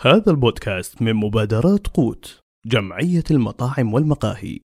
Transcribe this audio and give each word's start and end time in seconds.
هذا 0.00 0.30
البودكاست 0.30 1.02
من 1.02 1.14
مبادرات 1.14 1.86
قوت 1.86 2.40
جمعية 2.66 3.24
المطاعم 3.30 3.94
والمقاهي. 3.94 4.60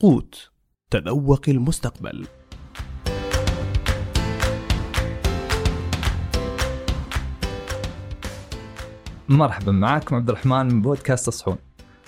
قوت 0.00 0.50
تذوق 0.90 1.48
المستقبل. 1.48 2.26
مرحبا 9.28 9.72
معكم 9.72 10.16
عبد 10.16 10.28
الرحمن 10.28 10.66
من 10.66 10.82
بودكاست 10.82 11.28
الصحون 11.28 11.56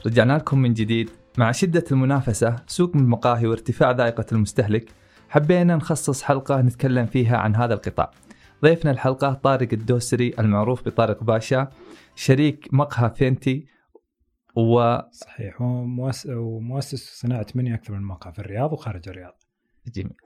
رجعنا 0.07 0.33
لكم 0.33 0.59
من 0.59 0.75
جديد 0.75 1.11
مع 1.39 1.53
شدة 1.53 1.85
المنافسة 1.93 2.57
سوق 2.67 2.97
المقاهي 2.97 3.47
وارتفاع 3.47 3.91
ذائقة 3.91 4.27
المستهلك. 4.33 4.93
حبينا 5.29 5.77
نخصص 5.77 6.23
حلقة 6.23 6.61
نتكلم 6.61 7.07
فيها 7.07 7.37
عن 7.37 7.57
هذا 7.57 7.75
القطاع. 7.75 8.11
ضيفنا 8.63 8.91
الحلقة 8.91 9.33
طارق 9.33 9.69
الدوسري 9.73 10.35
المعروف 10.39 10.87
بطارق 10.87 11.25
باشا. 11.25 11.69
شريك 12.15 12.69
مقهى 12.73 13.11
فينتي 13.11 13.67
و 14.57 14.99
صحيح 15.11 15.61
ومؤسس 15.61 17.21
صناعة 17.21 17.47
مني 17.55 17.75
أكثر 17.75 17.93
من 17.93 18.03
مقهى 18.03 18.33
في 18.33 18.39
الرياض 18.39 18.73
وخارج 18.73 19.09
الرياض. 19.09 19.43
جميل. 19.87 20.17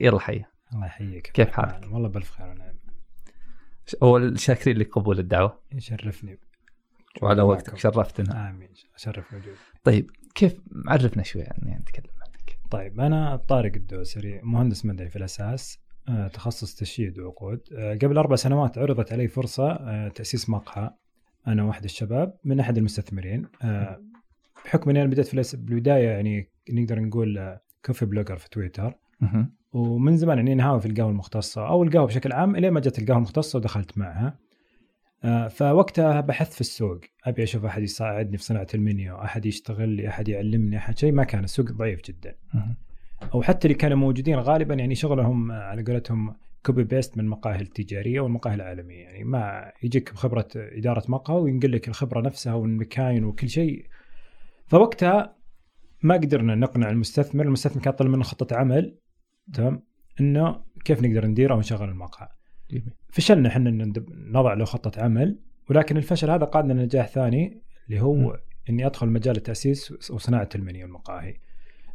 يلا 0.00 0.18
حي 0.20 0.44
الله 0.72 0.86
يحييك. 0.86 1.26
كيف 1.26 1.48
حالك؟ 1.48 1.92
والله 1.92 2.08
بألف 2.08 2.30
خير 2.30 2.46
ونعم. 2.46 2.78
اول 4.02 4.40
شاكرين 4.40 4.78
لقبول 4.78 5.18
الدعوة. 5.18 5.62
يشرفني. 5.72 6.38
وعلى. 7.22 7.42
وقتك 7.42 7.78
شرفتنا. 7.78 8.50
آمين 8.50 8.68
أشرف 8.94 9.34
وجودك 9.34 9.58
طيب 9.84 10.10
كيف 10.34 10.60
عرفنا 10.86 11.22
شوي 11.22 11.42
يعني 11.42 11.78
نتكلم 11.80 12.12
عنك. 12.22 12.58
طيب 12.70 13.00
أنا 13.00 13.36
طارق 13.36 13.72
الدوسري 13.74 14.40
مهندس 14.42 14.86
مدني 14.86 15.10
في 15.10 15.16
الأساس 15.16 15.78
آه، 16.08 16.28
تخصص 16.28 16.74
تشييد 16.74 17.18
وعقود 17.18 17.60
آه، 17.76 17.94
قبل 17.94 18.18
أربع 18.18 18.36
سنوات 18.36 18.78
عرضت 18.78 19.12
علي 19.12 19.28
فرصة 19.28 19.72
آه، 19.72 20.08
تأسيس 20.08 20.50
مقهى. 20.50 20.90
أنا 21.46 21.62
وأحد 21.62 21.84
الشباب 21.84 22.36
من 22.44 22.60
أحد 22.60 22.78
المستثمرين 22.78 23.46
آه، 23.62 24.00
بحكم 24.64 24.90
إني 24.90 25.02
أنا 25.02 25.10
بديت 25.10 25.26
في 25.26 25.56
بالبداية 25.56 26.08
يعني 26.08 26.48
نقدر 26.70 27.00
نقول 27.00 27.38
آه، 27.38 27.60
coffee 27.84 28.06
blogger 28.06 28.36
في 28.36 28.50
تويتر. 28.50 28.94
ومن 29.72 30.16
زمان 30.16 30.38
اني 30.38 30.54
هاوي 30.54 30.80
في 30.80 30.86
القهوة 30.86 31.10
المختصة 31.10 31.68
أو 31.68 31.82
القهوة 31.82 32.06
بشكل 32.06 32.32
عام 32.32 32.56
إلين 32.56 32.70
ما 32.70 32.80
جت 32.80 32.98
القهوة 32.98 33.16
المختصة 33.16 33.56
ودخلت 33.56 33.98
معها. 33.98 34.38
آه، 35.24 35.48
فوقتها 35.48 36.20
بحثت 36.20 36.52
في 36.52 36.60
السوق 36.60 37.00
أبي 37.24 37.42
أشوف 37.42 37.64
أحد 37.64 37.82
يساعدني 37.82 38.36
في 38.36 38.44
صناعة 38.44 38.66
المنيو، 38.74 39.16
أحد 39.16 39.46
يشتغل 39.46 39.88
لي، 39.88 40.08
أحد 40.08 40.28
يعلمني، 40.28 40.76
أحد 40.76 40.98
شيء 40.98 41.12
ما 41.12 41.24
كان 41.24 41.44
السوق 41.44 41.72
ضعيف 41.72 42.00
جدا. 42.04 42.36
أو 43.34 43.42
حتى 43.42 43.68
اللي 43.68 43.78
كانوا 43.78 43.96
موجودين 43.96 44.38
غالبا 44.38 44.74
يعني 44.74 44.94
شغلهم 44.94 45.52
على 45.52 45.82
قولتهم 45.82 46.36
copy 46.66 46.84
paste 46.84 47.18
من 47.18 47.24
المقاهي 47.24 47.60
التجارية 47.60 48.20
والمقاهي 48.20 48.54
العالمية، 48.54 49.02
يعني 49.02 49.24
ما 49.24 49.72
يجيك 49.82 50.12
بخبرة 50.12 50.48
إدارة 50.56 51.02
مقهى 51.08 51.36
وينقل 51.36 51.72
لك 51.72 51.88
الخبرة 51.88 52.20
نفسها 52.20 52.54
والمكاين 52.54 53.24
وكل 53.24 53.48
شيء. 53.48 53.86
فوقتها 54.66 55.36
ما 56.02 56.14
قدرنا 56.14 56.54
نقنع 56.54 56.90
المستثمر، 56.90 57.44
المستثمر 57.44 57.82
كان 57.82 57.92
طلب 57.92 58.10
منه 58.10 58.22
خطة 58.22 58.56
عمل 58.56 58.98
تمام 59.52 59.82
إنه 60.20 60.64
كيف 60.84 61.02
نقدر 61.02 61.26
ندير 61.26 61.52
أو 61.52 61.58
نشغل 61.58 61.88
المقهى. 61.88 62.28
فشلنا 63.08 63.48
إحنا 63.48 63.92
نضع 64.10 64.54
له 64.54 64.64
خطة 64.64 65.02
عمل 65.02 65.38
ولكن 65.70 65.96
الفشل 65.96 66.30
هذا 66.30 66.44
قادنا 66.44 66.72
لنجاح 66.72 67.08
ثاني 67.08 67.62
اللي 67.88 68.00
هو 68.00 68.14
م. 68.14 68.36
إني 68.70 68.86
أدخل 68.86 69.08
مجال 69.08 69.36
التأسيس 69.36 70.10
وصناعة 70.10 70.48
المنيو 70.54 70.86
والمقاهي. 70.86 71.40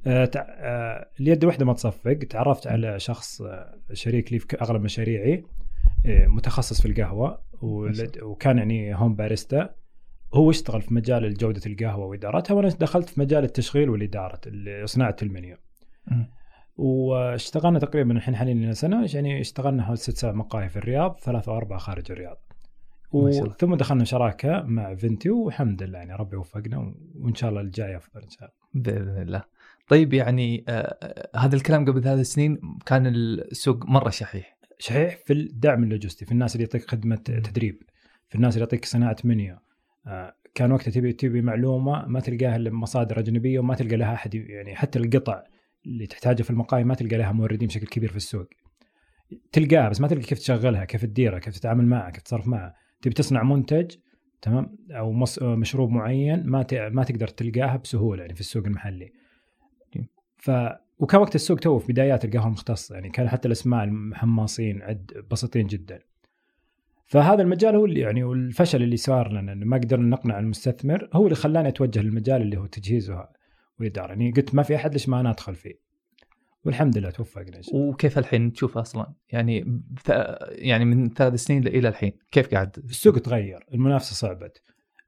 آه، 0.08 0.32
آه، 0.36 1.10
اليد 1.20 1.42
الواحده 1.44 1.66
ما 1.66 1.74
تصفق 1.74 2.14
تعرفت 2.30 2.68
على 2.68 3.00
شخص 3.00 3.42
آه، 3.42 3.80
شريك 3.94 4.34
لي 4.34 4.40
في 4.40 4.58
أغلب 4.62 4.82
مشاريعي 4.82 5.44
متخصص 6.08 6.82
في 6.82 6.88
القهوة 6.88 7.42
وكان 8.22 8.58
يعني 8.58 8.96
هوم 8.96 9.16
باريستا 9.16 9.70
هو 10.34 10.50
اشتغل 10.50 10.82
في 10.82 10.94
مجال 10.94 11.34
جودة 11.34 11.62
القهوة 11.66 12.06
وإدارتها 12.06 12.54
وأنا 12.54 12.70
دخلت 12.70 13.10
في 13.10 13.20
مجال 13.20 13.44
التشغيل 13.44 13.90
والإدارة 13.90 14.40
ال- 14.48 14.90
صناعة 14.90 15.16
المنيو. 15.24 15.58
واشتغلنا 16.78 17.80
تقريبا 17.80 18.12
الحين 18.18 18.36
حاليا 18.36 18.54
لنا 18.54 18.74
سنة 18.74 19.08
يعني 19.14 19.42
اشتغلنا 19.42 19.84
حوالي 19.84 19.98
ست 19.98 20.18
سبع 20.18 20.32
مقاهي 20.32 20.70
في 20.70 20.78
الرياض 20.78 21.20
ثلاث 21.20 21.50
أو 21.50 21.58
أربع 21.58 21.78
خارج 21.78 22.12
الرياض. 22.12 22.38
ثم 23.60 23.76
دخلنا 23.76 24.04
شراكة 24.04 24.62
مع 24.64 24.96
فينتي 24.96 25.30
والحمد 25.30 25.84
لله 25.84 25.98
يعني 26.00 26.14
ربي 26.16 26.36
وفقنا 26.38 26.94
وإن 27.16 27.36
شاء 27.36 27.50
الله 27.50 27.62
الجاي 27.62 27.98
أفضل 27.98 28.22
إن 28.24 28.30
شاء 28.30 28.50
الله. 28.50 28.84
بإذن 28.84 29.22
الله 29.22 29.44
طيب 29.88 30.14
يعني 30.14 30.64
آه 30.68 30.72
آه، 31.04 31.38
هذا 31.40 31.56
الكلام 31.56 31.86
قبل 31.86 32.04
ثلاث 32.04 32.26
سنين 32.28 32.60
كان 32.86 33.08
السوق 33.08 33.86
مرة 33.86 34.10
شحيح. 34.10 34.58
صحيح 34.80 35.18
في 35.26 35.34
الدعم 35.34 35.84
اللوجستي 35.84 36.26
في 36.26 36.32
الناس 36.32 36.56
اللي 36.56 36.64
يعطيك 36.64 36.92
خدمة 36.92 37.16
تدريب 37.16 37.84
في 38.30 38.36
الناس 38.36 38.54
اللي 38.54 38.64
يعطيك 38.64 38.86
صناعة 38.86 39.16
منيو 39.24 39.56
آه، 40.08 40.36
كان 40.56 40.72
وقتها 40.72 40.92
تبي 40.92 41.14
تبي 41.14 41.42
معلومة 41.42 42.06
ما 42.08 42.20
تلقاها 42.20 42.56
إلا 42.56 42.72
مصادر 42.72 43.20
أجنبية 43.20 43.60
وما 43.60 43.76
تلقى 43.76 43.96
لها 43.98 44.14
أحد 44.14 44.36
يعني 44.36 44.76
حتى 44.76 45.00
القطع 45.00 45.44
اللي 45.86 46.08
تحتاجها 46.08 46.44
في 46.44 46.50
المقاهي 46.50 46.84
ما 46.84 46.96
تلقى 46.96 47.18
لها 47.18 47.32
موردين 47.32 47.68
بشكل 47.68 47.88
كبير 47.88 48.10
في 48.10 48.18
السوق. 48.18 48.48
تلقاها 49.52 49.90
بس 49.90 50.02
ما 50.02 50.08
تلقى 50.08 50.22
كيف 50.24 50.40
تشغلها 50.40 50.86
كيف 50.86 51.02
تديرها 51.06 51.40
كيف 51.40 51.54
تتعامل 51.60 51.86
معها 51.86 52.10
كيف 52.10 52.24
تتصرف 52.24 52.48
معها. 52.48 52.76
تبي 53.02 53.14
تصنع 53.14 53.44
منتج 53.44 53.92
تمام 54.42 54.78
أو 54.92 55.12
مص- 55.14 55.42
مشروب 55.44 55.90
معين 55.90 56.44
ما 56.46 56.66
ما 56.90 57.04
تقدر 57.04 57.28
تلقاها 57.28 57.78
بسهولة 57.78 58.22
يعني 58.22 58.34
في 58.34 58.40
السوق 58.42 58.66
المحلي. 58.66 59.12
ف 60.46 60.52
وكان 61.00 61.22
وقت 61.22 61.36
السوق 61.36 61.60
تو 61.60 61.80
في 61.80 61.94
بدايات 61.94 62.26
القهوة 62.26 62.48
المختصة 62.48 62.96
يعني 62.96 63.10
كان 63.10 63.30
حتى 63.30 63.48
الأسماء 63.48 63.84
المحمصين 63.84 64.82
عد 64.82 65.26
بسيطين 65.32 65.68
جدا. 65.68 66.00
فهذا 67.06 67.42
المجال 67.42 67.76
هو 67.76 67.86
اللي 67.86 68.00
يعني 68.00 68.24
والفشل 68.24 68.84
اللي 68.84 68.98
صار 68.98 69.32
لنا 69.32 69.54
إنه 69.54 69.66
ما 69.66 69.78
قدرنا 69.78 70.08
نقنع 70.08 70.40
المستثمر 70.40 71.10
هو 71.14 71.24
اللي 71.24 71.36
خلاني 71.36 71.68
أتوجه 71.68 72.02
للمجال 72.02 72.42
اللي 72.42 72.58
هو 72.58 72.66
تجهيزه 72.66 73.28
والإدارة. 73.80 74.08
يعني 74.08 74.32
قلت 74.32 74.56
ما 74.56 74.64
في 74.64 74.76
أحد 74.76 74.94
ليش 74.94 75.10
ما 75.10 75.20
أنا 75.20 75.32
أدخل 75.32 75.56
فيه؟ 75.56 75.80
والحمد 76.66 76.98
لله 76.98 77.10
توفقنا. 77.10 77.62
وكيف 77.74 78.18
الحين 78.18 78.54
تشوف 78.54 78.78
أصلا؟ 78.78 79.14
يعني 79.30 79.82
يعني 80.50 80.86
من 80.86 81.10
ثلاث 81.10 81.36
سنين 81.36 81.68
إلى 81.68 81.88
الحين 81.88 82.12
كيف 82.32 82.54
قاعد؟ 82.54 82.78
السوق 82.78 83.20
تغير 83.20 83.66
المنافسة 83.74 84.14
صعبت. 84.14 84.62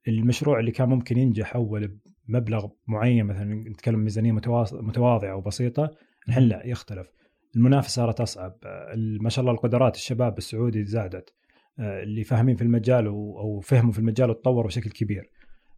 المشروع 0.08 0.60
اللي 0.60 0.72
كان 0.72 0.90
ممكن 0.90 1.18
ينجح 1.18 1.56
أول 1.56 1.98
بمبلغ 2.28 2.68
معين 2.88 3.26
مثلا 3.26 3.70
نتكلم 3.70 4.00
ميزانية 4.00 4.32
متواضعة 4.72 5.36
وبسيطه 5.36 5.92
الحين 6.28 6.44
لا 6.44 6.68
يختلف. 6.68 7.08
المنافسة 7.56 7.90
صارت 7.90 8.22
أصعب. 8.22 8.58
ما 9.22 9.30
شاء 9.30 9.42
الله 9.42 9.54
القدرات 9.54 9.96
الشباب 9.96 10.38
السعودي 10.38 10.86
زادت. 10.86 11.34
آه، 11.80 12.04
اللي 12.04 12.24
فاهمين 12.24 12.56
في 12.56 12.62
المجال 12.62 13.06
أو 13.06 13.60
فهموا 13.60 13.92
في 13.92 14.00
المجال 14.00 14.30
وتطوروا 14.30 14.68
بشكل 14.68 14.90
كبير. 14.90 15.30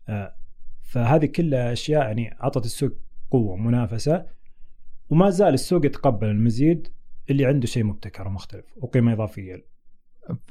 آه، 0.09 0.35
فهذه 0.81 1.25
كلها 1.25 1.73
أشياء 1.73 2.01
يعني 2.01 2.33
أعطت 2.43 2.65
السوق 2.65 2.91
قوة 3.31 3.53
ومنافسة 3.53 4.25
وما 5.09 5.29
زال 5.29 5.53
السوق 5.53 5.85
يتقبل 5.85 6.27
المزيد 6.27 6.87
اللي 7.29 7.45
عنده 7.45 7.67
شيء 7.67 7.83
مبتكر 7.83 8.27
ومختلف 8.27 8.65
وقيمة 8.77 9.13
إضافية. 9.13 9.65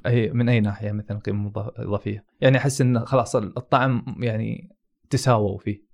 أي 0.06 0.30
من 0.30 0.48
أي 0.48 0.60
ناحية 0.60 0.92
مثلا 0.92 1.18
قيمة 1.18 1.52
إضافية؟ 1.56 2.24
يعني 2.40 2.56
أحس 2.56 2.80
إن 2.80 2.98
خلاص 2.98 3.36
الطعم 3.36 4.04
يعني 4.20 4.68
تساووا 5.10 5.58
فيه. 5.58 5.87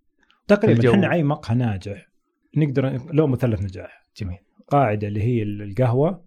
تقريبا. 0.48 0.80
إحنا 0.94 1.12
اي 1.12 1.22
مقهى 1.22 1.56
ناجح. 1.56 2.08
نقدر 2.56 3.00
له 3.12 3.26
مثلث 3.26 3.62
نجاح. 3.62 4.02
جميل. 4.16 4.38
قاعدة 4.68 5.08
اللي 5.08 5.22
هي 5.22 5.42
القهوة. 5.42 6.24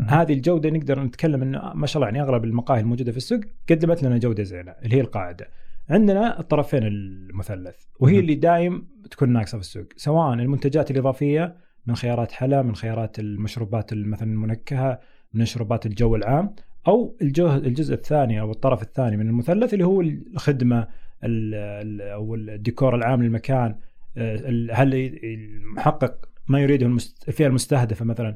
هذه 0.00 0.32
الجودة 0.32 0.70
نقدر 0.70 1.02
نتكلم 1.02 1.42
انه 1.42 1.72
ما 1.74 1.86
شاء 1.86 1.96
الله 2.02 2.06
يعني 2.06 2.28
أغلب 2.28 2.44
المقاهي 2.44 2.80
الموجودة 2.80 3.10
في 3.12 3.16
السوق 3.16 3.40
قدمت 3.70 4.02
لنا 4.02 4.18
جودة 4.18 4.42
زينة. 4.42 4.70
اللي 4.82 4.96
هي 4.96 5.00
القاعدة. 5.00 5.48
عندنا 5.90 6.40
الطرفين 6.40 6.82
المثلث. 6.82 7.76
وهي. 8.00 8.18
اللي 8.18 8.34
دايم 8.34 8.88
تكون 9.10 9.32
ناقصة 9.32 9.58
في 9.58 9.64
السوق. 9.64 9.86
سواء 9.96 10.34
المنتجات 10.34 10.90
الإضافية 10.90 11.56
من 11.86 11.96
خيارات 11.96 12.32
حلا 12.32 12.62
من 12.62 12.74
خيارات 12.74 13.18
المشروبات 13.18 13.92
ال- 13.92 14.08
مثلا 14.08 14.28
المنكهة 14.32 15.00
من 15.34 15.42
مشروبات 15.42 15.86
الجو 15.86 16.16
العام 16.16 16.54
أو 16.88 17.16
الجزء 17.22 17.94
الثاني 17.94 18.40
أو 18.40 18.50
الطرف 18.50 18.82
الثاني 18.82 19.16
من 19.16 19.26
المثلث 19.28 19.74
اللي 19.74 19.84
هو 19.84 20.00
الخدمه 20.00 20.78
ال- 20.80 20.86
ال- 20.86 20.88
أو 21.24 22.34
الديكور 22.34 22.94
العام 22.94 23.22
للمكان 23.22 23.76
آه، 24.16 24.68
هل 24.72 24.94
المحقق 25.24 26.28
ما 26.48 26.60
يريده 26.60 26.86
الفئة 27.28 27.46
المستهدفة 27.46 28.04
مثلا؟ 28.04 28.34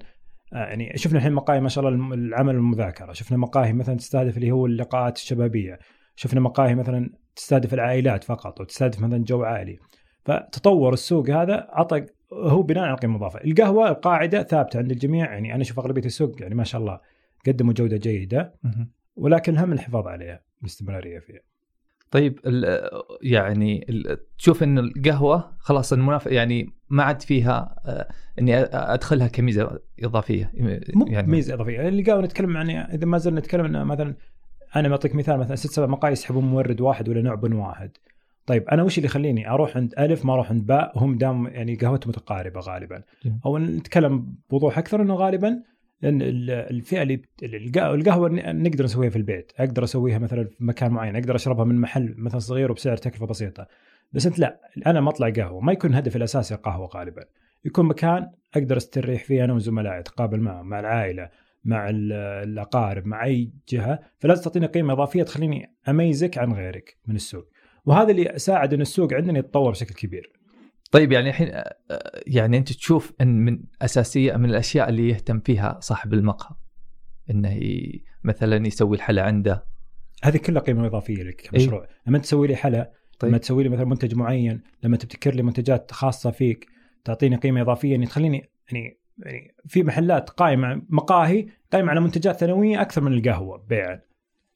آه، 0.52 0.56
يعني 0.56 0.92
شفنا 0.96 1.18
الحين 1.18 1.32
مقاهي 1.32 1.60
ما 1.60 1.68
شاء 1.68 1.88
الله 1.88 2.14
العمل 2.14 2.54
المذاكرة 2.54 3.12
شفنا 3.12 3.38
مقاهي 3.38 3.72
مثلا 3.72 3.96
تستهدف 3.96 4.36
اللي 4.36 4.50
هو 4.50 4.66
اللقاءات 4.66 5.16
الشبابية 5.16 5.78
شفنا 6.16 6.40
مقاهي 6.40 6.74
مثلا 6.74 7.10
تستهدف 7.36 7.74
العائلات 7.74 8.24
فقط 8.24 8.60
وتستهدف 8.60 9.00
مثلا 9.00 9.24
جو 9.24 9.42
عائلي. 9.42 9.78
فتطور 10.24 10.92
السوق 10.92 11.30
هذا 11.30 11.66
عطى 11.70 12.06
هو 12.32 12.62
بناء 12.62 12.84
على 12.84 12.94
القيمه 12.94 13.14
المضافه 13.14 13.40
القهوة 13.44 13.88
القاعدة 13.88 14.42
ثابتة 14.42 14.78
عند 14.78 14.90
الجميع 14.90 15.32
يعني 15.32 15.54
أنا 15.54 15.62
أشوف 15.62 15.78
أغلبية 15.78 16.04
السوق 16.04 16.42
يعني 16.42 16.54
ما 16.54 16.64
شاء 16.64 16.80
الله 16.80 17.00
قدموا 17.46 17.72
جودة 17.72 17.96
جيدة. 17.96 18.54
ولكن 19.16 19.52
الهم 19.52 19.72
الحفاظ 19.72 20.06
عليها 20.06 20.40
باستمراريه 20.62 21.18
فيها. 21.18 21.47
طيب 22.10 22.40
ال- 22.46 22.90
يعني 23.22 23.86
ال- 23.88 24.18
تشوف 24.38 24.62
إن 24.62 24.78
القهوة 24.78 25.52
خلاص 25.58 25.92
المنافسه 25.92 26.30
يعني 26.30 26.70
ما 26.90 27.02
عاد 27.02 27.22
فيها 27.22 27.74
آه، 27.86 28.08
إني 28.38 28.56
أدخلها 28.72 29.28
كميزة 29.28 29.78
إضافية 30.02 30.50
يعني. 30.54 31.32
ميزة 31.32 31.54
إضافية 31.54 31.88
اللي 31.88 32.02
قاعد 32.02 32.24
نتكلم 32.24 32.56
عن 32.56 32.70
إذا 32.70 33.06
ما 33.06 33.18
زلنا 33.18 33.40
نتكلم 33.40 33.64
انه 33.64 33.84
مثلا 33.84 34.14
أنا 34.76 34.88
بعطيك 34.88 35.14
مثال 35.14 35.38
مثلا 35.38 35.56
ست 35.56 35.70
سبع 35.70 35.86
مقاهي 35.86 36.12
يسحبون 36.12 36.44
مورد 36.44 36.80
واحد 36.80 37.08
ولا 37.08 37.22
نوع 37.22 37.34
بن 37.34 37.52
واحد. 37.52 37.90
طيب 38.46 38.68
أنا 38.68 38.82
وش 38.82 38.98
اللي 38.98 39.06
يخليني 39.06 39.50
أروح 39.50 39.76
عند 39.76 39.94
ألف 39.98 40.24
ما 40.24 40.34
أروح 40.34 40.50
عند 40.50 40.66
باء 40.66 40.92
هم 40.96 41.18
دام 41.18 41.46
يعني 41.46 41.74
قهوتهم 41.74 42.08
متقاربة 42.10 42.60
غالبا. 42.60 43.02
أو 43.46 43.58
نتكلم 43.58 44.34
بوضوح 44.50 44.78
أكثر 44.78 45.02
إنه 45.02 45.14
غالبا 45.14 45.62
ان 46.04 46.22
ال- 46.22 46.50
الفئة 46.50 47.02
اللي 47.02 47.22
القهوة 47.76 48.28
نقدر 48.52 48.84
نسويها 48.84 49.10
في 49.10 49.16
البيت 49.16 49.52
أقدر 49.58 49.84
أسويها 49.84 50.18
مثلا 50.18 50.44
في 50.44 50.64
مكان 50.64 50.90
معين 50.90 51.16
أقدر 51.16 51.34
أشربها 51.34 51.64
من 51.64 51.80
محل 51.80 52.14
مثلا 52.18 52.40
صغير 52.40 52.70
وبسعر 52.70 52.96
تكلفة 52.96 53.26
بسيطة. 53.26 53.66
بس 54.12 54.26
أنت 54.26 54.38
لا 54.38 54.60
أنا 54.86 55.00
مطلع 55.00 55.30
قهوة 55.30 55.60
ما 55.60 55.72
يكون 55.72 55.94
هدفي 55.94 56.16
الأساسي 56.16 56.54
القهوة 56.54 56.88
غالبا. 56.94 57.24
يكون 57.64 57.86
مكان 57.86 58.30
أقدر 58.56 58.76
أستريح 58.76 59.24
فيه 59.24 59.44
أنا 59.44 59.52
وزملائي 59.52 59.98
أتقابل 59.98 60.40
معهم 60.40 60.68
مع 60.68 60.80
العائلة 60.80 61.30
مع 61.64 61.88
ال- 61.88 62.12
الأقارب 62.48 63.06
مع 63.06 63.24
أي 63.24 63.52
جهة. 63.68 63.98
فلازم 64.18 64.42
تعطيني 64.42 64.66
قيمة 64.66 64.92
إضافية 64.92 65.22
تخليني 65.22 65.74
أميزك 65.88 66.38
عن 66.38 66.52
غيرك 66.52 66.96
من 67.06 67.14
السوق. 67.16 67.48
وهذا 67.84 68.10
اللي 68.10 68.32
ساعد 68.36 68.74
إن 68.74 68.80
السوق 68.80 69.12
عندنا 69.14 69.38
يتطور 69.38 69.70
بشكل 69.70 69.94
كبير. 69.94 70.32
طيب 70.90 71.12
يعني 71.12 71.28
الحين 71.28 71.48
آه، 71.48 71.76
آه، 71.90 72.22
يعني 72.26 72.58
أنت 72.58 72.72
تشوف 72.72 73.12
إن 73.20 73.44
من 73.44 73.60
أساسية 73.82 74.36
من 74.36 74.50
الأشياء 74.50 74.88
اللي 74.88 75.08
يهتم 75.08 75.40
فيها 75.40 75.78
صاحب 75.80 76.14
المقهى 76.14 76.56
إنه. 77.30 77.60
مثلا 78.24 78.66
يسوي 78.66 78.96
الحلا 78.96 79.22
عنده 79.22 79.64
هذه 80.22 80.36
كلها 80.36 80.62
قيمة 80.62 80.86
إضافية 80.86 81.22
لك 81.22 81.40
كمشروع 81.50 81.88
لما 82.06 82.16
انت 82.16 82.24
تسوي 82.24 82.46
لي 82.46 82.56
حلا 82.56 82.92
طيب. 83.18 83.30
لما 83.30 83.38
تسوي 83.38 83.62
لي 83.62 83.68
مثلا 83.68 83.84
منتج 83.84 84.14
معين 84.14 84.60
لما 84.82 84.96
تبتكر 84.96 85.34
لي 85.34 85.42
منتجات 85.42 85.92
خاصة 85.92 86.30
فيك 86.30 86.66
تعطيني 87.04 87.36
قيمة 87.36 87.60
إضافية 87.60 87.90
يعني 87.90 88.06
تخليني 88.06 88.50
يعني 88.72 88.98
يعني 89.18 89.54
في 89.66 89.82
محلات 89.82 90.30
قائمة 90.30 90.82
مقاهي 90.88 91.46
قائمة 91.72 91.90
على 91.90 92.00
منتجات 92.00 92.36
ثانوية 92.36 92.80
أكثر 92.80 93.00
من 93.00 93.12
القهوة 93.12 93.58
بيعا 93.68 94.00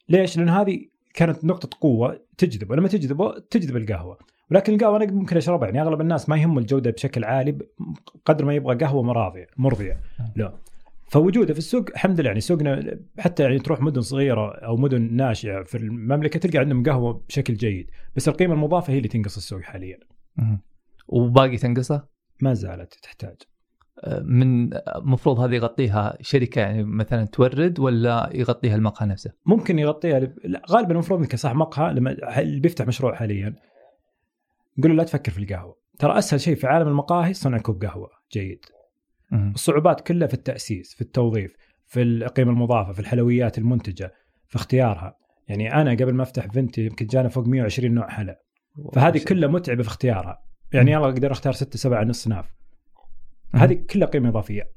ليش؟ 0.08 0.36
لأن 0.36 0.48
هذه 0.48 0.86
كانت 1.14 1.44
نقطة 1.44 1.78
قوة 1.80 2.20
تجذب 2.38 2.70
ولما 2.70 2.88
تجذبه 2.88 3.38
تجذب 3.38 3.76
القهوة 3.76 4.18
ولكن 4.52 4.74
القهوه 4.74 4.96
أنا 4.96 5.12
ممكن 5.12 5.36
أشربها 5.36 5.68
يعني 5.68 5.82
أغلب 5.82 6.00
الناس 6.00 6.28
ما 6.28 6.36
يهم 6.36 6.58
الجودة 6.58 6.90
بشكل 6.90 7.24
عالي 7.24 7.58
قدر 8.24 8.44
ما 8.44 8.54
يبغى 8.54 8.76
قهوة 8.76 9.02
مراضية 9.02 9.46
مرضية. 9.56 10.00
لا. 10.36 10.54
فوجوده 11.08 11.52
في 11.52 11.58
السوق 11.58 11.84
الحمد 11.90 12.20
لله 12.20 12.28
يعني 12.28 12.40
سوقنا 12.40 12.98
حتى 13.18 13.42
يعني 13.42 13.58
تروح 13.58 13.80
مدن 13.80 14.00
صغيرة 14.00 14.50
أو 14.56 14.76
مدن 14.76 15.16
ناشئة 15.16 15.62
في 15.62 15.76
المملكة 15.76 16.38
تلقى 16.40 16.58
عندهم 16.58 16.82
قهوة 16.82 17.22
بشكل 17.28 17.54
جيد 17.54 17.90
بس 18.16 18.28
القيمة 18.28 18.54
المضافة 18.54 18.92
هي 18.92 18.96
اللي 18.96 19.08
تنقص 19.08 19.36
السوق 19.36 19.60
حاليا. 19.60 19.98
وباقي 21.08 21.56
تنقصه؟ 21.56 22.04
ما 22.42 22.54
زالت 22.54 22.94
تحتاج. 23.02 23.36
آه، 24.04 24.20
من 24.20 24.74
المفروض 24.74 25.40
هذه 25.40 25.54
يغطيها 25.54 26.16
شركة 26.20 26.60
يعني 26.60 26.84
مثلا 26.84 27.24
تورد 27.24 27.78
ولا 27.78 28.30
يغطيها 28.34 28.76
المقهى 28.76 29.06
نفسه؟ 29.06 29.32
ممكن 29.46 29.78
يغطيها 29.78 30.20
ل- 30.20 30.34
لا 30.44 30.62
غالبا 30.70 30.92
المفروض 30.92 31.20
إنك 31.20 31.36
صاحب 31.36 31.56
مقهى 31.56 31.94
لما 31.94 32.40
اللي 32.40 32.60
بيفتح 32.60 32.86
مشروع 32.86 33.14
حاليا؟ 33.14 33.54
نقول 34.78 34.90
له 34.90 34.96
لا 34.96 35.04
تفكر 35.04 35.32
في 35.32 35.38
القهوة. 35.38 35.76
ترى 35.98 36.18
أسهل 36.18 36.40
شيء 36.40 36.54
في 36.54 36.66
عالم 36.66 36.88
المقاهي 36.88 37.34
صنع 37.34 37.58
كوب 37.58 37.84
قهوة. 37.84 38.10
جيد. 38.32 38.64
الصعوبات 39.54 40.00
كلها 40.00 40.28
في 40.28 40.34
التأسيس 40.34 40.94
في 40.94 41.00
التوظيف 41.00 41.56
في 41.86 42.02
القيمه 42.02 42.50
المضافة 42.50 42.92
في 42.92 43.00
الحلويات 43.00 43.58
المنتجة 43.58 44.12
في 44.48 44.56
اختيارها. 44.56 45.16
يعني 45.48 45.74
أنا 45.74 45.90
قبل 45.90 46.14
ما 46.14 46.22
أفتح 46.22 46.46
فنتي 46.46 46.86
يمكن 46.86 47.06
جانا 47.06 47.28
فوق 47.28 47.46
120 47.46 47.94
نوع 47.94 48.08
حلا. 48.08 48.42
فهذه 48.92 49.24
كلها 49.24 49.48
متعبة 49.48 49.82
في 49.82 49.88
اختيارها. 49.88 50.38
يعني 50.72 50.92
يلا 50.92 51.04
أقدر 51.04 51.32
أختار 51.32 51.52
ستة 51.52 51.78
سبعة 51.78 52.10
اصناف 52.10 52.54
هذه 53.54 53.74
كلها 53.90 54.08
قيمة 54.08 54.28
إضافية. 54.28 54.70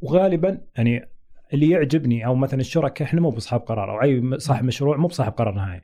وغالبا 0.00 0.60
يعني 0.76 1.08
اللي 1.54 1.70
يعجبني 1.70 2.26
أو 2.26 2.34
مثلا 2.34 2.60
الشركاء 2.60 3.08
إحنا 3.08 3.20
مو 3.20 3.30
بصحاب 3.30 3.60
قرار 3.60 3.90
أو 3.90 4.02
أي 4.02 4.38
صاحب 4.38 4.64
مشروع 4.64 4.96
مو 4.96 5.08
بصاحب 5.08 5.32
قرار 5.32 5.54
نهائي. 5.54 5.80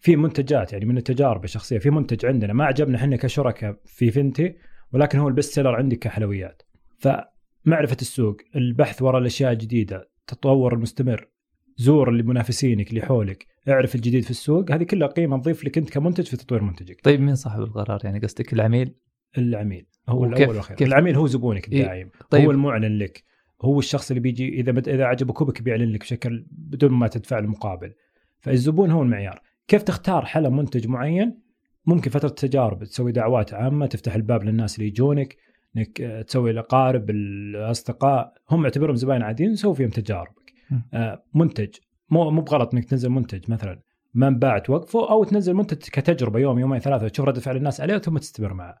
في 0.00 0.16
منتجات 0.16 0.72
يعني 0.72 0.84
من 0.84 0.96
التجارب 0.96 1.44
الشخصية 1.44 1.78
في 1.78 1.90
منتج 1.90 2.26
عندنا 2.26 2.52
ما 2.52 2.64
عجبنا 2.64 2.96
إحنا 2.96 3.16
كشركاء 3.16 3.76
في 3.84 4.10
فنتي 4.10 4.54
ولكن 4.92 5.18
هو 5.18 5.28
ال 5.28 5.33
best 5.33 5.52
seller 5.52 5.74
عندي 5.74 5.96
كحلويات. 5.96 6.62
فمعرفة 6.98 7.96
السوق 8.00 8.36
البحث 8.56 9.02
وراء 9.02 9.20
الأشياء 9.20 9.52
الجديدة 9.52 10.10
التطور 10.20 10.74
المستمر 10.74 11.28
زور 11.76 12.08
اللي 12.08 12.22
منافسينك 12.22 12.90
اللي 12.90 13.02
حولك 13.02 13.46
اعرف 13.68 13.94
الجديد 13.94 14.24
في 14.24 14.30
السوق 14.30 14.72
هذه 14.72 14.82
كلها 14.82 15.08
قيمة 15.08 15.38
تضيف 15.38 15.64
لك 15.64 15.78
أنت 15.78 15.90
كمنتج 15.90 16.24
في 16.24 16.36
تطوير 16.36 16.62
منتجك. 16.62 17.00
طيب 17.02 17.20
مين 17.20 17.34
صاحب 17.34 17.60
القرار؟ 17.60 18.00
يعني 18.04 18.18
قصدك 18.18 18.52
العميل؟ 18.52 18.94
العميل. 19.38 19.86
هو 20.08 20.24
الأول 20.24 20.48
والأخير. 20.48 20.76
العميل 20.80 21.16
هو 21.16 21.26
زبونك 21.26 21.72
إيه، 21.72 21.80
الداعم. 21.80 22.10
طيب. 22.30 22.44
هو 22.44 22.50
المعلن 22.50 22.98
لك. 22.98 23.24
هو 23.62 23.78
الشخص 23.78 24.10
اللي 24.10 24.20
بيجي 24.20 24.48
إذا 24.48 24.72
بد... 24.72 24.88
إذا 24.88 25.04
عجبه 25.04 25.32
كوبك 25.32 25.62
بيعلن 25.62 25.92
لك 25.92 26.00
بشكل 26.00 26.46
بدون 26.50 26.92
ما 26.92 27.08
تدفع 27.08 27.38
له 27.38 27.48
مقابل 27.48 27.92
فالزبون 28.40 28.90
هو 28.90 29.02
المعيار. 29.02 29.40
كيف 29.70 29.82
تختار 29.82 30.24
حلا 30.24 30.48
منتج 30.48 30.88
معين؟ 30.88 31.40
ممكن 31.86 32.10
فترة 32.10 32.28
تجارب 32.28 32.84
تسوي 32.84 33.12
دعوات 33.12 33.54
عامة 33.54 33.86
تفتح 33.86 34.14
الباب 34.14 34.44
للناس 34.44 34.76
اللي 34.76 34.88
يجونك 34.88 35.36
إنك 35.76 36.00
آه، 36.00 36.22
تسوي 36.22 36.50
الاقارب 36.50 37.10
الأصدقاء. 37.10 38.34
هم 38.50 38.64
اعتبرهم 38.64 38.96
زباين 38.96 39.22
عاديين 39.22 39.56
سوي 39.56 39.74
فيهم 39.74 39.88
تجاربك. 39.88 40.52
آه 40.94 41.24
منتج. 41.34 41.74
مو 42.10 42.30
مو 42.30 42.40
بغلط 42.40 42.74
إنك 42.74 42.84
تنزل 42.84 43.08
منتج 43.08 43.50
مثلا 43.50 43.80
ما 44.14 44.28
انباع 44.28 44.58
توقفه 44.58 45.10
أو 45.10 45.24
تنزل 45.24 45.54
منتج 45.54 45.76
كتجربة 45.76 46.38
يوم 46.38 46.58
يومين 46.58 46.80
ثلاثة 46.80 47.08
تشوف 47.08 47.28
رد 47.28 47.38
فعل 47.38 47.56
الناس 47.56 47.80
عليه 47.80 47.98
ثم 47.98 48.18
تستمر 48.18 48.54
معه. 48.54 48.78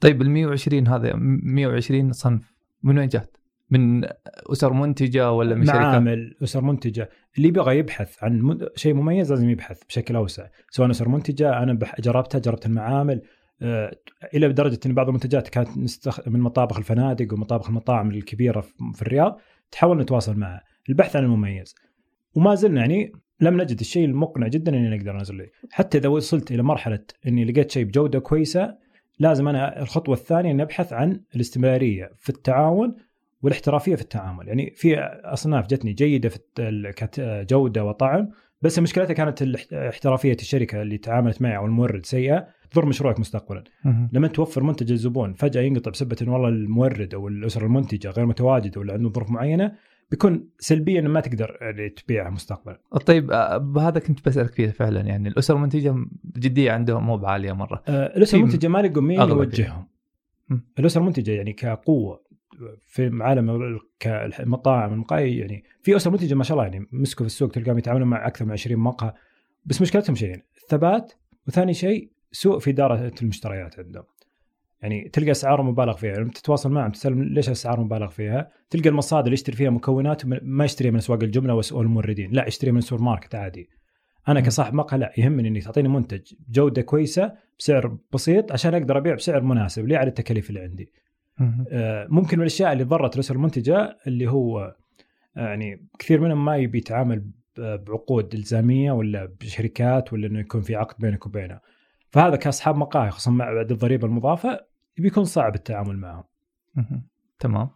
طيب 0.00 0.22
ال 0.22 0.30
120 0.30 0.88
هذا 0.88 1.12
120 1.16 2.12
صنف 2.12 2.54
من 2.82 2.98
وين 2.98 3.08
جات؟ 3.08 3.36
من 3.72 4.04
أسر 4.52 4.72
منتجة 4.72 5.32
ولا 5.32 5.54
من 5.54 5.66
شركات؟ 5.66 5.80
معامل 5.80 6.36
أسر 6.42 6.60
منتجة. 6.60 7.10
اللي 7.36 7.48
يبغى 7.48 7.78
يبحث 7.78 8.24
عن 8.24 8.58
شيء 8.76 8.94
مميز 8.94 9.30
لازم 9.30 9.50
يبحث 9.50 9.80
بشكل 9.88 10.16
أوسع. 10.16 10.46
سواء 10.70 10.90
أسر 10.90 11.08
منتجة 11.08 11.62
أنا 11.62 11.78
جربتها 12.00 12.38
جربت 12.38 12.66
المعامل 12.66 13.22
آه، 13.62 13.96
إلى 14.34 14.52
درجة 14.52 14.80
إن 14.86 14.94
بعض 14.94 15.06
المنتجات 15.06 15.48
كانت 15.48 15.78
نستخ... 15.78 16.28
من 16.28 16.40
مطابخ 16.40 16.78
الفنادق 16.78 17.34
ومطابخ 17.34 17.68
المطاعم 17.68 18.10
الكبيرة 18.10 18.60
في 18.94 19.02
الرياض 19.02 19.40
تحاول 19.70 19.98
نتواصل 19.98 20.36
معها. 20.36 20.62
البحث 20.88 21.16
عن 21.16 21.24
المميز. 21.24 21.74
وما 22.34 22.54
زلنا 22.54 22.80
يعني 22.80 23.12
لم 23.40 23.60
نجد 23.60 23.80
الشيء 23.80 24.04
المقنع 24.04 24.48
جدا 24.48 24.76
إني 24.76 24.96
نقدر 24.96 25.12
ننزل 25.12 25.38
له 25.38 25.46
حتى 25.70 25.98
إذا 25.98 26.08
وصلت 26.08 26.52
إلى 26.52 26.62
مرحلة 26.62 27.04
إني 27.26 27.44
لقيت 27.44 27.70
شيء 27.70 27.84
بجودة 27.84 28.18
كويسة 28.18 28.74
لازم 29.18 29.48
أنا 29.48 29.82
الخطوة 29.82 30.14
الثانية 30.14 30.50
إني 30.50 30.62
أبحث 30.62 30.92
عن 30.92 31.20
الاستمرارية 31.34 32.10
في 32.16 32.30
التعاون 32.30 32.94
والاحترافية 33.42 33.94
في 33.94 34.02
التعامل. 34.02 34.48
يعني 34.48 34.72
في 34.76 34.98
أصناف 35.24 35.66
جتني 35.66 35.92
جيدة 35.92 36.28
في 36.28 36.38
جودة 37.50 37.84
وطعم 37.84 38.30
بس 38.62 38.78
مشكلتها 38.78 39.14
كانت 39.14 39.42
احترافية 39.72 40.32
الشركة 40.32 40.82
اللي 40.82 40.98
تعاملت 40.98 41.42
معي 41.42 41.56
أو 41.56 41.66
المورد 41.66 42.06
سيئة 42.06 42.46
تضر 42.70 42.86
مشروعك 42.86 43.20
مستقبلا. 43.20 43.64
لما 44.12 44.28
توفر 44.28 44.62
منتج 44.62 44.90
للزبون 44.90 45.34
فجأة 45.34 45.62
ينقطع 45.62 45.90
بسبب 45.90 46.14
انه 46.22 46.32
والله 46.32 46.48
المورد 46.48 47.14
أو 47.14 47.28
الأسرة 47.28 47.66
المنتجة 47.66 48.10
غير 48.10 48.26
متواجدة 48.26 48.80
ولا 48.80 48.92
عنده 48.92 49.10
ظروف 49.10 49.30
معينة 49.30 49.72
بيكون 50.10 50.48
سلبيا 50.58 51.00
ما 51.00 51.20
تقدر 51.20 51.58
يعني 51.60 51.88
تبيعها 51.88 52.30
مستقبلا. 52.30 52.80
طيب 53.06 53.30
آه، 53.30 53.56
بهذا 53.56 54.00
كنت 54.00 54.28
بسألك 54.28 54.52
فيه 54.52 54.68
فعلا. 54.68 55.00
يعني 55.00 55.28
الاسر 55.28 55.56
المنتجة 55.56 55.94
جدية 56.36 56.72
عندهم 56.72 57.06
مو 57.06 57.16
بعالية 57.16 57.52
مرة. 57.52 57.82
آه، 57.88 58.16
الاسر 58.16 58.38
المنتجة 58.38 58.68
ما 58.68 58.78
لقوا 58.78 59.02
مين 59.02 59.20
يوجههم. 59.20 59.86
الاسر 60.78 61.00
المنتجة 61.00 61.30
يعني 61.30 61.52
كقوة 61.52 62.22
في 62.86 63.10
عالم 63.20 63.50
ال- 63.50 63.80
كالمطاعم 63.98 64.92
المقاهي 64.92 65.36
يعني 65.38 65.64
في 65.82 65.96
اسر 65.96 66.10
منتجه 66.10 66.34
ما 66.34 66.44
شاء 66.44 66.58
الله 66.58 66.70
يعني 66.72 66.86
مسكوا 66.92 67.26
في 67.26 67.32
السوق 67.32 67.50
تلقاهم 67.50 67.78
يتعاملون 67.78 68.08
مع 68.08 68.26
أكثر 68.26 68.44
من 68.44 68.52
20 68.52 68.78
مقهى 68.80 69.12
بس 69.64 69.82
مشكلتهم 69.82 70.16
شيئين 70.16 70.42
الثبات 70.62 71.12
وثاني 71.48 71.74
شيء 71.74 72.10
سوء 72.32 72.58
في 72.58 72.70
إدارة 72.70 73.12
المشتريات 73.22 73.78
عندهم. 73.78 74.04
يعني 74.82 75.08
تلقى 75.08 75.30
أسعار 75.30 75.62
مبالغ 75.62 75.96
فيها 75.96 76.14
لما 76.16 76.30
تتواصل 76.30 76.70
معهم 76.72 76.90
تسألهم 76.90 77.22
ليش 77.22 77.48
اسعار 77.48 77.80
مبالغ 77.80 78.08
فيها 78.08 78.50
تلقى 78.70 78.88
المصادر 78.88 79.24
اللي 79.24 79.34
يشتري 79.34 79.56
فيها 79.56 79.70
مكونات 79.70 80.22
ما 80.26 80.64
يشتريها 80.64 80.90
من 80.90 80.96
أسواق 80.98 81.22
الجملة 81.22 81.54
وس- 81.54 81.72
والموردين 81.72 82.30
لا 82.32 82.48
يشتريها 82.48 82.72
من 82.74 82.80
سوبر 82.80 83.02
ماركت 83.02 83.34
عادي. 83.34 83.70
أنا. 84.28 84.40
كصاحب 84.40 84.74
مقهى 84.74 84.98
لا 84.98 85.12
يهمني 85.18 85.48
انك 85.48 85.62
تعطيني 85.64 85.88
منتج 85.88 86.20
جودة 86.50 86.82
كويسة 86.82 87.32
بسعر 87.58 87.96
بسيط 88.12 88.52
عشان 88.52 88.74
أقدر 88.74 88.98
أبيع 88.98 89.14
بسعر 89.14 89.42
مناسب 89.42 89.86
لي 89.86 89.96
على 89.96 90.08
التكاليف 90.08 90.48
اللي 90.50 90.60
عندي. 90.60 90.92
ممكن 92.08 92.36
من 92.38 92.42
الأشياء 92.42 92.72
اللي 92.72 92.84
ضرت 92.84 93.14
الاسر 93.14 93.34
المنتجه 93.34 93.96
اللي 94.06 94.30
هو 94.30 94.76
آه، 95.36 95.48
يعني 95.48 95.86
كثير 95.98 96.20
منهم 96.20 96.44
ما 96.44 96.56
يبي 96.56 96.78
يتعامل 96.78 97.24
بعقود 97.58 98.34
إلزامية 98.34 98.92
ولا 98.92 99.32
بشركات 99.40 100.12
ولا 100.12 100.26
إنه 100.26 100.38
يكون 100.40 100.60
في 100.60 100.76
عقد 100.76 100.94
بينك 100.98 101.26
وبينه. 101.26 101.60
فهذا 102.10 102.36
كأصحاب 102.36 102.76
مقاهي 102.76 103.10
خصوصا 103.10 103.30
مع 103.30 103.52
بعد 103.52 103.70
الضريبة 103.70 104.06
المضافة 104.06 104.60
بيكون 104.98 105.24
صعب 105.24 105.54
التعامل 105.54 105.96
معهم. 105.98 106.24
تمام. 107.38 107.68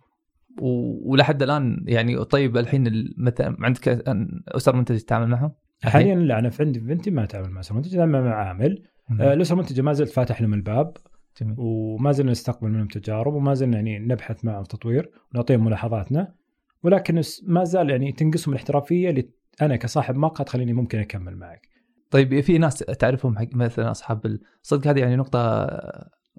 ولحد 0.60 1.42
الآن 1.42 1.84
يعني 1.88 2.24
طيب 2.24 2.56
الحين 2.56 2.86
ال- 2.86 3.14
مثلا 3.18 3.56
عندك 3.60 3.88
اسر 4.48 4.76
منتجه 4.76 4.98
تتعامل 4.98 5.26
معهم؟ 5.28 5.52
حاليا 5.84 6.14
لا 6.14 6.38
أنا 6.38 6.50
في 6.50 6.62
عندي 6.62 6.80
بنتي 6.80 7.10
ما 7.10 7.24
أتعامل 7.24 7.50
مع 7.50 7.60
اسر 7.60 7.74
منتجه 7.74 8.00
لما 8.00 8.20
مع 8.22 8.34
عامل. 8.34 8.82
آه، 9.20 9.32
الاسر 9.32 9.54
المنتجه 9.54 9.82
ما 9.82 9.92
زلت 9.92 10.10
فاتح 10.10 10.40
لهم 10.42 10.54
الباب. 10.54 10.96
جميل. 11.40 11.54
وما 11.58 12.12
زلنا 12.12 12.30
نستقبل 12.30 12.68
منهم 12.68 12.88
تجارب 12.88 13.34
وما 13.34 13.54
زلنا 13.54 13.76
يعني 13.76 13.98
نبحث 13.98 14.44
معهم 14.44 14.64
تطوير 14.64 15.10
ونعطيهم 15.34 15.64
ملاحظاتنا 15.64 16.34
ولكن 16.82 17.22
ما 17.46 17.64
زال 17.64 17.90
يعني 17.90 18.12
تنقصهم 18.12 18.54
الاحترافية 18.54 19.10
اللي 19.10 19.28
أنا 19.62 19.76
كصاحب 19.76 20.14
مقهى 20.16 20.44
تخليني 20.44 20.72
ممكن 20.72 20.98
أكمل 20.98 21.36
معك. 21.36 21.68
طيب 22.10 22.40
في 22.40 22.58
ناس 22.58 22.78
تعرفهم 22.78 23.38
حق 23.38 23.54
مثلا 23.54 23.90
أصحاب 23.90 24.26
ال- 24.26 24.40
صدق 24.62 24.86
هذه 24.86 25.00
يعني 25.00 25.16
نقطة 25.16 25.66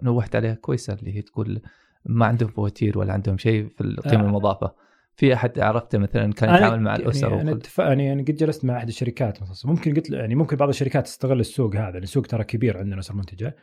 نوهت 0.03 0.35
عليها 0.35 0.53
كويسة 0.53 0.93
اللي 0.93 1.15
هي 1.17 1.21
تقول 1.21 1.61
ما 2.05 2.25
عندهم 2.25 2.49
فواتير 2.49 2.99
ولا 2.99 3.13
عندهم 3.13 3.37
شيء 3.37 3.67
في 3.69 3.81
القيمه 3.81 4.23
آه. 4.23 4.27
المضافة. 4.27 4.73
في 5.15 5.33
أحد 5.33 5.59
عرفته 5.59 5.97
مثلا 5.97 6.33
كان 6.33 6.55
يتعامل 6.55 6.81
مع 6.81 6.95
الاسر 6.95 7.29
يعني 7.29 7.41
أنا 7.41 7.51
اتفق 7.51 7.83
يعني 7.83 8.13
أنا 8.13 8.21
قد 8.21 8.35
جلست 8.35 8.65
مع 8.65 8.77
أحد 8.77 8.87
الشركات 8.87 9.39
ممكن 9.65 9.93
قلت 9.93 10.09
يعني 10.09 10.35
ممكن 10.35 10.55
بعض 10.55 10.69
الشركات 10.69 11.05
تستغل 11.05 11.39
السوق 11.39 11.75
هذا 11.75 11.97
السوق 11.97 12.25
ترى 12.25 12.43
كبير 12.43 12.77
عندنا 12.77 12.99
اسر 12.99 13.15
منتجه 13.15 13.55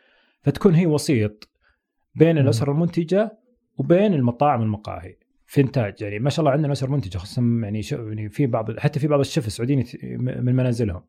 فتكون 0.45 0.75
هي 0.75 0.85
وسيط 0.85 1.49
بين. 2.15 2.37
الأسر 2.37 2.71
المنتجة 2.71 3.37
وبين 3.77 4.13
المطاعم 4.13 4.59
والمقاهي 4.59 5.15
في 5.45 5.61
إنتاج 5.61 6.01
يعني 6.01 6.19
ما 6.19 6.29
شاء 6.29 6.39
الله 6.39 6.51
عندنا 6.51 6.71
أسر 6.71 6.89
منتجة 6.89 7.17
خصوصا 7.17 7.41
يعني 7.41 7.81
يعني 7.91 8.29
في 8.29 8.45
بعض 8.47 8.79
حتى 8.79 8.99
في 8.99 9.07
بعض 9.07 9.19
الشيف 9.19 9.47
السعوديين 9.47 9.85
من 10.19 10.55
منازلهم. 10.55 11.01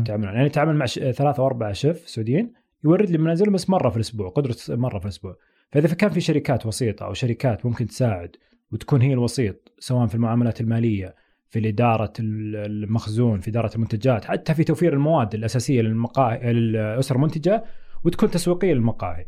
يتعاملون 0.00 0.34
يعني 0.34 0.48
تعامل 0.48 0.76
مع 0.76 0.86
ثلاثة 0.86 1.38
أو 1.38 1.46
أربعة 1.46 1.72
شيف 1.72 2.08
سعوديين 2.08 2.52
يورد 2.84 3.10
لي 3.10 3.18
منازلهم 3.18 3.52
بس 3.52 3.70
مرة 3.70 3.90
في 3.90 3.96
الأسبوع 3.96 4.28
قدرة 4.28 4.56
مرة 4.68 4.98
في 4.98 5.04
الأسبوع 5.04 5.36
فإذا 5.72 5.94
كان 5.94 6.10
في 6.10 6.20
شركات 6.20 6.66
وسيطة 6.66 7.06
أو 7.06 7.12
شركات 7.12 7.66
ممكن 7.66 7.86
تساعد 7.86 8.36
وتكون 8.72 9.02
هي 9.02 9.12
الوسيط 9.12 9.72
سواء 9.78 10.06
في 10.06 10.14
المعاملات 10.14 10.60
المالية 10.60 11.14
في 11.48 11.68
إدارة 11.68 12.12
المخزون 12.20 13.40
في 13.40 13.50
إدارة 13.50 13.74
المنتجات 13.74 14.24
حتى 14.24 14.54
في 14.54 14.64
توفير 14.64 14.92
المواد 14.92 15.34
الأساسية 15.34 15.82
للمقاهي 15.82 16.52
للأسر 16.52 17.16
المنتجة 17.16 17.64
وتكون 18.04 18.30
تسويقية 18.30 18.72
للمقاهي 18.72 19.26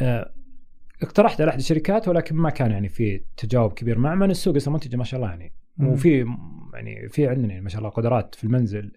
آه، 0.00 0.32
اقترحت 1.02 1.40
على 1.40 1.50
أحد 1.50 1.58
الشركات 1.58 2.08
ولكن 2.08 2.36
ما 2.36 2.50
كان 2.50 2.70
يعني 2.70 2.88
في 2.88 3.20
تجاوب 3.36 3.72
كبير 3.72 3.98
مع 3.98 4.14
من 4.14 4.30
السوق 4.30 4.56
أسر 4.56 4.70
منتجة 4.70 4.96
ما 4.96 5.04
شاء 5.04 5.20
الله 5.20 5.30
يعني. 5.30 5.52
وفي 5.80 6.26
يعني 6.74 7.08
في 7.08 7.28
عندنا 7.28 7.48
يعني 7.48 7.60
ما 7.60 7.68
شاء 7.68 7.78
الله 7.78 7.90
قدرات 7.90 8.34
في 8.34 8.44
المنزل 8.44 8.92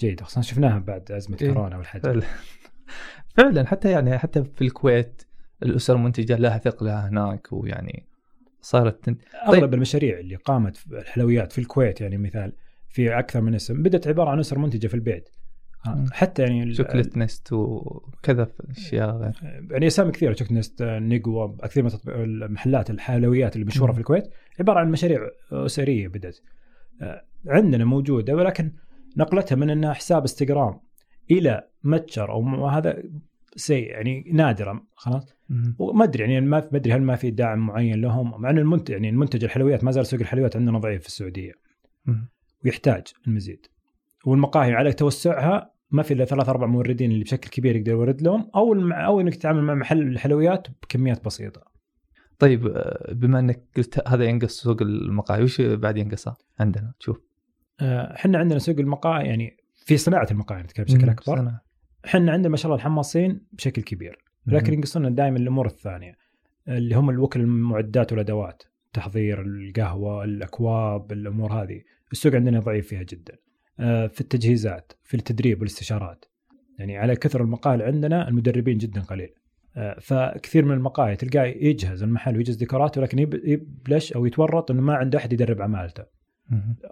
جيدة 0.00 0.24
خصوصا 0.24 0.40
شفناها 0.40 0.78
بعد 0.78 1.12
أزمة 1.12 1.36
إيه. 1.42 1.52
كورونا 1.52 1.76
والحج 1.76 2.00
فعلا 3.36 3.66
حتى 3.66 3.90
يعني 3.90 4.18
حتى 4.18 4.44
في 4.44 4.62
الكويت 4.62 5.22
الأسر 5.62 5.96
المنتجة 5.96 6.36
لها 6.36 6.58
ثقلها 6.58 7.08
هناك 7.08 7.52
ويعني 7.52 8.06
صارت 8.60 9.04
تن- 9.04 9.16
أغلب 9.48 9.74
المشاريع 9.74 10.18
اللي 10.18 10.36
قامت 10.36 10.76
في 10.76 10.86
الحلويات 10.98 11.52
في 11.52 11.58
الكويت 11.58 12.00
يعني 12.00 12.18
مثال 12.18 12.52
في 12.88 13.18
أكثر 13.18 13.40
من 13.40 13.54
اسم 13.54 13.82
بدأت 13.82 14.08
عبارة 14.08 14.30
عن 14.30 14.38
أسر 14.38 14.58
منتجة 14.58 14.86
في 14.86 14.94
البيت. 14.94 15.28
حتى 16.12 16.42
يعني 16.42 16.62
ال- 16.62 16.76
شوكليت 16.76 17.18
نست 17.18 17.52
وكذا 17.52 18.44
في 18.44 18.62
أشياء 18.70 19.16
غير. 19.16 19.32
يعني 19.70 19.86
أسامي 19.86 20.10
كثيرة 20.12 20.32
شفت 20.32 20.52
نست 20.52 20.82
نيجو 20.82 21.56
كثير 21.56 21.82
من 21.84 21.90
المحلات 22.06 22.90
الحلويات 22.90 23.56
اللي 23.56 23.66
مشهورة. 23.66 23.92
في 23.92 23.98
الكويت 23.98 24.28
عبارة 24.60 24.80
عن 24.80 24.90
مشاريع 24.90 25.20
أسرية 25.52 26.08
بدأت. 26.08 26.38
عندنا 27.46 27.84
موجودة 27.84 28.34
ولكن 28.36 28.72
نقلتها 29.16 29.56
من 29.56 29.70
أنها 29.70 29.92
حساب 29.92 30.20
إنستغرام 30.20 30.80
إلى 31.30 31.68
متجر 31.84 32.32
أو 32.32 32.66
هذا 32.66 33.02
سيء 33.56 33.90
يعني 33.90 34.30
نادرا 34.32 34.84
خلاص. 34.94 35.34
وما 35.78 36.04
أدري 36.04 36.22
يعني 36.22 36.40
ما 36.40 36.68
ما 36.72 36.78
أدري 36.78 36.92
هل 36.92 37.02
ما 37.02 37.16
في 37.16 37.30
دعم 37.30 37.58
معين 37.58 38.00
لهم 38.00 38.40
مع 38.42 38.50
أن 38.50 38.58
المنتج 38.58 38.90
يعني 38.90 39.08
المنتج 39.08 39.44
الحلويات 39.44 39.84
ما 39.84 39.90
زال 39.90 40.06
سوق 40.06 40.20
الحلويات 40.20 40.56
عندنا 40.56 40.78
ضعيف 40.78 41.02
في 41.02 41.08
السعودية. 41.08 41.52
ويحتاج 42.64 43.02
المزيد. 43.26 43.66
والمقاهي 44.24 44.72
على 44.72 44.92
توسعها 44.92 45.72
ما 45.90 46.02
في 46.02 46.14
إلا 46.14 46.24
ثلاث 46.24 46.48
أربع 46.48 46.66
موردين 46.66 47.12
اللي 47.12 47.24
بشكل 47.24 47.50
كبير 47.50 47.76
يقدر 47.76 47.92
يورد 47.92 48.22
لهم 48.22 48.50
أو 48.54 48.72
المع... 48.72 49.06
أو 49.06 49.20
إنك 49.20 49.34
تتعامل 49.34 49.62
مع 49.62 49.74
محل 49.74 50.02
الحلويات 50.02 50.66
بكميات 50.82 51.24
بسيطة. 51.24 51.72
طيب 52.38 52.66
آه، 52.66 53.12
بما 53.12 53.38
إنك 53.38 53.62
قلت 53.76 54.08
هذا 54.08 54.24
ينقص 54.24 54.62
سوق 54.62 54.82
المقاهي 54.82 55.42
وش 55.42 55.60
بعد 55.60 55.96
ينقصه 55.96 56.36
عندنا 56.60 56.92
تشوف 57.00 57.20
آه، 57.80 58.14
إحنا 58.14 58.38
عندنا 58.38 58.58
سوق 58.58 58.78
المقاهي 58.78 59.26
يعني 59.26 59.56
في 59.74 59.96
صناعة 59.96 60.26
المقاهي 60.30 60.62
نتكلم 60.62 60.84
بشكل 60.84 61.08
أكبر. 61.08 61.52
إحنا 62.04 62.32
عندنا 62.32 62.48
ما 62.48 62.56
شاء 62.56 62.66
الله 62.66 62.76
الحماصين 62.76 63.40
بشكل 63.52 63.82
كبير 63.82 64.18
لكن. 64.46 64.72
ينقصنا 64.72 65.10
دائما 65.10 65.36
الأمور 65.36 65.66
الثانية 65.66 66.16
اللي 66.68 66.94
هم 66.94 67.10
الوكل 67.10 67.40
المعدات 67.40 68.12
والأدوات 68.12 68.62
تحضير 68.92 69.42
القهوة 69.42 70.24
الأكواب 70.24 71.12
الأمور 71.12 71.52
هذه 71.52 71.82
السوق 72.12 72.34
عندنا 72.34 72.60
ضعيف 72.60 72.86
فيها 72.86 73.02
جدا 73.02 73.36
في 73.78 74.20
التجهيزات 74.20 74.92
في 75.04 75.14
التدريب 75.16 75.58
والاستشارات. 75.60 76.24
يعني 76.78 76.96
على 76.96 77.16
كثر 77.16 77.40
المقاهي 77.42 77.82
عندنا 77.82 78.28
المدربين 78.28 78.78
جدا 78.78 79.00
قليل. 79.00 79.28
آه، 79.76 79.96
فكثير 80.00 80.64
من 80.64 80.74
المقاهي 80.74 81.16
تلقاه 81.16 81.44
يجهز 81.44 82.02
المحل 82.02 82.36
ويجهز 82.36 82.56
ديكورات 82.56 82.98
ولكن 82.98 83.18
يب- 83.18 83.40
يبلش 83.44 84.12
أو 84.12 84.26
يتورط 84.26 84.70
إنه 84.70 84.82
ما 84.82 84.94
عنده 84.94 85.18
أحد 85.18 85.32
يدرب 85.32 85.62
عمالته. 85.62 86.04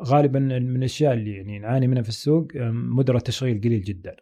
غالبا 0.02 0.38
من 0.38 0.76
الأشياء 0.76 1.12
اللي 1.14 1.30
يعني 1.36 1.58
نعاني 1.58 1.86
منها 1.86 2.02
في 2.02 2.08
السوق 2.08 2.48
أم، 2.56 2.96
مدراء 2.96 3.16
التشغيل 3.18 3.60
قليل 3.60 3.82
جدا. 3.82 4.16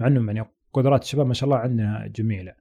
مع 0.00 0.06
انهم 0.06 0.30
يعني 0.30 0.48
قدرات 0.72 1.02
الشباب 1.02 1.26
ما 1.26 1.34
شاء 1.34 1.44
الله 1.48 1.56
عندنا 1.58 2.06
جميلة. 2.16 2.52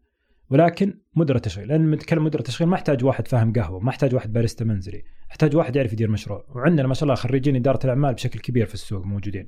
ولكن 0.49 0.99
مدراء 1.15 1.41
تشغيل 1.41 1.67
لأن 1.67 1.91
نتكلم 1.91 2.23
مدراء 2.23 2.43
تشغيل 2.43 2.69
ما 2.69 2.75
احتاج 2.75 3.03
واحد 3.03 3.27
فاهم 3.27 3.53
قهوة 3.53 3.79
ما 3.79 3.89
احتاج 3.89 4.15
واحد 4.15 4.33
باريستا 4.33 4.65
منزلي 4.65 5.03
احتاج 5.31 5.55
واحد 5.55 5.75
يعرف 5.75 5.93
يدير 5.93 6.11
مشروع. 6.11 6.45
وعندنا 6.49 6.87
ما 6.87 6.93
شاء 6.93 7.03
الله 7.03 7.15
خريجين 7.15 7.55
إدارة 7.55 7.79
الأعمال 7.83 8.13
بشكل 8.13 8.39
كبير 8.39 8.65
في 8.65 8.73
السوق 8.73 9.05
موجودين. 9.05 9.45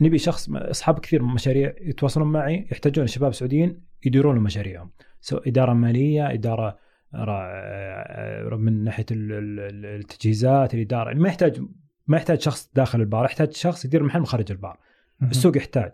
نبي 0.00 0.18
شخص 0.18 0.50
أصحاب 0.50 0.98
كثير 0.98 1.22
من 1.22 1.28
المشاريع 1.28 1.74
يتواصلون 1.80 2.32
معي 2.32 2.66
يحتاجون 2.72 3.06
شباب 3.06 3.34
سعوديين 3.34 3.80
يديرون 4.04 4.34
لهم 4.34 4.44
مشاريعهم. 4.44 4.90
سواء 5.20 5.48
إدارة 5.48 5.72
مالية 5.72 6.32
إدارة 6.32 6.78
را- 7.14 8.56
من 8.56 8.84
ناحية 8.84 9.06
ال- 9.10 9.32
ال- 9.32 9.86
التجهيزات 10.00 10.74
الإدارة. 10.74 11.14
ما 11.14 11.28
يحتاج 11.28 11.60
ما 12.06 12.16
يحتاج 12.16 12.40
شخص 12.40 12.70
داخل 12.74 13.00
البار 13.00 13.24
يحتاج 13.24 13.52
شخص 13.52 13.84
يدير 13.84 14.00
المحل 14.00 14.18
من 14.20 14.26
خارج 14.26 14.52
البار. 14.52 14.78
السوق 15.22 15.56
يحتاج 15.56 15.92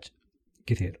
كثير. 0.65 0.99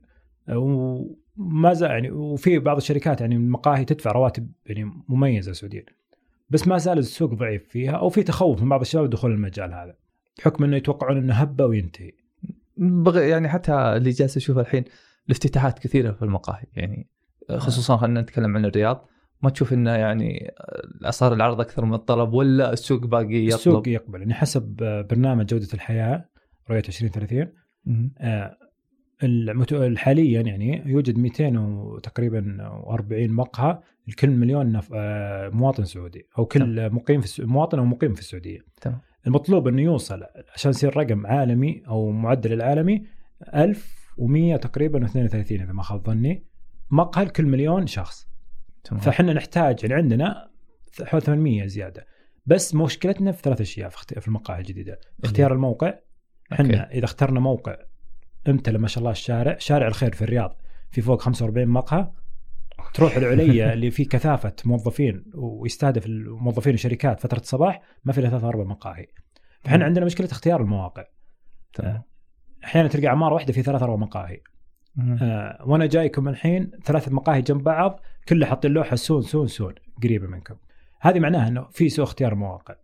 وما 1.37 1.73
زال 1.73 1.89
يعني 1.89 2.11
وفي 2.11 2.59
بعض 2.59 2.77
الشركات 2.77 3.21
يعني 3.21 3.35
المقاهي 3.35 3.85
تدفع 3.85 4.11
رواتب 4.11 4.51
يعني 4.65 4.91
مميزة 5.09 5.53
سعوديا 5.53 5.85
بس 6.49 6.67
ما 6.67 6.77
زال 6.77 6.97
السوق 6.97 7.33
ضعيف 7.33 7.67
فيها 7.67 7.91
أو 7.91 8.09
في 8.09 8.23
تخوف 8.23 8.61
من 8.61 8.69
بعض 8.69 8.81
الشباب 8.81 9.09
دخول 9.09 9.31
المجال 9.31 9.73
هذا 9.73 9.95
بحكم 10.37 10.63
إنه 10.63 10.77
يتوقعون 10.77 11.17
إنه 11.17 11.33
هبة 11.33 11.65
وينتهي. 11.65 12.11
بغ... 12.77 13.17
يعني 13.17 13.49
حتى 13.49 13.73
اللي 13.73 14.09
جالس 14.09 14.37
اشوفه 14.37 14.61
الحين 14.61 14.83
الافتتاحات 15.25 15.79
كثيرة 15.79 16.11
في 16.11 16.21
المقاهي 16.21 16.65
يعني 16.75 17.07
خصوصا 17.57 17.97
خلينا 17.97 18.21
نتكلم 18.21 18.57
عن 18.57 18.65
الرياض 18.65 19.07
ما 19.41 19.49
تشوف 19.49 19.73
إنه 19.73 19.91
يعني 19.91 20.53
صار 21.09 21.33
العرض 21.33 21.61
أكثر 21.61 21.85
من 21.85 21.93
الطلب 21.93 22.33
ولا 22.33 22.73
السوق 22.73 23.05
باقي 23.05 23.45
يطلب؟ 23.45 23.55
السوق 23.55 23.87
يقبل. 23.87 24.19
يعني 24.19 24.33
حسب 24.33 24.61
برنامج 25.09 25.45
جودة 25.45 25.67
الحياة 25.73 26.25
رؤية 26.69 26.83
2030 26.87 27.47
مهم. 27.85 28.11
آه، 28.17 28.57
حاليا 29.97 30.41
يعني 30.41 30.83
يوجد 30.85 31.17
200 31.17 31.59
وتقريبا 31.59 32.57
40 32.87 33.29
مقهى 33.29 33.79
لكل 34.07 34.29
مليون 34.29 34.71
نف... 34.71 34.89
آه، 34.93 35.49
مواطن 35.49 35.85
سعودي 35.85 36.27
أو 36.37 36.45
كل 36.45 36.89
مقيم 36.89 37.21
في. 37.21 37.45
مواطن 37.45 37.79
أو 37.79 37.85
مقيم 37.85 38.13
في 38.13 38.19
السعودية. 38.19 38.59
تمام. 38.81 38.99
المطلوب 39.27 39.67
أنه 39.67 39.81
يوصل 39.81 40.23
عشان 40.53 40.71
يصير 40.71 40.97
رقم 40.97 41.27
عالمي 41.27 41.83
أو 41.87 42.11
معدل 42.11 42.53
العالمي 42.53 43.05
1100 43.55 44.55
تقريبا 44.55 45.07
و32 45.07 45.51
إذا 45.51 45.65
ما 45.65 45.83
خاب 45.83 46.05
ظني. 46.05 46.45
مقهى 46.91 47.25
لكل 47.25 47.45
مليون 47.45 47.87
شخص. 47.87 48.27
تمام. 48.83 49.01
فإحنا 49.01 49.33
نحتاج 49.33 49.83
يعني 49.83 49.93
عندنا 49.93 50.49
حوالي 51.03 51.25
800 51.25 51.65
زيادة. 51.65 52.07
بس 52.45 52.75
مشكلتنا 52.75 53.31
في 53.31 53.41
ثلاث 53.41 53.61
أشياء 53.61 53.89
في 53.89 54.27
المقاهي 54.27 54.59
الجديدة. 54.59 54.99
اختيار 55.23 55.53
الموقع. 55.53 55.93
إحنا 56.53 56.91
إذا 56.91 57.05
اخترنا 57.05 57.39
موقع 57.39 57.77
امتلأ 58.49 58.79
ما 58.79 58.87
شاء 58.87 58.99
الله 58.99 59.11
الشارع 59.11 59.57
شارع 59.57 59.87
الخير 59.87 60.13
في 60.13 60.21
الرياض 60.21 60.61
في 60.91 61.01
فوق 61.01 61.21
45 61.21 61.67
مقهى. 61.67 62.11
تروح 62.93 63.17
العليا 63.17 63.71
اللي 63.73 63.91
فيه 63.91 64.07
كثافة 64.07 64.55
موظفين 64.65 65.25
ويستهدف 65.33 66.05
الموظفين 66.05 66.73
الشركات 66.73 67.19
فترة 67.19 67.39
الصباح 67.39 67.81
ما 68.05 68.13
في 68.13 68.19
إلا 68.19 68.29
ثلاث 68.29 68.43
أربع 68.43 68.63
مقاهي. 68.63 69.07
فإحنا. 69.63 69.85
عندنا 69.85 70.05
مشكلة 70.05 70.27
اختيار 70.31 70.61
المواقع. 70.61 71.03
تمام. 71.73 72.01
أحيانا 72.63 72.87
تلقى 72.87 73.07
عماره 73.07 73.33
واحدة 73.33 73.53
في 73.53 73.63
ثلاث 73.63 73.83
أربع 73.83 73.95
مقاهي. 73.95 74.41
آه 75.21 75.63
وأنا 75.65 75.85
جايكم 75.85 76.27
الحين 76.27 76.71
ثلاث 76.85 77.11
مقاهي 77.11 77.41
جنب 77.41 77.63
بعض 77.63 77.99
كلها 78.27 78.47
حاطين 78.47 78.71
لوحة 78.71 78.95
soon 78.95 79.21
soon 79.21 79.47
soon 79.47 79.73
قريبة 80.03 80.27
منكم. 80.27 80.55
هذه 81.01 81.19
معناها 81.19 81.47
إنه 81.47 81.67
في 81.71 81.89
سوء 81.89 82.05
اختيار 82.05 82.35
مواقع. 82.35 82.75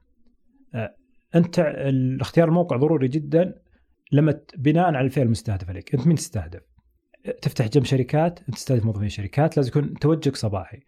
آه 0.75 0.95
أنت 1.35 1.59
اختيار 2.21 2.47
الموقع 2.47 2.77
ضروري 2.77 3.07
جدا. 3.07 3.55
لما 4.11 4.39
بناء 4.57 4.85
على 4.85 5.01
الفئه 5.01 5.23
المستهدفه 5.23 5.73
لك 5.73 5.95
أنت 5.95 6.07
مين 6.07 6.15
تستهدف؟ 6.15 6.61
تفتح 7.41 7.67
جنب 7.67 7.85
شركات 7.85 8.39
أنت 8.39 8.55
تستهدف 8.55 8.85
موظفين 8.85 9.09
شركات 9.09 9.57
لازم 9.57 9.69
يكون 9.69 9.93
توجهك 9.93 10.35
صباحي. 10.35 10.79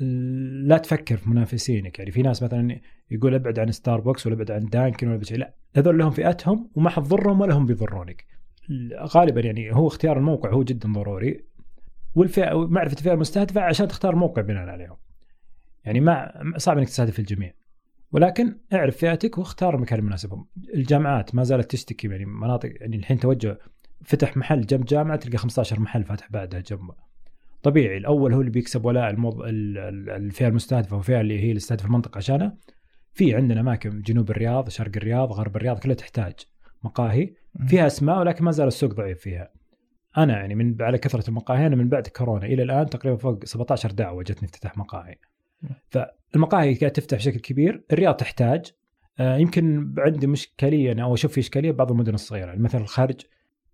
لا 0.00 0.78
تفكر 0.78 1.16
في 1.16 1.30
منافسينك 1.30 1.98
يعني 1.98 2.10
في 2.10 2.22
ناس 2.22 2.42
مثلا 2.42 2.80
يقول 3.10 3.34
أبعد 3.34 3.58
عن 3.58 3.72
ستاربكس 3.72 4.26
ولا 4.26 4.34
أبعد 4.34 4.50
عن 4.50 4.64
دانكن 4.64 5.08
ولا 5.08 5.20
لا 5.30 5.54
هذول 5.76 5.98
لهم 5.98 6.10
فئتهم 6.10 6.70
وما 6.74 6.90
حتضرهم 6.90 7.40
ولا 7.40 7.54
هم 7.54 7.66
بيضرونك. 7.66 8.24
غالبا 8.94 9.40
يعني 9.40 9.74
هو 9.74 9.86
اختيار 9.86 10.18
الموقع 10.18 10.50
هو 10.50 10.62
جدا 10.62 10.92
ضروري. 10.92 11.44
والفئة 12.14 12.66
معرفة 12.66 12.96
الفئة 12.98 13.12
المستهدفة 13.12 13.60
عشان 13.60 13.88
تختار 13.88 14.16
موقع 14.16 14.42
بناء 14.42 14.68
عليهم. 14.68 14.96
يعني 15.84 16.00
ما 16.00 16.42
صعب 16.56 16.78
إنك 16.78 16.86
تستهدف 16.86 17.18
الجميع. 17.18 17.52
ولكن 18.12 18.58
اعرف 18.72 18.96
فئتك 18.96 19.38
واختار 19.38 19.74
المكان 19.74 19.98
المناسب 19.98 20.44
الجامعات 20.74 21.34
ما 21.34 21.44
زالت 21.44 21.70
تشتكي 21.70 22.08
يعني 22.08 22.24
مناطق 22.24 22.72
يعني 22.80 22.96
الحين 22.96 23.18
توجه 23.18 23.58
فتح 24.04 24.36
محل 24.36 24.60
جنب 24.60 24.84
جامعة 24.84 25.16
تلقى 25.16 25.38
15 25.38 25.80
محل 25.80 26.04
فاتح 26.04 26.32
بعدها 26.32 26.60
جنبه 26.60 26.94
طبيعي 27.62 27.96
الأول 27.96 28.32
هو 28.32 28.40
اللي 28.40 28.50
بيكسب 28.50 28.84
ولاء 28.84 29.10
الموض... 29.10 29.42
الفئة 29.44 30.48
المستهدفة 30.48 30.96
والفئه 30.96 31.20
اللي 31.20 31.40
هي 31.40 31.48
اللي 31.48 31.60
تستهدف 31.60 31.86
المنطقة 31.86 32.18
عشانها 32.18 32.56
في 33.12 33.34
عندنا 33.34 33.60
أماكن 33.60 34.02
جنوب 34.02 34.30
الرياض 34.30 34.68
شرق 34.68 34.90
الرياض 34.96 35.32
غرب 35.32 35.56
الرياض 35.56 35.78
كلها 35.78 35.94
تحتاج 35.94 36.34
مقاهي. 36.84 37.34
فيها 37.66 37.86
أسماء 37.86 38.18
ولكن 38.18 38.44
ما 38.44 38.50
زال 38.50 38.66
السوق 38.66 38.94
ضعيف 38.94 39.20
فيها. 39.20 39.50
أنا 40.16 40.32
يعني 40.32 40.54
من 40.54 40.82
على 40.82 40.98
كثرة 40.98 41.28
المقاهي 41.28 41.66
أنا 41.66 41.76
من 41.76 41.88
بعد 41.88 42.06
كورونا 42.06 42.46
إلى 42.46 42.62
الآن 42.62 42.86
تقريبا 42.86 43.16
فوق 43.16 43.44
17 43.44 43.90
دعوة 43.90 44.22
جتني 44.22 44.48
افتتاح 44.48 44.78
مقاهي. 44.78 45.16
فالمقاهي 45.88 46.74
قاعدة 46.74 46.88
تفتح 46.88 47.16
بشكل 47.16 47.38
كبير. 47.38 47.84
الرياض 47.92 48.14
تحتاج. 48.14 48.72
آه، 49.20 49.36
يمكن 49.36 49.94
عندي 49.98 50.26
مشكليه 50.26 51.02
أو 51.02 51.14
أشوف 51.14 51.32
في 51.32 51.40
إشكالية 51.40 51.70
ببعض 51.70 51.90
المدن 51.90 52.14
الصغيرة. 52.14 52.46
يعني 52.46 52.62
مثلا 52.62 52.80
الخارج 52.80 53.20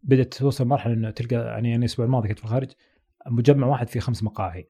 بدأت 0.02 0.34
توصل 0.34 0.66
مرحلة 0.66 0.94
إنه 0.94 1.10
تلقى 1.10 1.36
يعني 1.36 1.74
أنا 1.74 1.84
الأسبوع 1.84 2.06
الماضي 2.06 2.28
كنت 2.28 2.38
في 2.38 2.44
الخارج 2.44 2.70
مجمع 3.26 3.66
واحد 3.66 3.88
فيه 3.88 4.00
خمس 4.00 4.22
مقاهي. 4.22 4.66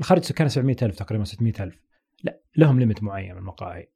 الخارج 0.00 0.22
سكانه 0.22 0.48
700000 0.48 0.96
تقريبا 0.96 1.24
600000 1.24 1.78
لا 2.24 2.40
لهم 2.56 2.78
ليمت 2.78 3.02
معين 3.02 3.32
من 3.32 3.38
المقاهي 3.38 3.88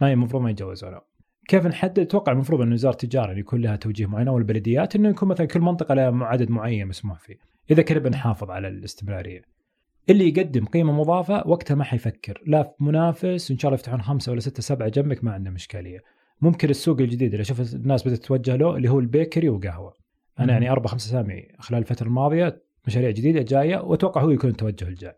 ما 0.00 0.12
المفروض 0.12 0.42
ما 0.42 0.50
يتجاوزونه 0.50 1.00
كيف 1.48 1.66
نحدد؟ 1.66 1.98
أتوقع 1.98 2.32
المفروض 2.32 2.60
إن 2.60 2.72
وزارة 2.72 2.92
التجارة 2.92 3.38
يكون 3.38 3.60
لها 3.60 3.76
توجيه 3.76 4.06
معين 4.06 4.28
أو 4.28 4.38
البلديات 4.38 4.96
إنه 4.96 5.08
يكون 5.08 5.28
مثلا 5.28 5.46
كل 5.46 5.60
منطقة 5.60 5.94
لها 5.94 6.24
عدد 6.24 6.50
معين 6.50 6.88
مسموح 6.88 7.18
فيه، 7.18 7.36
إذا 7.70 7.82
كذا 7.82 7.98
بنحافظ 7.98 8.50
على 8.50 8.68
الاستمرارية. 8.68 9.42
اللي 10.10 10.28
يقدم 10.28 10.64
قيمة 10.64 10.92
مضافة 10.92 11.48
وقتها 11.48 11.74
ما 11.74 11.84
حيفكر، 11.84 12.42
لا 12.46 12.62
في 12.62 12.84
منافس 12.84 13.50
ان 13.50 13.58
شاء 13.58 13.68
الله 13.68 13.74
يفتحون 13.80 14.02
خمسة 14.02 14.32
ولا 14.32 14.40
ستة 14.40 14.62
سبعة 14.62 14.88
جنبك 14.88 15.24
ما 15.24 15.32
عندنا 15.32 15.56
اشكاليه. 15.56 16.02
ممكن 16.40 16.70
السوق 16.70 17.00
الجديد 17.00 17.30
اللي 17.30 17.42
أشوف 17.42 17.74
الناس 17.74 18.06
بدأت 18.06 18.18
تتوجه 18.18 18.56
له 18.56 18.76
اللي 18.76 18.90
هو 18.90 18.98
البيكري 18.98 19.48
وقهوة. 19.48 19.94
أنا 20.40 20.52
يعني 20.52 20.70
أربع 20.70 20.86
خمسة 20.86 21.08
أسامي 21.08 21.48
خلال 21.58 21.80
الفترة 21.80 22.06
الماضية 22.06 22.62
مشاريع 22.86 23.10
جديدة 23.10 23.42
جاية 23.42 23.76
وأتوقع 23.76 24.22
هو 24.22 24.30
يكون 24.30 24.50
التوجه 24.50 24.88
الجاي. 24.88 25.14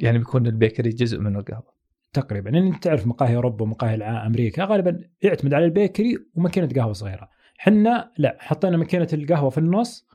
يعني 0.00 0.18
بيكون 0.18 0.46
ال 0.46 0.52
bakery 0.52 0.90
جزء 0.90 1.18
من 1.18 1.36
القهوة. 1.36 1.76
تقريبا 2.12 2.50
لأن 2.50 2.66
أنت 2.66 2.84
تعرف 2.84 3.06
مقاهي 3.06 3.36
أوروبا 3.36 3.62
ومقاهي 3.62 4.04
أمريكا 4.04 4.64
غالبا 4.64 5.00
يعتمد 5.22 5.54
على 5.54 5.64
ال 5.64 5.72
bakery 5.72 6.18
وماكينة 6.34 6.68
قهوة 6.76 6.92
صغيرة. 6.92 7.28
حنا 7.58 8.12
لا 8.18 8.36
حطينا 8.40 8.76
ماكينة 8.76 9.08
القهوة 9.12 9.50
في 9.50 9.58
النص 9.58 10.06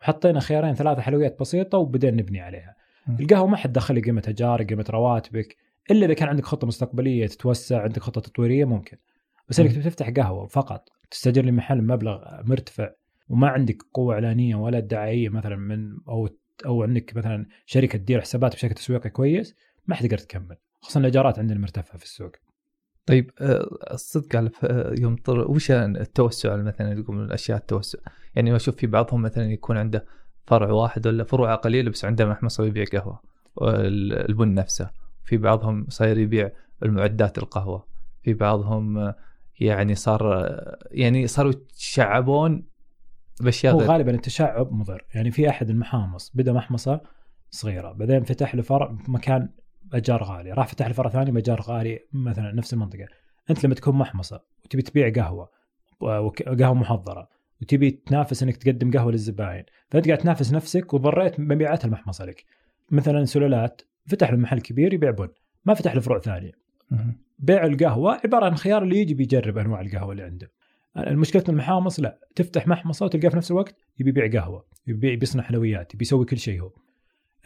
وحطينا 0.00 0.40
خيارين 0.40 0.74
ثلاثة 0.74 1.00
حلويات 1.00 1.40
بسيطة 1.40 1.78
وبدينا 1.78 2.16
نبني 2.16 2.40
عليها. 2.40 2.81
القهوة 3.08 3.46
ما 3.46 3.56
حد 3.56 3.72
دخل 3.72 4.02
قيمه 4.02 4.22
اجار 4.28 4.62
قيمه 4.62 4.84
رواتبك 4.90 5.56
إلا 5.90 6.06
إذا 6.06 6.14
كان 6.14 6.28
عندك 6.28 6.44
خطة 6.44 6.66
مستقبلية 6.66 7.26
تتوسع 7.26 7.82
عندك 7.82 8.02
خطة 8.02 8.20
تطويرية 8.20 8.64
ممكن. 8.64 8.96
بس 9.48 9.60
انك 9.60 9.72
تفتح 9.72 10.10
قهوة 10.10 10.46
فقط 10.46 10.88
تستاجر 11.10 11.44
لي 11.44 11.52
محل 11.52 11.82
مبلغ 11.82 12.42
مرتفع 12.42 12.90
وما 13.28 13.48
عندك 13.48 13.82
قوة 13.94 14.14
إعلانية 14.14 14.54
ولا 14.54 14.80
دعائية 14.80 15.28
مثلا 15.28 15.56
من 15.56 15.96
أو 16.08 16.28
أو 16.66 16.82
عندك 16.82 17.16
مثلا 17.16 17.46
شركة 17.66 17.98
تدير 17.98 18.20
حسابات 18.20 18.54
بشكل 18.54 18.74
تسويقي 18.74 19.10
كويس 19.10 19.54
ما 19.86 19.94
حتقدر 19.94 20.18
تكمل. 20.18 20.56
خصوصا 20.80 21.00
الإيجارات 21.00 21.38
عندنا 21.38 21.58
مرتفعة 21.58 21.98
في 21.98 22.04
السوق. 22.04 22.32
طيب 23.06 23.30
آه، 23.40 23.68
الصدق 23.92 24.36
على 24.36 24.50
آه، 24.64 24.94
يوم 24.98 25.16
طر 25.16 25.50
وش 25.50 25.70
التوسع 25.70 26.56
مثلا 26.56 26.92
يقول 26.92 27.16
من 27.16 27.24
الأشياء 27.24 27.58
التوسع 27.58 27.98
يعني 28.34 28.56
أشوف 28.56 28.76
في 28.76 28.86
بعضهم 28.86 29.22
مثلا 29.22 29.52
يكون 29.52 29.76
عنده 29.76 30.06
فرع 30.46 30.72
واحد 30.72 31.06
ولا 31.06 31.24
فروع 31.24 31.54
قليلة 31.54 31.90
بس 31.90 32.04
عنده 32.04 32.26
محمصه 32.26 32.64
يبيع 32.64 32.84
قهوة 32.92 33.20
البن 33.62 34.54
نفسه. 34.54 34.90
في 35.24 35.36
بعضهم 35.36 35.86
صاير 35.88 36.18
يبيع 36.18 36.50
المعدات 36.82 37.38
القهوة 37.38 37.86
في 38.22 38.34
بعضهم 38.34 39.14
يعني 39.60 39.94
صار 39.94 40.50
يعني 40.90 41.26
صاروا 41.26 41.50
يتشعبون 41.50 42.66
بأشياء 43.40 43.74
هو 43.74 43.80
غالبا 43.80 44.10
التشعب 44.10 44.72
مضر. 44.72 45.04
يعني 45.14 45.30
في 45.30 45.48
أحد 45.48 45.70
المحامص 45.70 46.32
بدا 46.34 46.52
محمصة 46.52 47.00
صغيرة 47.50 47.92
بعدين 47.92 48.24
فتح 48.24 48.54
له 48.54 48.62
فرع 48.62 48.96
مكان 49.08 49.48
اجار 49.92 50.24
غالي 50.24 50.52
راح 50.52 50.68
فتح 50.68 50.86
لي 50.86 50.94
فرع 50.94 51.10
ثاني 51.10 51.30
باجار 51.30 51.60
غالي 51.60 51.98
مثلا 52.12 52.52
نفس 52.52 52.72
المنطقة. 52.72 53.06
أنت 53.50 53.64
لما 53.64 53.74
تكون 53.74 53.94
محمصة 53.94 54.40
وتبي 54.64 54.82
تبيع 54.82 55.12
قهوة 55.12 55.48
قهوة 56.00 56.74
محضرة 56.74 57.28
وتبي 57.62 57.90
تنافس 57.90 58.42
إنك 58.42 58.56
تقدم 58.56 58.90
قهوة 58.90 59.12
للزباين. 59.12 59.64
فأنت 59.90 60.06
قاعد 60.06 60.18
تنافس 60.18 60.52
نفسك 60.52 60.94
وضريت 60.94 61.40
مبيعات 61.40 61.84
المحمصة 61.84 62.24
لك. 62.24 62.44
مثلا 62.90 63.24
سلالات 63.24 63.82
فتح 64.06 64.30
له 64.30 64.36
محل 64.36 64.60
كبير 64.60 64.94
يبيع 64.94 65.10
بن. 65.10 65.28
ما 65.64 65.74
فتح 65.74 65.94
له 65.94 66.00
فروع 66.00 66.18
ثانية. 66.18 66.52
بيع 67.38 67.66
القهوة 67.66 68.20
عبارة 68.24 68.44
عن 68.44 68.54
خيار 68.54 68.82
اللي 68.82 68.98
يجي 68.98 69.14
بيجرب 69.14 69.58
أنواع 69.58 69.80
القهوة 69.80 70.12
اللي 70.12 70.22
عنده. 70.22 70.50
المشكلة 70.96 71.44
المحامص 71.48 72.00
لا 72.00 72.18
تفتح 72.36 72.68
محمصة 72.68 73.06
وتلقاه 73.06 73.28
في 73.28 73.36
نفس 73.36 73.50
الوقت 73.50 73.76
يبي 73.98 74.10
يبيع 74.10 74.40
قهوة 74.40 74.64
يبيع 74.86 75.14
بيصنع 75.14 75.42
حلويات 75.42 75.94
يبي 75.94 76.02
يسوي 76.02 76.24
كل 76.24 76.38
شيء 76.38 76.60
هو. 76.60 76.72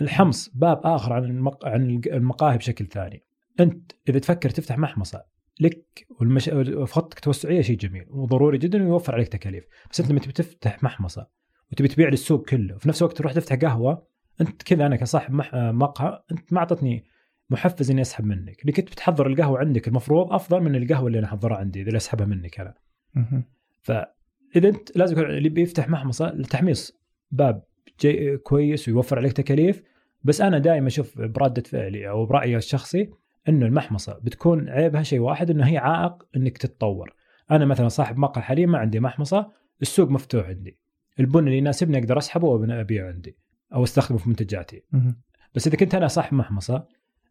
الحمص 0.01 0.51
باب 0.55 0.81
آخر 0.85 1.13
عن 1.13 1.25
المق... 1.25 1.67
عن 1.67 2.01
المقاهي 2.07 2.59
بشكل 2.59 2.87
ثاني. 2.87 3.23
أنت 3.61 3.93
إذا 4.09 4.19
تفكر 4.19 4.51
تفتح 4.51 4.79
محمصة 4.79 5.25
لك 5.61 6.07
والمش... 6.21 6.51
خطتك 6.85 7.21
توسعيه 7.21 7.61
شيء 7.61 7.77
جميل 7.77 8.05
وضروري 8.09 8.59
جدا 8.59 8.83
ويوفر 8.83 9.15
عليك 9.15 9.29
تكاليف. 9.29 9.65
بس 9.91 10.01
أنت 10.01 10.11
لما 10.11 10.21
تبي 10.21 10.33
تفتح 10.33 10.83
محمصة 10.83 11.27
وتبي 11.73 11.89
تبيع 11.89 12.09
للسوق 12.09 12.49
كله 12.49 12.75
وفي 12.75 12.89
نفس 12.89 13.03
الوقت 13.03 13.17
تروح 13.17 13.33
تفتح 13.33 13.57
قهوة 13.57 14.07
أنت 14.41 14.63
كذا 14.63 14.87
أنا 14.87 14.97
كصاحب 14.97 15.35
مح... 15.35 15.55
مقهى 15.55 16.23
أنت 16.33 16.53
ما 16.53 16.59
أعطتني 16.59 17.05
محفز 17.51 17.91
إني 17.91 18.01
أسحب 18.01 18.25
منك. 18.25 18.61
اللي 18.61 18.73
كنت 18.73 18.91
بتحضر 18.91 19.27
القهوة 19.27 19.59
عندك 19.59 19.89
المفروض 19.89 20.33
أفضل 20.33 20.61
من 20.61 20.77
القهوة 20.77 21.07
اللي 21.07 21.19
أنا 21.19 21.27
أحضرها 21.27 21.57
عندي 21.57 21.83
إذا 21.83 21.97
أسحبها 21.97 22.27
منك 22.27 22.61
أنا. 22.61 22.75
فاذا 23.81 24.69
أنت 24.69 24.97
لازم 24.97 25.19
يكون 25.19 25.31
اللي 25.31 25.49
بيفتح 25.49 25.89
محمصة 25.89 26.29
التحميص 26.29 26.99
باب 27.31 27.63
جي 28.01 28.37
كويس 28.37 28.89
ويوفر 28.89 29.19
عليك 29.19 29.33
تكاليف. 29.33 29.83
بس 30.25 30.41
أنا 30.41 30.59
دائما 30.59 30.87
أشوف 30.87 31.21
برده 31.21 31.63
فعلي 31.63 32.09
أو 32.09 32.27
برايي 32.27 32.57
الشخصي 32.57 33.11
إنه 33.49 33.67
المحمصة 33.67 34.19
بتكون 34.23 34.69
عيبها 34.69 35.03
شيء 35.03 35.21
واحد 35.21 35.51
إنه 35.51 35.67
هي 35.69 35.79
عائق 35.79 36.27
إنك 36.37 36.59
تتطور. 36.59 37.15
أنا 37.51 37.65
مثلا 37.65 37.89
صاحب 37.89 38.19
مقهى 38.19 38.43
حاليا 38.43 38.67
ما 38.67 38.79
عندي 38.79 39.01
محمصة 39.01 39.53
السوق 39.83 40.11
مفتوح 40.11 40.47
عندي. 40.47 40.79
البن 41.21 41.47
اللي 41.47 41.59
يناسبني 41.59 41.99
أقدر 41.99 42.19
أسحبه 42.19 42.49
وابيعه 42.49 43.09
عندي 43.09 43.37
أو 43.75 43.85
أستخدمه 43.85 44.19
في 44.19 44.29
منتجاتي. 44.29 44.83
بس 45.55 45.67
إذا 45.67 45.77
كنت 45.77 45.95
أنا 45.95 46.09
صاحب 46.09 46.35
محمصة 46.35 46.87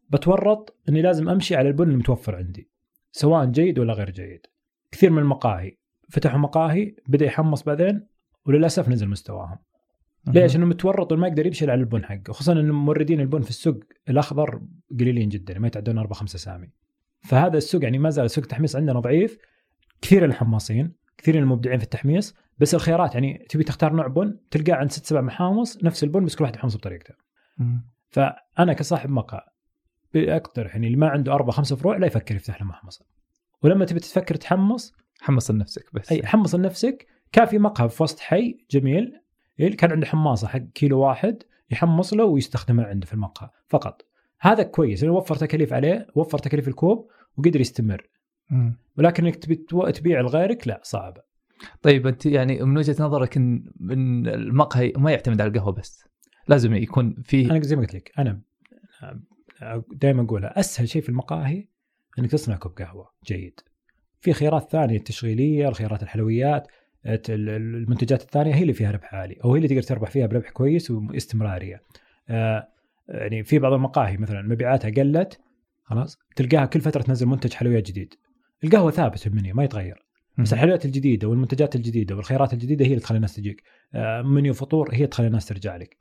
بتورط 0.10 0.78
إني 0.90 1.02
لازم 1.02 1.30
أمشي 1.30 1.56
على 1.56 1.68
البن 1.68 1.90
المتوفر 1.90 2.36
عندي 2.36 2.70
سواء 3.12 3.46
جيد 3.46 3.80
ولا 3.80 3.94
غير 3.94 4.10
جيد. 4.10 4.48
كثير 4.92 5.10
من 5.10 5.20
المقاهي 5.20 5.78
فتحوا 6.10 6.40
مقاهي 6.40 6.96
بدأ 7.08 7.26
يحمص 7.26 7.64
بعدين 7.64 8.08
وللأسف 8.46 8.90
نزل 8.90 9.08
مستواهم. 9.08 9.58
ليش؟ 10.28 10.56
إنه 10.56 10.66
متورط 10.66 11.12
وما 11.12 11.28
يقدر 11.28 11.46
يبشر 11.46 11.72
على 11.72 11.80
البن 11.80 12.06
حقه، 12.06 12.34
خصوصا 12.34 12.54
ان 12.54 12.72
موردين 12.72 13.20
البن 13.20 13.42
في 13.42 13.50
السوق 13.50 13.80
الأخضر 14.10 14.62
قليلين 15.00 15.30
جدا 15.30 15.60
ما 15.60 15.68
يتعدون 15.68 15.98
أربع 15.98 16.16
خمسة 16.16 16.36
اسامي. 16.36 16.72
فهذا 17.20 17.58
السوق 17.58 17.84
يعني 17.84 17.98
ما 17.98 18.10
زال 18.10 18.32
سوق 18.32 18.44
التحميص 18.44 18.76
عندنا 18.76 19.00
ضعيف 19.00 19.38
كثير 20.02 20.26
الحماصين 20.26 20.96
كثير 21.18 21.40
المبدعين 21.40 21.78
في 21.78 21.84
التحميص 21.84 22.36
بس 22.58 22.76
الخيارات 22.76 23.14
يعني 23.14 23.46
تبي 23.50 23.64
تختار 23.64 23.94
نوع 23.94 24.08
بن 24.08 24.38
تلقاه 24.52 24.76
عند 24.76 24.92
ست 24.92 25.06
سبع 25.06 25.22
محامص 25.22 25.84
نفس 25.84 26.04
البن 26.04 26.26
بس 26.26 26.36
كل 26.36 26.44
واحد 26.44 26.56
يحمصه 26.56 26.78
بطريقته. 26.78 27.14
فأنا 28.10 28.74
كصاحب 28.74 29.10
مقهى 29.10 29.42
اقترح 30.16 30.76
يعني 30.76 30.88
اللي 30.88 30.98
ما 30.98 31.08
عنده 31.08 31.34
أربع 31.34 31.52
خمسة 31.52 31.76
فروع 31.76 31.98
لا 31.98 32.08
يفكر 32.08 32.36
يفتح 32.36 32.62
له 32.62 32.68
محمصة. 32.68 33.06
ولما 33.64 33.86
تبي 33.86 34.00
تفكر 34.00 34.36
تحمص 34.36 34.94
حمص 35.22 35.52
لنفسك 35.52 35.90
بس 35.94 36.12
أي 36.12 36.26
حمص 36.26 36.56
لنفسك 36.56 37.08
كافي 37.32 37.58
مقهى 37.58 37.90
في 37.90 38.04
وسط 38.04 38.20
حي 38.20 38.66
جميل 38.72 39.12
إيه، 39.60 39.78
كان 39.78 39.92
عنده 39.92 40.06
حماصة 40.06 40.48
حق 40.48 40.60
كيلو 40.60 41.00
واحد 41.00 41.44
يحمص 41.72 42.14
له 42.14 42.24
ويستخدمها 42.24 42.86
عنده 42.86 43.06
في 43.06 43.14
المقهى 43.14 43.50
فقط. 43.68 44.06
هذا 44.40 44.64
كويس 44.64 45.04
لأنه 45.04 45.16
وفر 45.16 45.36
تكاليف 45.36 45.74
عليه 45.74 46.08
وفر 46.16 46.38
تكاليف 46.38 46.68
الكوب 46.68 47.10
وقدر 47.38 47.62
يستمر. 47.62 48.10
ولكن 48.98 49.26
إنك 49.26 49.36
تبي 49.36 49.56
تبيع 49.92 50.22
لغيرك 50.22 50.68
لا 50.68 50.80
صعبة. 50.84 51.22
طيب 51.82 52.08
أنت 52.08 52.26
يعني 52.26 52.64
من 52.64 52.78
وجهة 52.78 52.96
نظرك 53.04 53.38
إن 53.38 53.72
من 53.80 54.28
المقهى 54.28 54.94
ما 54.98 55.12
يعتمد 55.12 55.42
على 55.42 55.50
القهوة 55.50 55.72
بس 55.72 56.06
لازم 56.48 56.74
يكون 56.74 57.16
في 57.24 57.52
أنا 57.52 57.60
زي 57.60 57.76
ما 57.76 57.82
قلت 57.82 57.94
لك 57.96 58.12
أنا 58.20 58.42
دائما 59.92 60.24
أقولها 60.24 60.60
أسهل 60.60 60.90
شيء 60.90 61.02
في 61.02 61.10
المقاهي 61.10 61.68
إنك 62.20 62.32
تصنع 62.32 62.56
كوب 62.56 62.72
قهوة 62.72 63.10
جيد. 63.26 63.60
في 64.20 64.34
خيارات 64.34 64.72
ثانية 64.72 64.98
التشغيلية 64.98 65.70
الخيارات 65.70 66.04
الحلويات. 66.04 66.68
المنتجات 67.06 68.22
الثانية 68.22 68.56
هي 68.56 68.62
اللي 68.62 68.74
فيها 68.74 68.92
ربح 68.92 69.16
عالي 69.16 69.38
أو 69.46 69.54
هي 69.54 69.58
اللي 69.58 69.68
تقدر 69.68 69.82
تربح 69.82 70.10
فيها 70.10 70.28
بربح 70.28 70.50
كويس 70.50 70.92
واستمرارية. 70.92 71.82
آه 72.30 72.68
يعني 73.08 73.44
في 73.44 73.60
بعض 73.60 73.74
المقاهي 73.74 74.18
مثلا 74.18 74.42
مبيعاتها 74.42 74.92
قلت 74.92 75.40
خلاص 75.84 76.18
تلقاها 76.36 76.66
كل 76.66 76.82
فترة 76.82 77.02
تنزل 77.02 77.26
منتج 77.26 77.54
حلويات 77.54 77.88
جديد. 77.88 78.14
القهوة 78.64 78.92
ثابت 78.92 79.20
في 79.20 79.28
المنيو 79.28 79.56
ما 79.56 79.64
يتغير. 79.64 80.06
بس 80.38 80.54
الحلويات 80.54 80.86
الجديدة 80.86 81.28
والمنتجات 81.28 81.76
الجديدة 81.76 82.16
والخيارات 82.16 82.54
الجديدة 82.54 82.86
هي 82.86 82.90
اللي 82.90 83.00
تخلي 83.00 83.16
الناس 83.16 83.36
تجيك. 83.36 83.64
آه 83.94 84.22
منيو 84.22 84.54
فطور 84.54 84.90
هي 84.94 85.08
تخلي 85.08 85.28
الناس 85.28 85.46
ترجع 85.46 85.76
لك. 85.76 85.98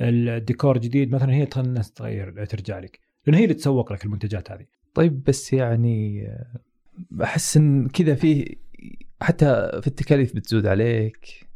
الديكور 0.00 0.78
جديد 0.78 1.12
مثلا 1.12 1.34
هي 1.34 1.46
تخلي 1.46 1.66
الناس 1.66 1.92
تغير 1.92 2.44
ترجع 2.44 2.78
لك. 2.78 3.00
لأن 3.26 3.36
هي 3.36 3.44
اللي 3.44 3.54
تسوق 3.54 3.92
لك 3.92 4.04
المنتجات 4.04 4.50
هذه. 4.50 4.66
طيب 4.94 5.24
بس 5.24 5.52
يعني 5.52 6.26
آه، 6.28 6.60
أحس 7.22 7.56
إن 7.56 7.88
كذا 7.88 8.14
في 8.14 8.56
حتى 9.24 9.80
في 9.80 9.86
التكاليف 9.86 10.36
بتزود 10.36 10.66
عليك 10.66 11.46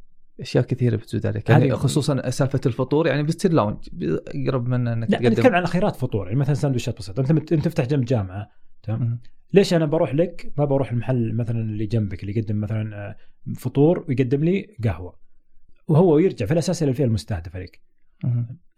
أشياء 0.40 0.64
كثيرة 0.64 0.96
بتزود 0.96 1.26
عليك. 1.26 1.50
يعني 1.50 1.70
خصوصا 1.70 2.30
سالفة 2.30 2.60
الفطور 2.66 3.06
يعني 3.06 3.22
بتصير 3.22 3.52
lounge 3.52 3.88
اقرب 4.02 4.68
من 4.68 4.88
إنك 4.88 5.10
لا 5.10 5.28
نتكلم 5.28 5.54
عن 5.54 5.66
خيارات 5.66 5.96
فطور 5.96 6.26
يعني 6.26 6.38
مثلا 6.38 6.54
سندويشات 6.54 6.98
بسيطة. 6.98 7.20
أنت 7.20 7.52
أنت 7.52 7.64
تفتح 7.64 7.86
جنب 7.86 8.04
جامعة 8.04 8.50
تمام. 8.82 9.20
ليش 9.52 9.74
أنا 9.74 9.86
بروح 9.86 10.14
لك؟ 10.14 10.52
ما 10.58 10.64
بروح 10.64 10.92
المحل 10.92 11.34
مثلا 11.34 11.60
اللي 11.60 11.86
جنبك 11.86 12.22
اللي 12.22 12.38
يقدم 12.38 12.60
مثلا 12.60 12.96
آه، 12.96 13.16
فطور 13.54 14.04
ويقدم 14.08 14.44
لي 14.44 14.76
قهوة. 14.84 15.18
وهو 15.88 16.18
يرجع 16.18 16.46
في 16.46 16.52
الأساس 16.52 16.82
إلى 16.82 16.90
الفئة 16.90 17.04
المستهدفة 17.04 17.60
لك. 17.60 17.80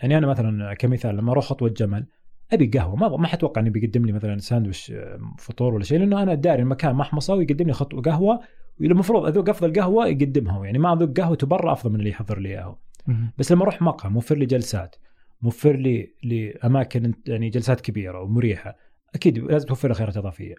يعني 0.01 0.19
أنا 0.19 0.27
مثلا 0.27 0.75
كمثال 0.75 1.17
لما 1.17 1.33
أروح 1.33 1.45
خطوة 1.45 1.69
جمل 1.69 2.07
أبي 2.53 2.67
قهوة. 2.67 2.97
ما 2.97 3.17
ما 3.17 3.27
حتوقع 3.27 3.61
إنه 3.61 3.71
بيقدم 3.71 4.07
لي 4.07 4.13
مثلا 4.13 4.39
ساندويش 4.39 4.91
آه، 4.91 5.19
فطور 5.39 5.75
ولا 5.75 5.85
شيء 5.85 5.99
لأنه 5.99 6.23
أنا 6.23 6.35
داري 6.35 6.63
المكان 6.63 6.95
محمصة 6.95 7.35
ويقدم 7.35 7.67
لي 7.67 7.73
خطوة 7.73 8.03
قهوة 8.03 8.41
المفروض 8.87 9.27
أذوق 9.27 9.49
أفضل 9.49 9.81
قهوة 9.81 10.07
يقدمها 10.07 10.65
يعني 10.65 10.79
ما 10.79 10.93
أذوق 10.93 11.21
قهوته 11.21 11.47
برا 11.47 11.73
أفضل 11.73 11.93
من 11.93 11.99
اللي 11.99 12.11
يحضر 12.11 12.39
لي 12.39 12.49
اياه 12.49 12.79
مم. 13.07 13.33
بس 13.39 13.53
لما 13.53 13.63
أروح 13.63 13.83
مقهى 13.83 14.11
موفر 14.11 14.37
لي 14.37 14.47
جلسات 14.47 14.97
موفر 15.43 15.77
لي 15.77 16.15
لأماكن 16.23 17.15
يعني 17.27 17.51
جلسات 17.51 17.81
كبيرة 17.81 18.21
ومريحة 18.21 18.77
أكيد 19.15 19.39
لازم 19.39 19.67
توفر 19.69 19.89
لي 19.89 19.95
خيارات 19.95 20.17
إضافية 20.17 20.55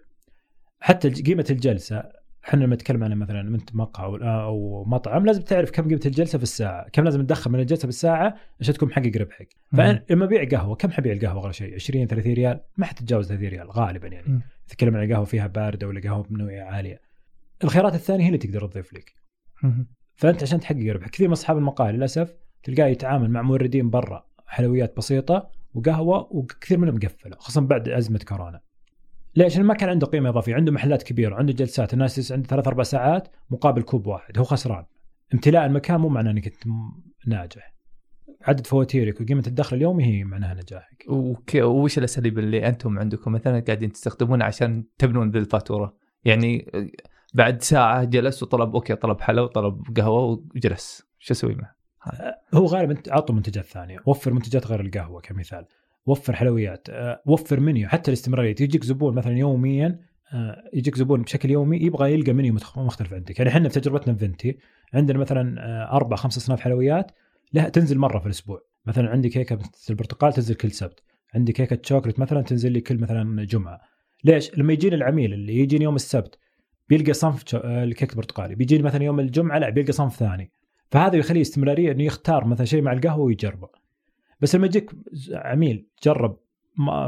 حتى 0.79 1.09
قيمة 1.09 1.45
الجلسة 1.49 2.03
إحنا 2.47 2.63
لما 2.63 2.75
نتكلم 2.75 3.03
عن 3.03 3.13
مثلا 3.13 3.41
أنت 3.41 3.75
مقهى 3.75 4.05
أو 4.05 4.15
أو 4.15 4.83
مطعم 4.83 5.25
لازم 5.25 5.41
تعرف 5.41 5.71
كم 5.71 5.87
قيمة 5.87 6.01
الجلسة 6.05 6.37
في 6.37 6.43
الساعة، 6.43 6.89
كم 6.89 7.03
لازم 7.03 7.25
تدخل 7.25 7.51
من 7.51 7.59
الجلسة 7.59 7.85
بالساعة 7.85 8.35
عشان 8.59 8.73
تكون 8.73 8.89
محقق 8.89 9.11
ربحك. 9.17 9.55
فلما 9.71 10.25
أبيع 10.25 10.43
قهوة 10.43 10.75
كم 10.75 10.91
حبيع 10.91 11.13
القهوة 11.13 11.41
أغلى 11.41 11.53
شيء 11.53 11.75
20 11.75 12.07
30 12.07 12.33
ريال 12.33 12.59
ما 12.77 12.85
حتتجاوز 12.85 13.27
30 13.27 13.47
ريال 13.47 13.71
غالبا 13.71 14.07
يعني. 14.07 14.41
تتكلم 14.67 14.95
عن 14.95 15.13
قهوة 15.13 15.25
فيها 15.25 15.47
باردة 15.47 15.87
ولا 15.87 16.01
قهوة 16.01 16.23
بنوعيه 16.29 16.61
عالية. 16.61 17.01
الخيارات 17.63 17.95
الثانية 17.95 18.23
هي 18.23 18.27
اللي 18.27 18.37
تقدر 18.37 18.67
تضيف 18.67 18.93
لك. 18.93 19.13
فأنت 20.15 20.43
عشان 20.43 20.59
تحقق 20.59 20.93
ربح 20.93 21.07
كثير 21.07 21.27
من 21.27 21.31
أصحاب 21.31 21.57
المقاهي 21.57 21.91
للأسف 21.91 22.35
تلقاه 22.63 22.85
يتعامل 22.87 23.29
مع 23.29 23.41
موردين 23.41 23.89
برا 23.89 24.25
حلويات 24.47 24.97
بسيطة 24.97 25.49
وقهوة 25.73 26.27
وكثير 26.31 26.77
منهم 26.77 26.99
قفلوا 26.99 27.35
خصوصا 27.39 27.61
بعد 27.61 27.89
أزمة 27.89 28.19
كورونا. 28.27 28.61
ليش؟ 29.35 29.57
ما 29.57 29.73
كان 29.73 29.89
عنده 29.89 30.07
قيمة 30.07 30.29
إضافية، 30.29 30.55
عنده 30.55 30.71
محلات 30.71 31.03
كبيرة، 31.03 31.35
عنده 31.35 31.53
جلسات، 31.53 31.93
الناس 31.93 32.15
تجلس 32.15 32.31
عنده 32.31 32.47
ثلاث 32.47 32.67
أربع 32.67 32.83
ساعات 32.83 33.27
مقابل 33.49 33.81
كوب 33.81 34.07
واحد، 34.07 34.37
هو 34.37 34.43
خسران. 34.43 34.85
امتلاء 35.33 35.65
المكان 35.65 35.99
مو 35.99 36.09
معناه 36.09 36.31
إنك 36.31 36.47
أنت 36.47 36.63
ناجح. 37.27 37.73
عدد 38.41 38.67
فواتيرك 38.67 39.21
وقيمة 39.21 39.43
الدخل 39.47 39.77
اليومي 39.77 40.05
هي 40.05 40.23
معناها 40.23 40.53
نجاحك. 40.53 41.05
وش 41.55 41.97
الأساليب 41.97 42.39
اللي 42.39 42.67
أنتم 42.67 42.99
عندكم 42.99 43.31
مثلا 43.31 43.59
قاعدين 43.59 43.91
تستخدمونها 43.91 44.47
عشان 44.47 44.83
تبنون 44.97 45.31
ذي 45.31 45.39
الفاتورة؟ 45.39 45.95
يعني 46.25 46.71
بعد 47.33 47.61
ساعة 47.61 48.03
جلس 48.03 48.43
وطلب 48.43 48.75
okay 48.75 48.95
طلب 48.95 49.21
حلا 49.21 49.41
وطلب 49.41 49.83
قهوة 49.97 50.43
وجلس. 50.55 51.03
شو 51.19 51.33
أسوي 51.33 51.55
معه؟ 51.55 51.75
هو 52.53 52.65
غالبا 52.65 53.01
عطوا 53.07 53.35
منتجات 53.35 53.65
ثانية، 53.65 53.99
وفر 54.05 54.33
منتجات 54.33 54.67
غير 54.67 54.81
القهوة 54.81 55.21
كمثال، 55.21 55.65
وفر 56.05 56.35
حلويات، 56.35 56.87
آه، 56.89 57.21
وفر 57.25 57.59
منيو. 57.59 57.89
حتى 57.89 58.11
الاستمرارية، 58.11 58.49
يجيك 58.49 58.83
زبون 58.83 59.15
مثلا 59.15 59.37
يوميا 59.37 59.99
آه، 60.33 60.63
يجيك 60.73 60.97
زبون 60.97 61.21
بشكل 61.21 61.49
يومي 61.49 61.77
يبغى 61.77 62.13
يلقى 62.13 62.33
منيو 62.33 62.53
مختلف 62.77 63.13
عندك، 63.13 63.39
يعني 63.39 63.49
إحنا 63.49 63.69
في 63.69 63.79
تجربتنا 63.79 64.13
في 64.13 64.19
فينتي 64.19 64.57
عندنا 64.93 65.17
مثلا 65.17 65.91
أربع 65.91 66.15
خمس 66.15 66.37
أصناف 66.37 66.59
حلويات. 66.59 67.11
لها 67.53 67.69
تنزل 67.69 67.97
مرة 67.97 68.19
في 68.19 68.25
الأسبوع، 68.25 68.61
مثلا 68.85 69.09
عندي 69.09 69.29
كيكه 69.29 69.59
البرتقال 69.89 70.33
تنزل 70.33 70.55
كل 70.55 70.71
سبت، 70.71 71.03
عندي 71.35 71.51
كيكه 71.51 71.79
شوكلت 71.83 72.19
مثلا 72.19 72.41
تنزل 72.41 72.71
لي 72.71 72.81
كل 72.81 72.97
مثلا 72.97 73.45
جمعة. 73.45 73.81
ليش؟ 74.23 74.57
لما 74.57 74.73
يجيني 74.73 74.95
العميل 74.95 75.33
اللي 75.33 75.55
يجيني 75.55 75.83
يوم 75.83 75.95
السبت 75.95 76.39
بيلقى 76.91 77.13
صنف 77.13 77.55
آه، 77.55 77.83
الكيك 77.83 78.11
البرتقالي، 78.11 78.55
بيجيني 78.55 78.83
مثلا 78.83 79.03
يوم 79.03 79.19
الجمعة 79.19 79.57
لا 79.57 79.69
بيلقى 79.69 79.91
صنف 79.91 80.15
ثاني. 80.15 80.51
فهذا 80.89 81.15
يخليه 81.17 81.41
استمرارية 81.41 81.91
إنه 81.91 82.03
يختار 82.03 82.45
مثلا 82.45 82.65
شيء 82.65 82.81
مع 82.81 82.93
القهوة 82.93 83.25
ويجربه. 83.25 83.69
بس 84.41 84.55
لما 84.55 84.65
يجيك 84.65 84.91
عميل 85.33 85.87
جرب 86.03 86.37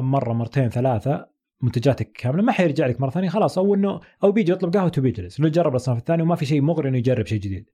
مرة 0.02 0.34
مرتين 0.34 0.70
ثلاثة 0.70 1.28
منتجاتك 1.62 2.12
كاملة 2.12 2.44
ما 2.44 2.52
حيرجع 2.52 2.88
لك 2.88 3.02
مرة 3.02 3.10
ثانية 3.10 3.30
خلاص 3.30 3.58
أو 3.58 3.76
إنه 3.76 4.00
أو 4.24 4.32
بيجي 4.32 4.52
يطلب 4.52 4.74
قهوة 4.74 4.92
وبيجلس. 4.98 5.40
انه 5.40 5.50
جرب 5.50 5.72
الاصناف 5.72 5.98
الثانية 5.98 6.24
وما 6.24 6.36
في 6.36 6.46
شيء 6.46 6.62
مغري 6.62 6.90
إنه 6.90 6.98
يجرب 6.98 7.26
شيء 7.26 7.40
جديد. 7.40 7.70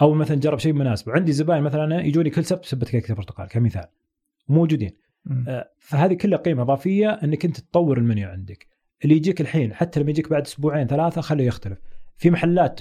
أو 0.00 0.14
مثلا 0.14 0.36
جرب 0.36 0.58
شيء 0.58 0.72
مناسب. 0.72 1.08
وعندي 1.08 1.32
زباين 1.32 1.62
مثلا 1.62 2.00
يجوني 2.00 2.30
كل 2.30 2.44
سبت 2.44 2.64
سبت 2.64 2.88
كيكه 2.88 3.14
برتقال 3.14 3.48
كمثال. 3.48 3.86
موجودين. 4.48 4.90
آه، 5.48 5.70
فهذه 5.78 6.14
كلها 6.14 6.38
قيمة 6.38 6.62
إضافية 6.62 7.08
إنك 7.08 7.44
أنت 7.44 7.60
تطور 7.60 7.98
المنيو 7.98 8.28
عندك. 8.28 8.69
اللي 9.04 9.16
يجيك 9.16 9.40
الحين 9.40 9.74
حتى 9.74 10.00
لما 10.00 10.10
يجيك 10.10 10.30
بعد 10.30 10.42
أسبوعين 10.42 10.86
ثلاثة 10.86 11.20
خليه 11.20 11.46
يختلف. 11.46 11.78
في 12.16 12.30
محلات 12.30 12.80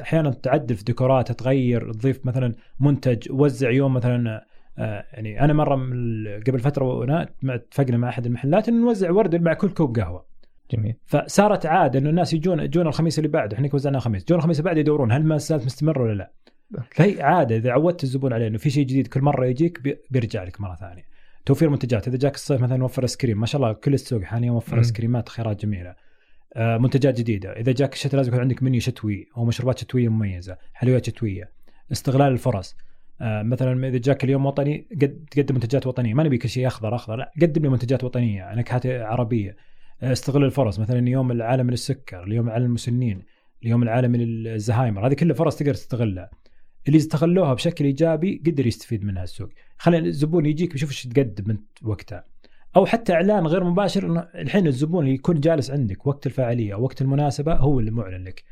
أحيانا 0.00 0.30
تعدل 0.30 0.74
في 0.74 0.84
ديكورات 0.84 1.32
تغير 1.32 1.92
تضيف 1.92 2.26
مثلا 2.26 2.54
منتج 2.80 3.32
وزع 3.32 3.70
يوم 3.70 3.94
مثلا 3.94 4.44
آه، 4.78 5.04
يعني 5.12 5.40
أنا 5.44 5.52
مرة 5.52 5.74
قبل 6.46 6.58
فترة 6.58 6.84
وأنا 6.84 7.28
اتفقنا 7.44 7.96
مع 7.96 8.08
أحد 8.08 8.26
المحلات 8.26 8.68
ان 8.68 8.80
نوزع 8.80 9.10
ورد 9.10 9.36
مع 9.36 9.54
كل 9.54 9.68
كوب 9.68 9.98
قهوة. 9.98 10.26
جميل. 10.70 10.94
فصارت 11.06 11.66
عادة 11.66 11.98
إنه 11.98 12.10
الناس 12.10 12.34
يجون 12.34 12.60
يجون 12.60 12.86
الخميس 12.86 13.18
اللي 13.18 13.28
بعده 13.28 13.56
إحنا 13.56 13.68
وزعناه 13.72 13.98
خميس. 13.98 14.22
يجون 14.22 14.38
الخميس 14.38 14.58
اللي 14.58 14.64
بعده 14.70 14.80
يدورون 14.80 15.12
هل 15.12 15.24
ما 15.24 15.36
زالت 15.36 15.64
مستمر 15.64 16.02
ولا 16.02 16.12
لا. 16.14 16.32
فهي 16.90 17.22
عادة 17.22 17.56
إذا 17.56 17.70
عودت 17.70 18.04
الزبون 18.04 18.32
عليه 18.32 18.46
إنه 18.46 18.58
في 18.58 18.70
شيء 18.70 18.86
جديد 18.86 19.06
كل 19.06 19.20
مرة 19.22 19.46
يجيك 19.46 19.82
بي- 19.82 19.98
بيرجع 20.10 20.44
لك 20.44 20.60
مرة 20.60 20.74
ثانية. 20.74 21.04
توفير 21.48 21.70
منتجات. 21.70 22.08
إذا 22.08 22.16
جاك 22.16 22.34
الصيف 22.34 22.60
مثلا 22.60 22.76
نوفر 22.76 23.02
ايس 23.02 23.16
كريم 23.16 23.40
ما 23.40 23.46
شاء 23.46 23.62
الله 23.62 23.72
كل 23.72 23.94
السوق 23.94 24.22
حاليا 24.22 24.50
موفر 24.50 24.72
مم. 24.72 24.78
ايس 24.78 24.92
كريمات 24.92 25.28
خيارات 25.28 25.62
جميلة. 25.62 25.94
آه، 26.54 26.78
منتجات 26.78 27.18
جديدة. 27.18 27.52
إذا 27.52 27.72
جاك 27.72 27.92
الشتاء 27.92 28.16
لازم 28.16 28.28
يكون 28.28 28.40
عندك 28.40 28.62
منيو 28.62 28.80
شتوي 28.80 29.28
أو 29.36 29.44
مشروبات 29.44 29.78
شتوية 29.78 30.08
مميزة 30.08 30.56
حلويات 30.74 31.06
شتوية. 31.06 31.50
استغلال 31.92 32.32
الفرص. 32.32 32.76
آه، 33.20 33.42
مثلا 33.42 33.88
إذا 33.88 33.98
جاك 33.98 34.24
اليوم 34.24 34.46
وطني 34.46 34.86
قد 35.02 35.24
تقدم 35.30 35.54
منتجات 35.54 35.86
وطنية. 35.86 36.14
ما 36.14 36.22
نبي 36.22 36.38
كل 36.38 36.48
شيء 36.48 36.66
اخضر 36.66 36.94
أخضر. 36.94 37.16
لا 37.16 37.32
قدم 37.42 37.62
لي 37.62 37.68
منتجات 37.68 38.04
وطنية 38.04 38.54
نكهات 38.54 38.86
عربية. 38.86 39.56
آه، 40.02 40.12
استغل 40.12 40.44
الفرص. 40.44 40.78
مثلا 40.78 41.08
يوم 41.08 41.30
العالمي 41.32 41.70
للسكر 41.70 42.24
اليوم 42.24 42.46
العالمي 42.46 42.66
للمسنين 42.68 43.22
اليوم 43.62 43.82
العالمي 43.82 44.18
للزهايمر. 44.18 45.06
هذه 45.06 45.14
كلها 45.14 45.34
فرص 45.34 45.56
تقدر 45.56 45.74
تستغلها. 45.74 46.30
اللي 46.88 46.98
استغلوها 46.98 47.54
بشكل 47.54 47.84
إيجابي 47.84 48.42
قدر 48.46 48.66
يستفيد 48.66 49.04
منها 49.04 49.24
السوق. 49.24 49.48
خلي 49.78 49.98
الزبون 49.98 50.46
يجيك 50.46 50.72
بيشوف 50.72 50.90
إيش 50.90 51.02
تقدم 51.06 51.50
انت 51.50 51.68
وقتها 51.82 52.24
أو 52.76 52.86
حتى 52.86 53.12
إعلان 53.12 53.46
غير 53.46 53.64
مباشر 53.64 54.06
إنه 54.06 54.20
الحين 54.34 54.66
الزبون 54.66 55.04
اللي 55.04 55.14
يكون 55.14 55.40
جالس 55.40 55.70
عندك 55.70 56.06
وقت 56.06 56.26
الفعاليه 56.26 56.74
أو 56.74 56.82
وقت 56.82 57.02
المناسبة 57.02 57.54
هو 57.54 57.80
اللي 57.80 57.90
معلن 57.90 58.24
لك. 58.24 58.44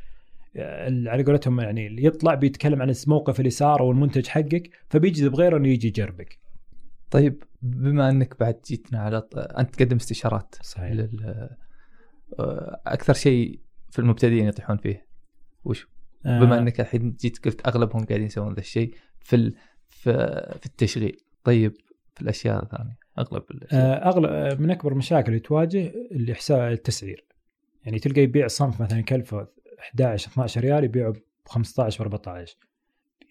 على 1.07 1.23
قولتهم 1.23 1.61
يعني 1.61 1.87
اللي 1.87 2.05
يطلع 2.05 2.35
بيتكلم 2.35 2.83
عن 2.83 2.93
الموقف 3.07 3.39
اللي 3.39 3.51
صار 3.51 3.81
أو 3.81 3.91
المنتج 3.91 4.27
حقك 4.27 4.71
فبيجذب 4.89 5.35
غيره 5.35 5.57
إنه 5.57 5.69
يجي 5.69 5.89
يجربك. 5.89 6.39
طيب 7.11 7.43
بما 7.63 8.11
إنك 8.11 8.41
بعد 8.41 8.61
جيتنا 8.67 8.99
على 8.99 9.21
ط- 9.21 9.39
أنت 9.39 9.75
تقدم 9.75 9.97
استشارات 9.97 10.55
صحيح. 10.63 10.93
لل... 10.93 11.49
أكثر 12.87 13.15
شيء 13.15 13.61
في 13.91 13.99
المبتدئين 13.99 14.47
يطيحون 14.47 14.77
فيه 14.77 15.07
وش 15.65 15.89
آه، 16.27 16.41
بما 16.41 16.59
أنك 16.59 16.81
الحين 16.81 17.17
جيت 17.21 17.45
قلت 17.45 17.67
أغلبهم 17.69 18.05
قاعدين 18.05 18.27
يسوون 18.27 18.55
ذا 18.55 18.61
الشيء 18.61 18.95
في 19.21 19.37
ال... 19.37 19.55
في 19.89 20.13
في 20.61 20.67
التشغيل. 20.67 21.17
طيب 21.45 21.73
في 22.15 22.23
الأشياء 22.23 22.63
الثانية 22.63 22.97
أغلب 23.19 23.43
الأشياء. 23.51 23.81
آه، 23.83 24.09
أغلب 24.09 24.61
من 24.61 24.71
أكبر 24.71 24.93
المشاكل 24.93 25.29
اللي 25.29 25.41
تواجه 25.41 25.93
اللي 26.13 26.35
حساب 26.35 26.73
التسعير. 26.73 27.25
يعني 27.85 27.99
تلقى 27.99 28.21
يبيع 28.21 28.47
صنف 28.47 28.83
مثلا 28.83 29.01
كلفه 29.01 29.49
11 29.81 30.29
12 30.31 30.61
ريال 30.61 30.85
يبيعه 30.85 31.11
ب 31.13 31.17
15 31.47 32.03
و 32.03 32.07
14 32.07 32.57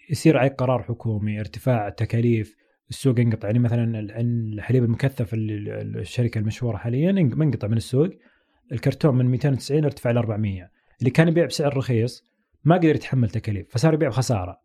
يصير 0.09 0.37
عليك 0.37 0.53
قرار 0.53 0.83
حكومي 0.83 1.39
ارتفاع 1.39 1.89
تكاليف 1.89 2.55
السوق 2.89 3.19
ينقطع. 3.19 3.47
يعني 3.47 3.59
مثلا 3.59 3.99
ال- 3.99 4.11
الحليب 4.55 4.83
المكثف 4.83 5.29
الشركة 5.33 6.39
المشهورة 6.39 6.77
حاليا 6.77 7.11
منقطع 7.11 7.67
من 7.67 7.77
السوق. 7.77 8.09
الكرتون 8.71 9.15
من 9.15 9.25
290 9.25 9.83
ارتفع 9.85 10.11
ل 10.11 10.17
400 10.17 10.69
اللي 10.99 11.09
كان 11.09 11.27
يبيع 11.27 11.45
بسعر 11.45 11.77
رخيص 11.77 12.23
ما 12.65 12.75
قدر 12.75 12.95
يتحمل 12.95 13.29
تكاليف 13.29 13.67
فصار 13.69 13.93
يبيع 13.93 14.09
بخساره 14.09 14.59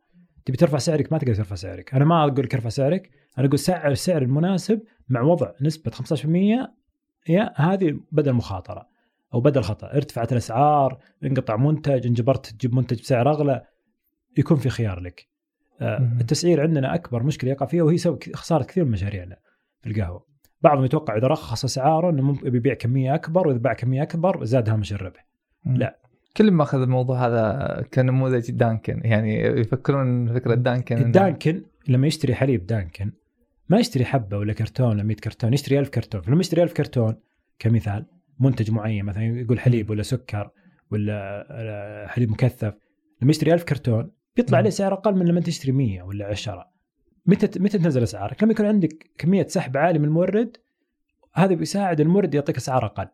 تبي 0.44 0.56
ترفع 0.56 0.78
سعرك؟ 0.78 1.12
ما 1.12 1.18
تقدر 1.18 1.34
ترفع 1.34 1.54
سعرك. 1.54 1.94
أنا 1.94 2.04
ما 2.04 2.24
أقول 2.24 2.44
لك 2.44 2.54
ارفع 2.54 2.68
سعرك 2.68 3.10
أنا 3.38 3.46
أقول 3.46 3.58
سعر 3.58 3.90
السعر 3.90 4.22
المناسب 4.22 4.82
مع 5.08 5.20
وضع 5.20 5.52
نسبة 5.60 5.90
15% 5.90 6.70
يا 7.28 7.52
هذه 7.56 8.00
بدل 8.12 8.32
مخاطرة 8.32 8.88
أو 9.34 9.40
بدل 9.40 9.62
خطأ. 9.62 9.86
ارتفعت 9.86 10.32
الأسعار 10.32 10.98
انقطع 11.24 11.56
منتج 11.56 12.06
انجبرت 12.06 12.46
تجيب 12.46 12.74
منتج 12.74 13.00
بسعر 13.00 13.30
أغلى 13.30 13.64
يكون 14.38 14.56
في 14.56 14.70
خيار 14.70 15.00
لك. 15.00 15.28
آه،. 15.80 16.16
التسعير 16.20 16.60
عندنا 16.60 16.94
أكبر 16.94 17.22
مشكلة 17.22 17.50
يقع 17.50 17.66
فيها 17.66 17.82
وهي 17.82 17.98
سبب 17.98 18.18
خسارة 18.34 18.64
كثير 18.64 18.84
من 18.84 18.90
مشاريعنا 18.90 19.36
في 19.80 19.90
القهوة. 19.90 20.26
بعضهم 20.62 20.84
يتوقع 20.84 21.16
إذا 21.16 21.26
رخص 21.26 21.64
أسعاره 21.64 22.10
إنه 22.10 22.32
بيبيع 22.42 22.74
كمية 22.74 23.14
أكبر 23.14 23.48
وإذا 23.48 23.58
باع 23.58 23.72
كمية 23.72 24.02
أكبر 24.02 24.44
زاد 24.44 24.68
هامش 24.68 24.92
الربح. 24.92 25.26
لا. 25.66 26.09
كل 26.36 26.50
ما 26.50 26.62
أخذ 26.62 26.80
الموضوع 26.80 27.26
هذا 27.26 27.84
كنموذج 27.94 28.50
دانكن 28.50 29.00
يعني 29.04 29.40
يفكرون 29.40 30.34
فكرة 30.34 30.54
دانكن 30.54 30.98
الدانكن 30.98 31.62
لما 31.88 32.06
يشتري 32.06 32.34
حليب 32.34 32.66
دانكن 32.66 33.12
ما 33.68 33.78
يشتري 33.78 34.04
حبة 34.04 34.38
ولا 34.38 34.52
كرتون 34.52 34.88
ولا 34.88 35.02
100 35.02 35.16
كرتون 35.16 35.52
يشتري 35.52 35.78
1000 35.78 35.88
كرتون 35.88 36.20
فلما 36.20 36.40
يشتري 36.40 36.62
1000 36.62 36.72
كرتون 36.72 37.14
كمثال 37.58 38.06
منتج 38.40 38.70
معين 38.70 39.04
مثلا 39.04 39.24
يقول 39.24 39.60
حليب 39.60 39.90
ولا 39.90 40.02
سكر 40.02 40.50
ولا 40.90 41.46
آه، 41.50 42.06
حليب 42.06 42.30
مكثف 42.30 42.74
لما 43.22 43.30
يشتري 43.30 43.54
1000 43.54 43.64
كرتون 43.64 44.10
بيطلع. 44.36 44.58
عليه 44.58 44.70
سعر 44.70 44.92
أقل 44.92 45.14
من 45.14 45.26
لما 45.26 45.40
تشتري 45.40 45.72
100 45.72 46.02
ولا 46.02 46.26
10 46.26 46.70
متى 47.26 47.60
متى 47.60 47.78
تنزل 47.78 48.02
أسعارك؟ 48.02 48.42
لما 48.42 48.52
يكون 48.52 48.66
عندك 48.66 49.10
كمية 49.18 49.46
سحب 49.46 49.76
عالي 49.76 49.98
من 49.98 50.04
المورد 50.04 50.56
هذا 51.32 51.54
بيساعد 51.54 52.00
المورد 52.00 52.34
يعطيك 52.34 52.56
أسعار 52.56 52.86
أقل 52.86 53.08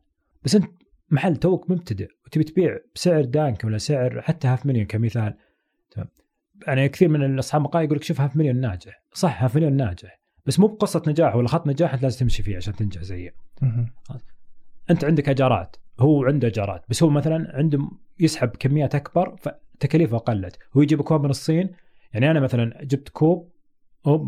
بس 0.45 0.55
أنت 0.55 0.67
محل 1.11 1.37
توك 1.37 1.71
مبتدئ 1.71 2.09
وتبي 2.27 2.45
تبيع 2.45 2.79
بسعر 2.95 3.25
دانكن 3.25 3.65
ولا 3.65 3.79
سعر 3.79 4.23
حتى 4.23 4.49
Half 4.49 4.67
Million 4.67 4.87
كمثال. 4.87 5.35
تمام. 5.91 6.09
يعني 6.67 6.89
كثير 6.89 7.09
من 7.09 7.39
أصحاب 7.39 7.61
المقاهي 7.61 7.85
يقول 7.85 7.97
لك 7.97 8.03
شوف 8.05 8.21
Half 8.21 8.37
Million 8.37 8.57
ناجح. 8.57 9.03
صح 9.13 9.43
Half 9.43 9.57
Million 9.57 9.73
ناجح. 9.73 10.21
بس 10.47 10.61
مو 10.61 10.67
بقصة 10.67 11.03
نجاح 11.07 11.37
ولا 11.37 11.49
خط 11.49 11.67
نجاح 11.67 11.95
أنت 11.95 12.03
لازم 12.03 12.19
تمشي 12.19 12.43
فيه 12.43 12.57
عشان 12.57 12.75
تنجح 12.75 13.03
زيه. 13.03 13.35
أنت 14.91 15.05
عندك 15.05 15.29
أجارات. 15.29 15.77
هو 16.01 16.25
عنده 16.25 16.49
أجارات. 16.49 16.85
بس 16.89 17.03
هو 17.03 17.11
مثلا 17.11 17.57
عنده 17.57 17.79
يسحب 18.21 18.49
كميات 18.49 18.95
أكبر 18.95 19.37
فتكاليفه 19.37 20.19
قلت. 20.19 20.59
هو 20.77 20.83
يجيب 20.83 21.01
اكواب 21.01 21.23
من 21.25 21.31
الصين. 21.31 21.71
يعني 22.13 22.31
أنا 22.31 22.41
مثلا 22.41 22.85
جبت 22.85 23.09
كوب 23.09 23.53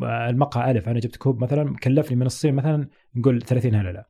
المقهى 0.05 0.71
ألف. 0.71 0.88
أنا 0.88 1.01
جبت 1.01 1.17
كوب 1.17 1.43
مثلا 1.43 1.77
كلفني 1.77 2.17
من 2.17 2.27
الصين 2.27 2.55
مثلا 2.55 2.88
نقول 3.17 3.43
30 3.43 3.75
هللة. 3.75 4.05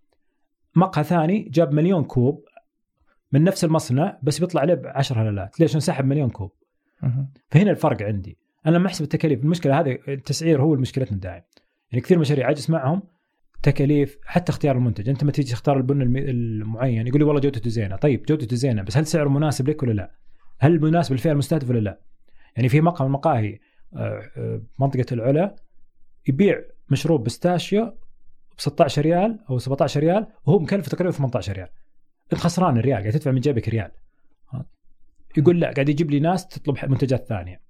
مقهى 0.77 1.05
ثاني 1.05 1.49
جاب 1.49 1.73
مليون 1.73 2.05
كوب. 2.05 2.45
من 3.33 3.45
نفس 3.45 3.64
المصنع 3.64 4.19
بس 4.23 4.38
بيطلع 4.38 4.61
عليه 4.61 4.75
ب 4.75 4.87
10 4.87 5.23
هللات 5.23 5.61
ليش 5.61 5.75
انسحب 5.75 6.05
مليون 6.05 6.31
كوب. 6.31 6.53
فهنا 7.51 7.71
الفرق 7.71 8.03
عندي. 8.03 8.38
أنا 8.67 8.77
لما 8.77 8.87
أحسب 8.87 9.05
التكاليف. 9.05 9.43
المشكلة 9.43 9.81
هذه 9.81 9.99
التسعير 10.09 10.62
هو 10.62 10.75
مشكلتنا 10.75 11.19
دائم 11.19 11.43
يعني 11.93 12.03
كثير 12.03 12.19
مشاريع 12.19 12.51
أجلس 12.51 12.71
معهم 12.71 13.03
تكاليف 13.62 14.19
حتى 14.25 14.53
اختيار 14.53 14.77
المنتج. 14.77 15.09
أنت 15.09 15.25
ما 15.25 15.33
تيجي 15.33 15.53
تختار 15.53 15.77
البن 15.77 16.03
المعين 16.17 17.07
يقول 17.07 17.21
لي 17.21 17.25
والله 17.25 17.41
جودته 17.41 17.71
زينه 17.71 17.97
طيب 17.97 18.23
جودته 18.23 18.57
زينه 18.57 18.83
بس 18.83 18.97
هل 18.97 19.07
سعره 19.07 19.29
مناسب 19.29 19.69
لك 19.69 19.83
ولا 19.83 19.93
لا؟ 19.93 20.11
هل 20.59 20.81
مناسب 20.81 21.12
للفئة 21.12 21.33
المستهدفة 21.33 21.71
ولا 21.71 21.79
لا؟ 21.79 22.01
يعني 22.57 22.69
في 22.69 22.81
مقهى 22.81 23.05
من 23.05 23.07
المقاهي 23.07 23.59
آه، 23.97 24.23
آه، 24.37 24.62
منطقة 24.79 25.07
العلا 25.12 25.57
يبيع 26.29 26.61
مشروب 26.91 27.25
بستاشيو 27.25 27.85
ب 28.57 28.61
16 28.61 29.03
ريال 29.03 29.38
أو 29.51 29.59
17 29.59 30.01
ريال 30.01 30.27
وهو 30.47 30.59
مكلف 30.59 30.88
تقريبا 30.88 31.11
18 31.11 31.53
ريال. 31.53 31.69
انت 32.33 32.41
خسران 32.41 32.79
الريال 32.79 33.01
قاعد 33.01 33.12
تدفع 33.12 33.31
من 33.31 33.41
جيبك 33.41 33.69
ريال. 33.69 33.91
يقول 35.37 35.61
لا 35.61 35.73
قاعد 35.73 35.88
يجيب 35.88 36.11
لي 36.11 36.21
ناس 36.21 36.49
تطلب 36.49 36.91
منتجات 36.91 37.27
ثانية. 37.27 37.61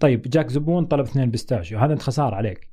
طيب 0.00 0.22
جاك 0.22 0.50
زبون 0.50 0.84
طلب 0.84 1.06
اثنين 1.06 1.30
pistachio 1.30 1.78
هذا 1.78 1.92
انت 1.92 2.02
خساره 2.02 2.36
عليك. 2.36 2.70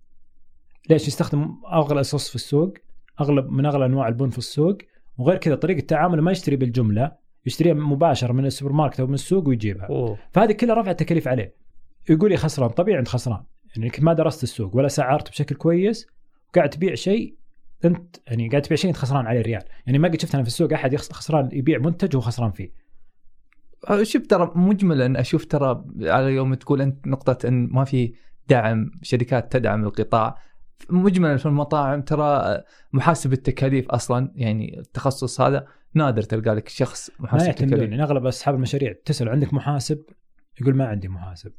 ليش 0.89 1.07
يستخدم 1.07 1.55
أغلى 1.71 2.03
صوص 2.03 2.29
في 2.29 2.35
السوق 2.35 2.73
أغلب 3.21 3.49
من 3.49 3.65
أغلى 3.65 3.85
أنواع 3.85 4.07
البن 4.07 4.29
في 4.29 4.37
السوق 4.37 4.77
وغير 5.17 5.37
كذا 5.37 5.55
طريقة 5.55 5.79
تعامله 5.79 6.21
ما 6.21 6.31
يشتري 6.31 6.55
بالجملة 6.55 7.11
يشتريها 7.45 7.73
مباشره 7.73 8.33
من 8.33 8.45
السوبر 8.45 8.71
ماركت 8.71 8.99
أو 8.99 9.07
من 9.07 9.13
السوق 9.13 9.47
ويجيبها. 9.47 9.85
أوه. 9.85 10.17
فهذه 10.31 10.51
كلها 10.51 10.75
رفع 10.75 10.91
التكاليف 10.91 11.27
عليه. 11.27 11.55
يقول 12.09 12.29
لي 12.29 12.37
خسران 12.37 12.69
طبيعي 12.69 12.99
انت 12.99 13.07
خسران. 13.07 13.43
يعني 13.75 13.91
ما 13.99 14.13
درست 14.13 14.43
السوق 14.43 14.75
ولا 14.75 14.87
سعرت 14.87 15.29
بشكل 15.29 15.55
كويس 15.55 16.07
وقاعد 16.49 16.69
تبيع 16.69 16.95
شيء 16.95 17.35
انت 17.85 18.15
يعني 18.27 18.49
قاعد 18.49 18.61
تبيع 18.61 18.77
شيء 18.77 18.89
انت 18.89 18.97
خسران 18.97 19.25
عليه 19.25 19.41
ريال. 19.41 19.63
يعني 19.85 19.99
ما 19.99 20.07
قد 20.07 20.21
شفت 20.21 20.35
أنا 20.35 20.43
في 20.43 20.49
السوق 20.49 20.73
أحد 20.73 20.95
خسران 20.95 21.49
يبيع 21.51 21.77
منتج 21.77 22.15
وهو 22.15 22.25
خسران 22.25 22.51
فيه. 22.51 22.71
شوف 24.03 24.27
ترى 24.27 24.51
مجملا 24.55 25.19
أشوف 25.19 25.45
ترى 25.45 25.85
على 26.01 26.31
يوم 26.31 26.53
تقول 26.53 26.81
أنت 26.81 27.07
نقطة 27.07 27.47
أن 27.47 27.67
ما 27.71 27.83
في 27.83 28.13
دعم 28.47 28.91
شركات 29.01 29.51
تدعم 29.51 29.83
القطاع. 29.83 30.37
مجملا 30.89 31.37
في 31.37 31.45
المطاعم 31.45 32.01
ترى 32.01 32.61
محاسب 32.93 33.33
التكاليف 33.33 33.89
أصلا 33.89 34.31
يعني 34.35 34.79
التخصص 34.79 35.41
هذا 35.41 35.67
نادر 35.93 36.21
تلقى 36.21 36.55
لك 36.55 36.69
شخص 36.69 37.09
ما 37.19 37.25
محاسب 37.25 37.51
تكاليف. 37.55 37.89
يعني 37.89 38.03
أغلب 38.03 38.25
أصحاب 38.25 38.55
المشاريع 38.55 38.93
تسأل 39.05 39.29
عندك 39.29 39.53
محاسب 39.53 40.03
يقول 40.61 40.75
ما 40.75 40.85
عندي 40.85 41.07
محاسب. 41.07 41.51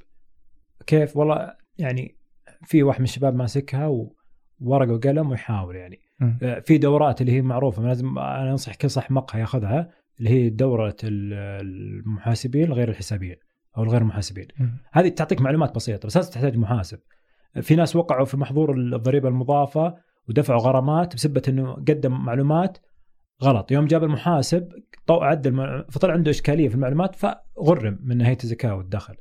كيف؟ 0.87 1.17
والله 1.17 1.55
يعني 1.79 2.17
في 2.65 2.83
واحد 2.83 2.99
من 2.99 3.05
الشباب 3.05 3.35
ماسكها 3.35 3.87
وورقه 4.63 4.93
وقلم 4.93 5.31
ويحاول 5.31 5.77
يعني 5.77 6.01
مم. 6.21 6.39
آه، 6.43 6.61
في 6.61 6.79
دورات 6.79 7.21
اللي 7.21 7.33
هي 7.33 7.43
معروفة 7.43 7.83
لازم 7.83 8.19
أنا 8.19 8.51
أنصح 8.51 8.75
كل 8.75 8.91
صاحب 8.91 9.13
مقهى 9.13 9.41
ياخذها 9.41 9.91
اللي 10.19 10.31
هي 10.31 10.51
دورة 10.51 10.97
ال- 11.05 11.33
المحاسبين 11.97 12.73
غير 12.73 12.89
الحسابيين 12.89 13.37
أو 13.77 13.83
الغير 13.83 14.05
محاسبين. 14.05 14.49
هذه 14.93 15.09
تعطيك 15.09 15.41
معلومات 15.41 15.75
بسيطة 15.75 16.07
بس 16.07 16.31
تحتاج 16.31 16.57
محاسب 16.57 16.99
في 17.61 17.77
ناس 17.77 17.97
وقعوا 17.97 18.25
في 18.25 18.37
محظور 18.37 18.75
الضريبة 18.75 19.29
المضافة 19.29 19.95
ودفعوا 20.29 20.61
غرامات 20.61 21.15
بسبه 21.15 21.43
إنه 21.49 21.73
قدم 21.73 22.13
معلومات 22.25 22.79
غلط 23.43 23.73
يوم 23.73 23.87
جاب 23.87 24.05
المحاسب 24.05 24.69
طو 25.07 25.15
عدل 25.21 25.85
فطلع 25.91 26.13
عنده 26.13 26.31
إشكالية 26.31 26.69
في 26.69 26.75
المعلومات 26.75 27.15
فغرم 27.15 27.99
من 28.03 28.17
نهايه 28.17 28.39
الزكاة 28.45 28.75
والدخل. 28.75 29.15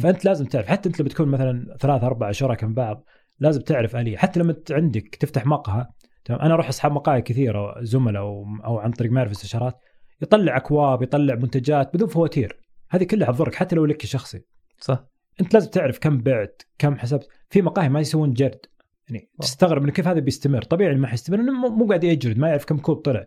فأنت 0.00 0.24
لازم 0.24 0.44
تعرف 0.44 0.66
حتى 0.66 0.88
أنت 0.88 1.00
لما 1.00 1.08
تكون 1.08 1.28
مثلا 1.28 1.76
ثلاث 1.80 2.04
أربع 2.04 2.32
شركاء 2.32 2.68
من 2.68 2.74
بعض 2.74 3.04
لازم 3.40 3.60
تعرف 3.60 3.96
آلية. 3.96 4.16
حتى 4.16 4.40
لما 4.40 4.54
عندك 4.70 5.16
تفتح 5.20 5.46
مقهى 5.46 5.86
تمام؟ 6.24 6.40
أنا 6.40 6.54
أروح 6.54 6.68
أصحاب 6.68 6.92
مقاهي 6.92 7.22
كثيرة 7.22 7.74
زملاء 7.82 8.22
أو, 8.22 8.44
أو 8.64 8.78
عن 8.78 8.90
طريق 8.90 9.12
معرفه 9.12 9.32
استشارات 9.32 9.74
يطلع 10.22 10.56
أكواب 10.56 11.02
يطلع 11.02 11.34
منتجات 11.34 11.94
بدون 11.94 12.08
فواتير. 12.08 12.56
هذه 12.90 13.04
كلها 13.04 13.26
حتضرك 13.26 13.54
حتى 13.54 13.76
لو 13.76 13.84
لك 13.84 14.06
شخصي. 14.06 14.40
صح. 14.78 15.04
أنت 15.40 15.54
لازم 15.54 15.70
تعرف 15.70 15.98
كم 15.98 16.18
بعت 16.18 16.62
كم 16.78 16.98
حسبت. 16.98 17.28
في 17.50 17.62
مقاهي 17.62 17.88
ما 17.88 18.00
يسوون 18.00 18.32
جرد. 18.32 18.60
يعني 19.08 19.30
تستغرب 19.40 19.82
إنه 19.82 19.92
كيف 19.92 20.08
هذا 20.08 20.20
بيستمر. 20.20 20.62
طبيعي 20.62 20.94
ما 20.94 21.06
حيستمر 21.06 21.40
إنه 21.40 21.52
مو- 21.52 21.76
مو 21.76 21.86
قاعد 21.86 22.04
يجرد 22.04 22.38
ما 22.38 22.48
يعرف 22.48 22.64
كم 22.64 22.78
كوب 22.78 22.96
طلع. 22.96 23.24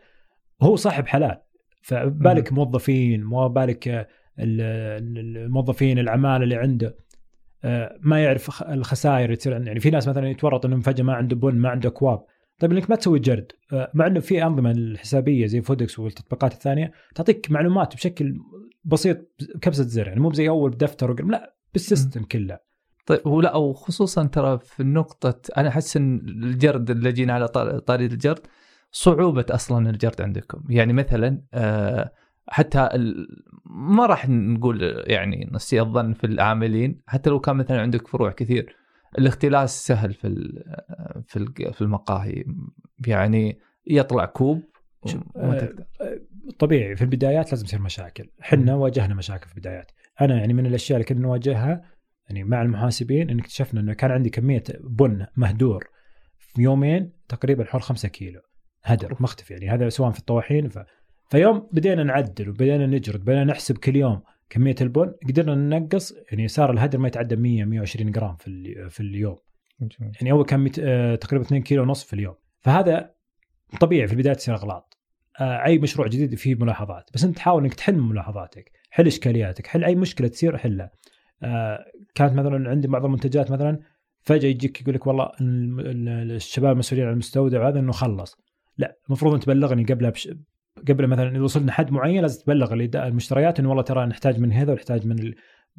هو 0.61 0.75
صاحب 0.75 1.07
حلال. 1.07 1.37
فبالك 1.81 2.53
موظفين 2.53 3.23
ما 3.23 3.47
بالك 3.47 3.87
ال- 3.87 4.07
ال- 4.39 5.37
الموظفين 5.37 5.99
العماله 5.99 6.43
اللي 6.43 6.55
عنده. 6.55 6.95
ما 8.01 8.23
يعرف 8.23 8.63
الخسائر 8.63 9.35
تصير. 9.35 9.53
يعني 9.53 9.79
في 9.79 9.89
ناس 9.89 10.07
مثلا 10.07 10.29
يتورط 10.29 10.65
انه 10.65 10.81
فجأة 10.81 11.03
ما 11.03 11.13
عنده 11.13 11.35
بن 11.35 11.55
ما 11.55 11.69
عنده 11.69 11.89
أكواب. 11.89 12.23
طيب 12.59 12.71
إنك 12.71 12.89
ما 12.89 12.95
تسوي 12.95 13.19
جرد 13.19 13.51
آه، 13.73 13.91
مع 13.93 14.07
إنه 14.07 14.19
في 14.19 14.43
أنظمة 14.43 14.71
الحسابية 14.71 15.45
زي 15.45 15.61
Foodics 15.61 15.99
والتطبيقات 15.99 16.53
الثانية 16.53 16.91
تعطيك 17.15 17.51
معلومات 17.51 17.95
بشكل 17.95 18.37
بسيط 18.83 19.17
كبسة 19.61 19.83
زر 19.83 20.07
يعني 20.07 20.19
مو 20.19 20.33
زي 20.33 20.49
أول 20.49 20.71
بدفتر 20.71 21.11
وقلم 21.11 21.31
لا 21.31 21.55
بال 21.73 21.86
system 21.86 22.23
كله. 22.23 22.59
طيب 23.05 23.27
ولا 23.27 23.55
وخصوصا 23.55 24.23
ترى 24.23 24.59
في 24.59 24.79
النقطة 24.79 25.41
أنا 25.57 25.69
أحس 25.69 25.97
إن 25.97 26.19
الجرد 26.27 26.89
اللي 26.89 27.11
جينا 27.11 27.33
على 27.33 27.47
طاري 27.87 28.05
الجرد 28.05 28.47
صعوبة 28.91 29.45
أصلا 29.49 29.89
الجرد 29.89 30.21
عندكم. 30.21 30.63
يعني 30.69 30.93
مثلا 30.93 31.41
آه، 31.53 32.11
حتى 32.47 32.89
ال... 32.93 33.27
ما 33.65 34.05
راح 34.05 34.29
نقول 34.29 35.03
يعني 35.07 35.49
نسيء 35.51 35.81
الظن 35.81 36.13
في 36.13 36.23
العاملين 36.23 37.01
حتى 37.07 37.29
لو 37.29 37.39
كان 37.39 37.55
مثلا 37.55 37.81
عندك 37.81 38.07
فروع 38.07 38.31
كثير. 38.31 38.75
الاختلاس 39.17 39.87
سهل 39.87 40.13
في. 40.13 40.27
في 41.27 41.71
في 41.73 41.81
المقاهي. 41.81 42.45
يعني 43.07 43.59
يطلع 43.87 44.25
كوب 44.25 44.63
وما 45.35 45.55
آه، 45.55 45.59
تقدر. 45.59 45.85
طبيعي. 46.59 46.95
في 46.95 47.01
البدايات 47.01 47.51
لازم 47.51 47.65
يصير 47.65 47.81
مشاكل. 47.81 48.29
حنا 48.41 48.75
مم. 48.75 48.81
واجهنا 48.81 49.15
مشاكل 49.15 49.47
في 49.47 49.55
البدايات. 49.55 49.91
أنا 50.21 50.37
يعني 50.37 50.53
من 50.53 50.65
الأشياء 50.65 50.97
اللي 50.97 51.05
كنا 51.07 51.19
نواجهها 51.19 51.83
يعني 52.29 52.43
مع 52.43 52.61
المحاسبين 52.61 53.29
ان 53.29 53.39
اكتشفنا 53.39 53.81
إنه 53.81 53.93
كان 53.93 54.11
عندي 54.11 54.29
كمية 54.29 54.63
بن 54.79 55.25
مهدور 55.35 55.87
في 56.37 56.61
يومين 56.61 57.11
تقريبا 57.27 57.63
حول 57.63 57.81
5 57.81 58.09
كيلو. 58.09 58.41
هدر 58.83 59.15
مختفي. 59.19 59.53
يعني 59.53 59.69
هذا 59.69 59.89
سواء 59.89 60.11
في 60.11 60.19
الطواحين 60.19 60.69
ف... 60.69 60.79
فيوم 61.29 61.67
بدينا 61.71 62.03
نعدل 62.03 62.49
وبدينا 62.49 62.85
نجرد 62.85 63.19
بدينا 63.25 63.43
نحسب 63.43 63.77
كل 63.77 63.95
يوم 63.95 64.21
كمية 64.49 64.75
البن 64.81 65.13
قدرنا 65.29 65.55
ننقص 65.55 66.13
يعني 66.31 66.47
صار 66.47 66.71
الهدر 66.71 66.99
ما 66.99 67.07
يتعدى 67.07 67.35
100 67.35 67.65
120 67.65 68.11
جرام 68.11 68.35
في 68.35 68.75
في 68.89 68.99
اليوم. 68.99 69.35
يعني 69.99 70.31
اول 70.31 70.45
كان 70.45 70.59
مت... 70.59 70.79
آه، 70.79 71.15
تقريبا 71.15 71.45
2 71.45 71.61
كيلو 71.61 71.81
ونص 71.83 72.03
في 72.03 72.13
اليوم. 72.13 72.35
فهذا 72.59 73.11
طبيعي 73.79 74.07
في 74.07 74.13
البداية 74.13 74.33
تصير 74.33 74.55
أغلاط. 74.55 74.97
آه، 75.39 75.65
أي 75.65 75.77
مشروع 75.77 76.07
جديد 76.07 76.35
فيه 76.35 76.55
ملاحظات 76.55 77.09
بس 77.13 77.23
أنت 77.23 77.35
تحاول 77.35 77.63
إنك 77.63 77.73
تحل 77.73 77.95
ملاحظاتك 77.97 78.71
حل 78.89 79.07
إشكالياتك 79.07 79.67
حل 79.67 79.83
أي 79.83 79.95
مشكلة 79.95 80.27
تصير 80.27 80.57
حلها. 80.57 80.91
آه، 81.43 81.85
كانت 82.15 82.33
مثلا 82.33 82.69
عندي 82.69 82.87
بعض 82.87 83.05
المنتجات 83.05 83.51
مثلا 83.51 83.79
فجأة 84.21 84.49
يجيك 84.49 84.81
يقول 84.81 84.95
لك 84.95 85.07
والله 85.07 85.31
ال- 85.41 85.79
ال- 86.09 86.31
الشباب 86.31 86.71
المسؤولين 86.73 87.05
عن 87.07 87.13
المستودع 87.13 87.67
هذا 87.69 87.79
إنه 87.79 87.91
خلص. 87.91 88.37
لا 88.77 88.97
المفروض 89.07 89.33
ان 89.33 89.39
تبلغني 89.39 89.83
قبلها 89.83 90.09
بش... 90.09 90.29
قبل 90.87 91.07
مثلا 91.07 91.29
إذا 91.29 91.41
وصلنا 91.41 91.71
حد 91.71 91.91
معين 91.91 92.21
لازم 92.21 92.43
تبلغ 92.43 92.73
المشتريات 92.73 93.59
إنه 93.59 93.69
والله 93.69 93.83
ترى 93.83 94.05
نحتاج 94.05 94.39
من 94.39 94.51
هذا 94.51 94.71
ونحتاج 94.71 95.07
من 95.07 95.19
ال... 95.19 95.35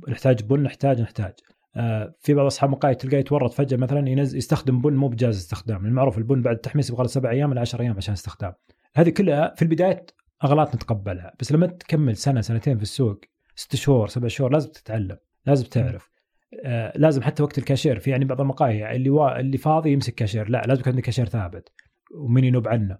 نحتاج 0.09 0.43
بن 0.43 0.63
نحتاج 0.63 1.01
نحتاج. 1.01 1.33
آه، 1.77 2.15
في 2.21 2.35
بعض 2.35 2.47
أصحاب 2.47 2.71
مقاهي 2.71 2.95
تلقاه 2.95 3.19
يتورط 3.19 3.53
فجأة 3.53 3.77
مثلا 3.77 4.09
ينزل 4.09 4.39
يستخدم 4.39 4.81
بن 4.81 4.93
مو 4.93 5.09
بجاز 5.09 5.37
استخدام. 5.37 5.87
المعروف 5.87 6.19
البن 6.19 6.43
بعد 6.43 6.55
التحميص 6.55 6.91
يبغى 6.91 7.03
له 7.03 7.09
سبع 7.09 7.31
أيام 7.31 7.53
إلى 7.53 7.61
10 7.61 7.83
أيام 7.83 7.97
عشان 7.97 8.13
استخدام. 8.13 8.53
هذه 8.97 9.11
كلها 9.11 9.55
في 9.57 9.63
البدايه 9.63 10.07
أغلاط 10.45 10.75
نتقبلها 10.75 11.35
بس 11.41 11.53
لما 11.53 11.67
تكمل 11.67 12.17
سنة 12.17 12.41
سنتين 12.41 12.77
في 12.77 12.83
السوق 12.83 13.21
ست 13.55 13.77
شهور 13.77 14.09
سبع 14.09 14.29
شهور 14.29 14.53
لازم 14.53 14.71
تتعلم 14.71 15.17
لازم 15.47 15.65
تعرف. 15.65 16.11
آه 16.65 16.93
لازم 16.97 17.23
حتى 17.23 17.43
وقت 17.43 17.59
الكاشير. 17.59 17.99
في 17.99 18.11
يعني 18.11 18.25
بعض 18.25 18.41
المقاهي 18.41 18.97
اللي 18.97 19.11
وا... 19.11 19.41
اللي 19.41 19.59
فاضي 19.59 19.93
يمسك 19.93 20.15
كاشير. 20.15 20.49
لا 20.49 20.63
لازم 20.67 20.81
يكون 20.81 20.93
عندك 20.93 21.05
كاشير 21.05 21.27
ثابت. 21.27 21.73
ومن 22.15 22.45
ينوب 22.45 22.69
عنه. 22.69 22.99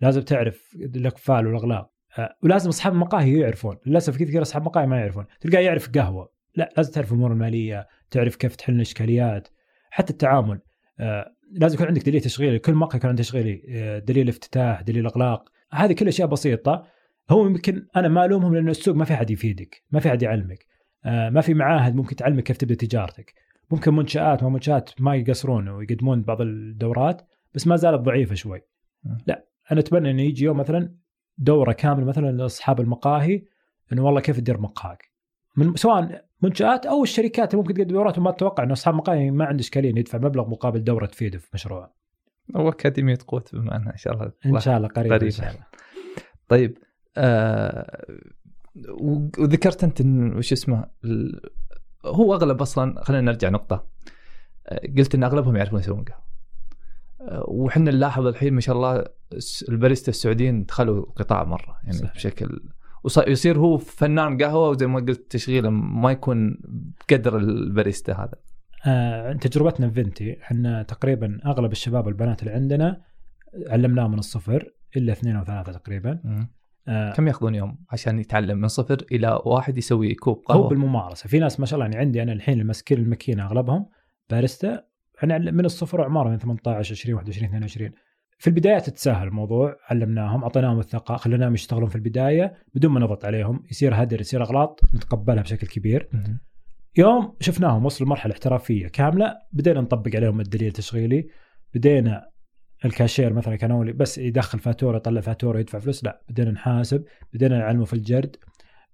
لازم 0.00 0.20
تعرف 0.20 0.76
الاقفال 0.76 1.46
والاغلاق 1.46 1.90
آه، 2.18 2.36
ولازم 2.42 2.68
أصحاب 2.68 2.92
المقاهي 2.92 3.38
يعرفون. 3.38 3.76
للأسف 3.86 4.16
كثير 4.16 4.42
أصحاب 4.42 4.62
مقاهي 4.62 4.86
ما 4.86 4.98
يعرفون. 5.00 5.24
تلقاه 5.40 5.60
يعرف 5.60 5.90
قهوة. 5.90 6.32
لا 6.56 6.72
لازم 6.76 6.92
تعرف 6.92 7.12
الأمور 7.12 7.32
المالية 7.32 7.86
تعرف 8.10 8.36
كيف 8.36 8.56
تحل 8.56 8.74
الإشكاليات 8.74 9.48
حتى 9.90 10.12
التعامل. 10.12 10.60
آه، 11.00 11.34
لازم 11.52 11.74
يكون 11.74 11.86
عندك 11.86 12.06
دليل 12.06 12.20
تشغيلي. 12.20 12.58
كل 12.58 12.74
مقهى 12.74 12.96
يكون 12.96 13.10
عنده 13.10 13.22
تشغيلي. 13.22 13.62
آه، 13.68 13.98
دليل 13.98 14.28
افتتاح 14.28 14.82
دليل 14.82 15.06
اغلاق 15.06 15.48
هذه 15.72 15.92
كل 15.92 16.08
أشياء 16.08 16.28
بسيطة. 16.28 16.86
هو 17.30 17.46
يمكن 17.46 17.86
أنا 17.96 18.08
ما 18.08 18.24
ألومهم 18.24 18.54
لأنه 18.54 18.70
السوق 18.70 18.94
ما 18.96 19.04
في 19.04 19.16
حد 19.16 19.30
يفيدك 19.30 19.82
ما 19.90 20.00
في 20.00 20.10
حد 20.10 20.22
يعلمك. 20.22 20.66
ما 21.04 21.40
في 21.40 21.54
معاهد 21.54 21.94
ممكن 21.94 22.16
تعلمك 22.16 22.42
كيف 22.42 22.56
تبدا 22.56 22.74
تجارتك. 22.74 23.34
ممكن 23.70 23.94
منشآت 23.94 24.42
ومنشآت 24.42 24.90
ما 25.00 25.14
يقصرون 25.14 25.68
ويقدمون 25.68 26.22
بعض 26.22 26.40
الدورات 26.40 27.22
بس 27.54 27.66
ما 27.66 27.76
زالت 27.76 28.00
ضعيفة 28.00 28.34
شوي. 28.34 28.60
لا. 29.26 29.49
أنا 29.72 29.80
أتمنى 29.80 30.10
إنه 30.10 30.22
يجي 30.22 30.44
يوم 30.44 30.56
مثلا 30.56 30.94
دورة 31.38 31.72
كاملة 31.72 32.04
مثلا 32.06 32.32
لأصحاب 32.32 32.80
المقاهي 32.80 33.44
إنه 33.92 34.04
والله 34.04 34.20
كيف 34.20 34.36
تدير 34.36 34.60
مقهاك 34.60 35.10
من 35.56 35.76
سواء 35.76 36.24
منشآت 36.42 36.86
أو 36.86 37.02
الشركات 37.02 37.54
اللي 37.54 37.62
ممكن 37.62 37.74
تقدم 37.74 37.92
دورات 37.92 38.18
وما 38.18 38.30
تتوقع 38.30 38.62
إنه 38.62 38.72
أصحاب 38.72 38.94
مقاهي 38.94 39.30
ما 39.30 39.44
عنده 39.44 39.60
إشكالية 39.60 39.88
يدفع 39.88 40.18
مبلغ 40.18 40.48
مقابل 40.48 40.84
دورة 40.84 41.06
تفيده 41.06 41.38
في 41.38 41.48
مشروعه. 41.54 41.94
أو 42.56 42.68
أكاديمية 42.68 43.18
قوت 43.28 43.54
بما 43.54 43.76
انها 43.76 43.92
إن 43.92 43.96
شاء 43.96 44.12
الله 44.12 44.32
إن 44.46 44.60
شاء 44.60 44.76
الله 44.76 44.88
قريب, 44.88 45.12
قريب. 45.12 45.22
إن 45.22 45.30
شاء 45.30 45.50
الله. 45.50 45.66
طيب 46.48 46.78
آه 47.16 48.06
وذكرت 49.38 49.84
أنت 49.84 50.00
وش 50.36 50.52
اسمه 50.52 50.84
هو 52.04 52.34
أغلب 52.34 52.60
أصلا 52.60 53.04
خلينا 53.04 53.32
نرجع 53.32 53.48
نقطة 53.48 53.86
آه، 54.66 54.80
قلت 54.98 55.14
إن 55.14 55.24
أغلبهم 55.24 55.56
يعرفون 55.56 55.80
يسوون 55.80 56.04
قهوة 56.04 56.29
وحنا 57.48 57.90
نلاحظ 57.90 58.26
الحين 58.26 58.54
ما 58.54 58.60
شاء 58.60 58.76
الله 58.76 59.04
الباريستا 59.68 60.10
السعوديين 60.10 60.64
دخلوا 60.64 61.04
قطاع 61.16 61.44
مرة 61.44 61.76
يعني 61.82 61.96
صحيح. 61.96 62.14
بشكل 62.14 62.60
ويصير 63.04 63.58
هو 63.58 63.78
فنان 63.78 64.42
قهوة 64.42 64.68
وزي 64.68 64.86
ما 64.86 65.00
قلت 65.00 65.30
تشغيله 65.30 65.70
ما 65.70 66.10
يكون 66.12 66.58
بقدر 67.08 67.36
الباريستا 67.36 68.12
هذا. 68.12 68.34
آه، 68.86 69.32
تجربتنا 69.32 69.88
في 69.88 69.94
فينتي 69.94 70.42
إحنا 70.42 70.82
تقريبا 70.82 71.38
أغلب 71.46 71.72
الشباب 71.72 72.06
والبنات 72.06 72.42
اللي 72.42 72.54
عندنا 72.54 73.02
علمناهم 73.68 74.10
من 74.10 74.18
الصفر 74.18 74.72
إلا 74.96 75.12
اثنين 75.12 75.36
أو 75.36 75.44
ثلاثة 75.44 75.72
تقريبا. 75.72 76.20
آه 76.88 77.12
كم 77.12 77.28
ياخذون 77.28 77.54
يوم 77.54 77.78
عشان 77.90 78.18
يتعلم 78.18 78.58
من 78.58 78.68
صفر 78.68 79.04
إلى 79.12 79.40
واحد 79.44 79.78
يسوي 79.78 80.14
كوب 80.14 80.42
قهوة؟ 80.46 80.64
هو 80.64 80.68
بالممارسه، 80.68 81.28
في 81.28 81.38
ناس 81.38 81.60
ما 81.60 81.66
شاء 81.66 81.74
الله 81.74 81.84
يعني 81.84 81.96
عندي 81.96 82.22
أنا 82.22 82.32
الحين 82.32 82.60
المسكين 82.60 82.98
الماكينه 82.98 83.46
أغلبهم 83.46 83.86
باريستا 84.30 84.89
إحنا 85.20 85.38
من 85.38 85.64
الصفر 85.64 86.00
وعمارة 86.00 86.28
من 86.28 86.38
18 86.38 86.94
20 86.94 87.14
21 87.14 87.48
22 87.48 87.90
في 88.38 88.46
البدايات 88.46 88.90
تسهل 88.90 89.28
الموضوع 89.28 89.76
علمناهم 89.90 90.42
أعطيناهم 90.42 90.78
الثقة 90.78 91.16
خليناهم 91.16 91.54
يشتغلون 91.54 91.88
في 91.88 91.96
البداية 91.96 92.54
بدون 92.74 92.92
ما 92.92 93.00
نضغط 93.00 93.24
عليهم 93.24 93.64
يصير 93.70 94.02
هدر 94.02 94.20
يصير 94.20 94.42
أغلاط 94.42 94.80
نتقبلها 94.94 95.42
بشكل 95.42 95.66
كبير. 95.66 96.08
يوم 96.96 97.36
شفناهم 97.40 97.84
وصلوا 97.84 98.06
لمرحلة 98.06 98.32
احترافية 98.32 98.88
كاملة 98.88 99.34
بدينا 99.52 99.80
نطبق 99.80 100.16
عليهم 100.16 100.40
الدليل 100.40 100.68
التشغيلي 100.68 101.28
بدينا 101.74 102.30
الكاشير 102.84 103.32
مثلا 103.32 103.56
كان 103.56 103.70
اول 103.70 103.92
بس 103.92 104.18
يدخل 104.18 104.58
فاتورة 104.58 104.96
يطلع 104.96 105.20
فاتورة 105.20 105.58
يدفع 105.58 105.78
فلوس 105.78 106.04
لا 106.04 106.22
بدينا 106.28 106.50
نحاسب 106.50 107.04
بدينا 107.32 107.58
نعلمه 107.58 107.84
في 107.84 107.92
الجرد 107.92 108.36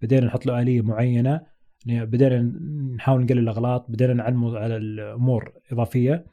بدينا 0.03 0.27
نحط 0.27 0.47
له 0.47 0.63
آلية 0.63 0.83
معينة 0.83 1.41
بدينا 1.87 2.43
نحاول 2.95 3.23
نقلل 3.23 3.39
الأغلاط 3.39 3.91
بدينا 3.91 4.15
نعلمه 4.15 4.59
على 4.59 4.77
الأمور 4.77 5.53
إضافية 5.73 6.25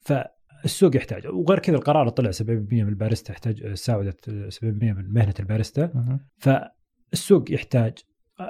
فالسوق 0.00 0.96
يحتاج. 0.96 1.26
وغير 1.26 1.58
كذا 1.58 1.76
القرار 1.76 2.08
طلع 2.08 2.30
70% 2.30 2.42
من 2.84 2.88
الباريستا 2.88 3.32
يحتاج 3.32 3.74
ساعدت 3.74 4.30
70% 4.48 4.64
من 4.64 5.12
مهنة 5.12 5.34
الباريستا. 5.40 6.18
فالسوق 6.38 7.52
يحتاج. 7.52 7.92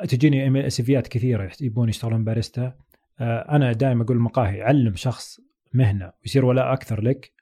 تجيني 0.08 0.70
سيفيات 0.70 1.08
كثيرة 1.08 1.50
يبون 1.60 1.88
يشتغلون 1.88 2.24
باريستا 2.24 2.74
آه، 3.20 3.56
أنا 3.56 3.72
دائما 3.72 4.04
أقول 4.04 4.16
المقاهي 4.16 4.62
علم 4.62 4.94
شخص 4.94 5.40
مهنة 5.74 6.12
ويصير 6.22 6.44
ولاء 6.44 6.72
أكثر 6.72 7.00
لك. 7.00 7.32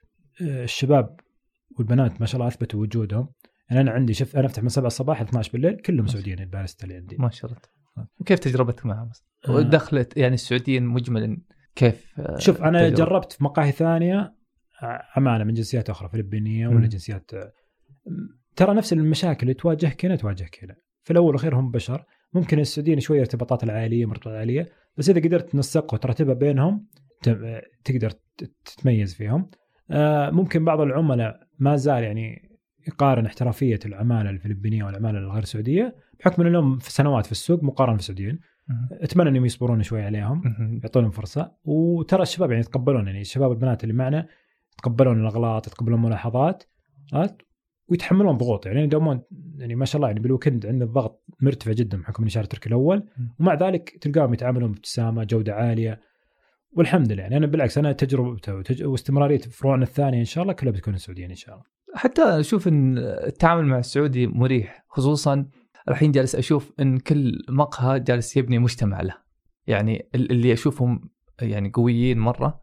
آه، 0.41 0.63
الشباب 0.63 1.19
والبنات 1.77 2.21
ما 2.21 2.25
شاء 2.25 2.35
الله 2.35 2.47
أثبتوا 2.47 2.81
وجودهم. 2.81 3.29
يعني 3.69 3.81
أنا 3.81 3.91
عندي 3.91 4.13
شف 4.13 4.37
أنا 4.37 4.45
أفتح 4.45 4.63
من 4.63 4.69
7 4.69 4.87
الصباح 4.87 5.21
ل 5.21 5.25
12 5.25 5.51
بالليل 5.51 5.75
كلهم 5.75 6.07
سعوديين 6.07 6.39
الباريستا 6.39 6.83
اللي 6.83 6.95
عندي. 6.95 7.15
ما 7.19 7.29
شاء 7.29 7.51
الله. 7.51 7.61
وكيف 8.19 8.39
تجربتك 8.39 8.85
معهم؟ 8.85 9.09
آه. 9.49 9.61
دخلت 9.61 10.17
يعني 10.17 10.33
السعوديين 10.33 10.83
مجملا 10.83 11.37
كيف 11.75 12.19
آه، 12.19 12.39
شوف 12.39 12.61
أنا 12.61 12.89
تجربة. 12.89 13.05
جربت 13.05 13.33
في 13.33 13.43
مقاهي 13.43 13.71
ثانية 13.71 14.35
أمانة 15.17 15.43
من 15.43 15.53
جنسيات 15.53 15.89
أخرى 15.89 16.09
فلبينية 16.09 16.67
ولا 16.67 16.87
جنسيات 16.87 17.31
ترى 18.55 18.73
نفس 18.73 18.93
المشاكل 18.93 19.41
اللي 19.41 19.53
تواجهك 19.53 20.05
هنا 20.05 20.15
تواجهك 20.15 20.63
هنا 20.63 20.75
في 21.03 21.11
الأول 21.11 21.27
والأخير 21.27 21.55
هم 21.55 21.71
بشر 21.71 22.05
ممكن 22.33 22.59
السعوديين 22.59 22.99
شوية 22.99 23.19
ارتباطات 23.19 23.63
العائلية 23.63 24.05
مرتبطات 24.05 24.33
عائليه 24.33 24.69
بس 24.97 25.09
إذا 25.09 25.21
قدرت 25.21 25.51
تنسق 25.51 25.93
وترتبها 25.93 26.33
بينهم 26.33 26.87
تقدر 27.83 28.11
تتميز 28.65 29.15
فيهم 29.15 29.49
آه، 29.91 30.29
ممكن 30.29 30.65
بعض 30.65 30.81
العملاء 30.81 31.39
ما 31.59 31.75
زال 31.75 32.03
يعني 32.03 32.51
يقارن 32.87 33.25
احترافية 33.25 33.79
العمالة 33.85 34.29
الفلبينية 34.29 34.83
والعمالة 34.83 35.19
الغير 35.19 35.43
سعودية 35.43 35.95
بحكم 36.21 36.41
انهم 36.41 36.77
في 36.77 36.91
سنوات 36.91 37.25
في 37.25 37.31
السوق 37.31 37.63
مقارنة 37.63 37.95
بالسعوديين 37.95 38.39
أتمنى 38.91 39.29
إنهم 39.29 39.45
يصبرون 39.45 39.83
شوي 39.83 40.03
عليهم 40.03 40.41
يعطونهم 40.83 41.11
فرصة. 41.11 41.51
وترى 41.63 42.21
الشباب 42.21 42.51
يعني 42.51 42.61
يتقبلون 42.61 43.07
يعني 43.07 43.21
الشباب 43.21 43.51
البنات 43.51 43.83
اللي 43.83 43.93
معنا 43.93 44.27
يتقبلون 44.73 45.19
الأغلاط 45.19 45.67
يتقبلون 45.67 45.99
الملاحظات 45.99 46.63
ويتحملون 47.87 48.37
ضغوط. 48.37 48.65
يعني 48.65 48.83
يدومون 48.83 49.21
يعني 49.57 49.75
ما 49.75 49.85
شاء 49.85 49.97
الله 49.97 50.07
يعني 50.07 50.19
بالويكند 50.19 50.65
عندنا 50.65 50.85
الضغط 50.85 51.23
مرتفع 51.41 51.71
جدا 51.71 52.01
بحكم 52.01 52.23
إني 52.23 52.29
شارع 52.29 52.43
التركي 52.43 52.69
الأول. 52.69 53.03
ومع 53.39 53.53
ذلك 53.53 53.97
تلقاهم 54.01 54.33
يتعاملون 54.33 54.71
بابتسامة 54.71 55.23
جودة 55.23 55.53
عالية. 55.53 55.99
والحمد 56.73 57.11
لله. 57.11 57.23
يعني 57.23 57.37
أنا 57.37 57.47
بالعكس 57.47 57.77
أنا 57.77 57.91
تجربته 57.91 58.55
وتج... 58.55 58.83
واستمرارية 58.83 59.37
فروعنا 59.37 59.83
الثانية 59.83 60.19
إن 60.19 60.25
شاء 60.25 60.41
الله 60.41 60.53
كلها 60.53 60.71
بتكون 60.71 60.97
سعوديه 60.97 61.25
إن 61.25 61.35
شاء 61.35 61.55
الله. 61.55 61.65
حتى 61.95 62.21
أشوف 62.21 62.67
إن 62.67 62.97
التعامل 62.97 63.65
مع 63.65 63.79
السعودي 63.79 64.27
مريح 64.27 64.85
خصوصا 64.87 65.45
الحين 65.89 66.11
جالس 66.11 66.35
أشوف 66.35 66.71
إن 66.79 66.97
كل 66.97 67.43
مقهى 67.49 67.99
جالس 67.99 68.37
يبني 68.37 68.59
مجتمع 68.59 69.01
له. 69.01 69.17
يعني 69.67 70.09
اللي 70.15 70.53
أشوفهم 70.53 71.09
يعني 71.41 71.69
قويين 71.69 72.19
مرة 72.19 72.61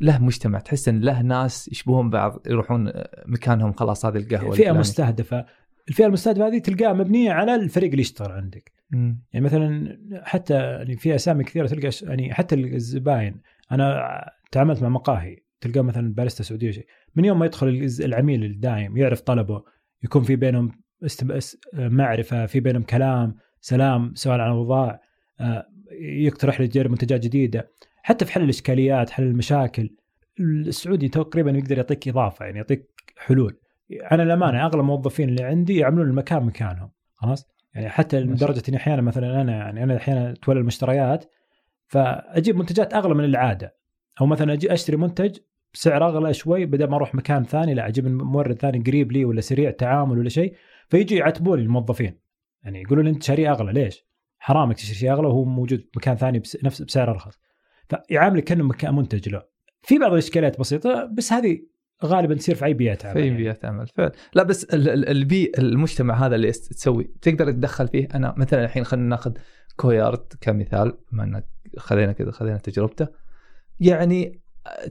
له 0.00 0.18
مجتمع. 0.18 0.58
تحس 0.58 0.88
إن 0.88 1.00
له 1.00 1.22
ناس 1.22 1.68
يشبهون 1.68 2.10
بعض 2.10 2.42
يروحون 2.46 2.92
مكانهم 3.26 3.72
خلاص 3.72 4.06
هذه 4.06 4.16
القهوة 4.16 4.54
فئة 4.54 4.72
مستهدفة. 4.72 5.46
الفئة 5.88 6.06
المستهدفة 6.06 6.46
هذه 6.46 6.58
تلقاها 6.58 6.92
مبنية 6.92 7.32
على 7.32 7.54
الفريق 7.54 7.90
اللي 7.90 8.00
يشتغل 8.00 8.32
عندك. 8.32 8.72
مم. 8.90 9.22
يعني 9.32 9.46
مثلا 9.46 9.98
حتى 10.24 10.54
يعني 10.54 10.96
في 10.96 11.14
أسامي 11.14 11.44
كثيرة 11.44 11.66
تلقى 11.66 11.90
يعني 12.02 12.34
حتى 12.34 12.54
الزباين. 12.54 13.40
أنا 13.72 14.08
تعاملت 14.52 14.82
مع 14.82 14.88
مقاهي 14.88 15.36
تلقى 15.60 15.84
مثلا 15.84 16.14
باريستا 16.14 16.42
سعودية 16.42 16.70
شيء 16.70 16.86
من 17.14 17.24
يوم 17.24 17.38
ما 17.38 17.46
يدخل 17.46 17.88
العميل 18.00 18.44
الدايم 18.44 18.96
يعرف 18.96 19.20
طلبه 19.20 19.64
يكون 20.02 20.22
في 20.22 20.36
بينهم 20.36 20.81
معرفة 21.74 22.46
في 22.46 22.60
بينهم 22.60 22.82
كلام 22.82 23.36
سلام 23.60 24.14
سؤال 24.14 24.40
عن 24.40 24.50
الاوضاع 24.50 25.00
آه، 25.40 25.66
يقترح 26.00 26.60
لي 26.60 26.68
تجرب 26.68 26.90
منتجات 26.90 27.20
جديدة. 27.20 27.70
حتى 28.02 28.24
في 28.24 28.32
حل 28.32 28.42
الإشكاليات 28.42 29.10
حل 29.10 29.22
المشاكل 29.22 29.90
السعودي 30.40 31.08
تقريبا 31.08 31.50
يقدر 31.50 31.76
يعطيك 31.76 32.08
إضافة 32.08 32.44
يعني 32.44 32.58
يعطيك 32.58 32.90
حلول. 33.16 33.58
أنا 34.12 34.22
الأمانة 34.22 34.64
أغلب 34.64 34.80
الموظفين 34.80 35.28
اللي 35.28 35.44
عندي 35.44 35.76
يعملون 35.76 36.08
المكان 36.08 36.42
مكانهم 36.42 36.90
خلاص؟ 37.14 37.46
يعني 37.74 37.88
حتى 37.88 38.20
لدرجة 38.20 38.62
إني 38.68 38.76
أحيانا 38.76 39.02
مثلا 39.02 39.40
أنا 39.40 39.52
يعني 39.52 39.82
أنا 39.82 39.96
أحيانا 39.96 40.34
تولى 40.42 40.60
المشتريات 40.60 41.24
فأجيب 41.86 42.56
منتجات 42.56 42.94
أغلى 42.94 43.14
من 43.14 43.24
العادة. 43.24 43.76
أو 44.20 44.26
مثلا 44.26 44.52
أجي 44.52 44.72
أشتري 44.72 44.96
منتج 44.96 45.38
بسعر 45.74 46.08
أغلى 46.08 46.34
شوي 46.34 46.66
بدل 46.66 46.88
ما 46.88 46.96
أروح 46.96 47.14
مكان 47.14 47.44
ثاني 47.44 47.74
لا 47.74 47.88
أجيب 47.88 48.06
مورد 48.06 48.58
ثاني 48.58 48.78
قريب 48.78 49.12
لي 49.12 49.24
ولا 49.24 49.40
سريع 49.40 49.70
تعامل 49.70 50.18
ولا 50.18 50.28
شيء 50.28 50.54
فيجي 50.92 51.16
يعتبون 51.16 51.58
الموظفين. 51.58 52.20
يعني 52.62 52.82
يقولوا 52.82 53.04
لي 53.04 53.10
أنت 53.10 53.22
شاريه 53.22 53.50
أغلى. 53.50 53.72
ليش؟ 53.72 54.06
حرامك 54.38 54.76
تشتري 54.76 54.94
شيء 54.94 55.12
أغلى 55.12 55.26
وهو 55.26 55.44
موجود 55.44 55.88
مكان 55.96 56.16
ثاني 56.16 56.38
بس 56.38 56.64
نفس 56.64 56.82
بسعر 56.82 57.10
أرخص. 57.10 57.38
فيعاملك 57.88 58.44
كأنه 58.44 58.64
مكان 58.64 58.94
منتج 58.94 59.28
له 59.28 59.42
في 59.82 59.98
بعض 59.98 60.12
الإشكاليات 60.12 60.60
بسيطة 60.60 61.04
بس 61.04 61.32
هذه 61.32 61.60
غالبا 62.04 62.34
تصير 62.34 62.54
في 62.54 62.64
أي 62.64 62.74
بيئة 62.74 62.98
عمل 63.04 63.12
في 63.12 63.26
يعني. 63.26 63.36
بيئة 63.36 63.58
عمل 63.64 63.86
فعلا. 63.86 64.12
لا 64.34 64.42
بس 64.42 64.64
البيئه 64.74 65.58
المجتمع 65.58 66.26
هذا 66.26 66.34
اللي 66.34 66.52
تسوي 66.52 67.04
تقدر 67.22 67.50
تتدخل 67.50 67.88
فيه. 67.88 68.08
أنا 68.14 68.34
مثلا 68.36 68.64
الحين 68.64 68.84
خلينا 68.84 69.08
ناخذ 69.08 69.32
كويارد 69.76 70.32
كمثال 70.40 70.98
بما 71.12 71.24
ان 71.24 71.42
خذينا 71.78 72.12
كذا 72.12 72.30
خذينا 72.30 72.58
تجربته. 72.58 73.08
يعني 73.80 74.40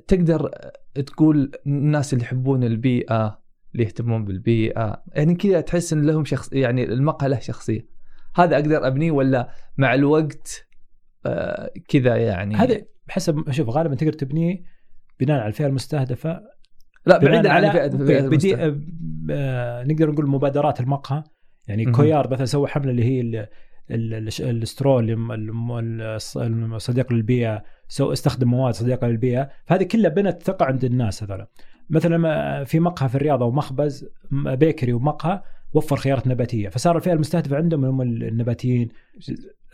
تقدر 0.08 0.52
تقول 1.06 1.52
الناس 1.66 2.14
اللي 2.14 2.24
يحبون 2.24 2.64
البيئة 2.64 3.41
اللي 3.74 3.84
يهتمون 3.84 4.26
بالبيئة. 4.26 5.04
يعني 5.14 5.36
كذا 5.36 5.62
تحس 5.62 5.94
إن 5.94 6.06
لهم 6.06 6.26
شخص 6.26 6.54
يعني 6.54 6.84
المقهى 6.84 7.30
له 7.30 7.40
شخصية. 7.40 7.88
هذا 8.36 8.56
أقدر 8.56 8.88
أبنيه 8.88 9.12
ولا 9.12 9.50
مع 9.78 9.94
الوقت 9.94 10.68
آه 11.26 11.72
كذا 11.88 12.16
يعني. 12.16 12.56
هذا 12.56 12.82
حسب 13.10 13.52
شوف 13.52 13.70
غالبا 13.70 13.96
تقدر 13.96 14.14
تبنيه 14.14 14.64
بناء 15.20 15.40
على 15.40 15.48
الفئة 15.48 15.66
المستهدفة. 15.68 16.42
لا 17.06 17.18
بعيدا 17.18 17.52
عن 17.52 17.64
الفئة 17.64 18.28
بدي 18.28 18.56
آه، 19.32 19.84
نقدر 19.84 20.12
نقول 20.12 20.30
مبادرات 20.30 20.80
المقهى. 20.80 21.24
يعني. 21.68 21.92
كويار 21.92 22.32
مثلا 22.32 22.46
سوى 22.46 22.68
حملة 22.68 22.92
اللي 22.92 23.04
هي 23.04 23.22
ال- 23.22 23.36
ال- 23.92 24.14
ال- 24.14 24.62
السترو 24.62 25.00
اللي 25.00 25.16
م- 25.16 25.32
الم- 25.32 26.18
الص- 26.20 26.38
الصديق 26.74 27.14
للبيئة 27.14 27.64
سو 27.88 28.12
استخدم 28.12 28.48
مواد 28.48 28.74
صديقة 28.74 29.08
للبيئة. 29.08 29.50
فهذه 29.66 29.84
كلها 29.84 30.10
بنت 30.10 30.44
ثقه 30.44 30.66
عند 30.66 30.84
الناس 30.84 31.24
هذول 31.24 31.46
مثلا 31.92 32.64
في 32.64 32.80
مقهى 32.80 33.10
في 33.10 33.16
الرياض 33.16 33.44
أو 33.44 33.52
مخبز 33.52 34.10
bakery 34.32 34.94
ومقهى 34.94 35.42
وفر 35.74 35.96
خيارات 35.96 36.28
نباتية 36.28 36.70
فصار 36.70 36.98
الفئة 36.98 37.14
المستهدفة 37.14 37.58
عندهم 37.58 37.86
هم 37.86 38.02
النباتيين 38.02 38.90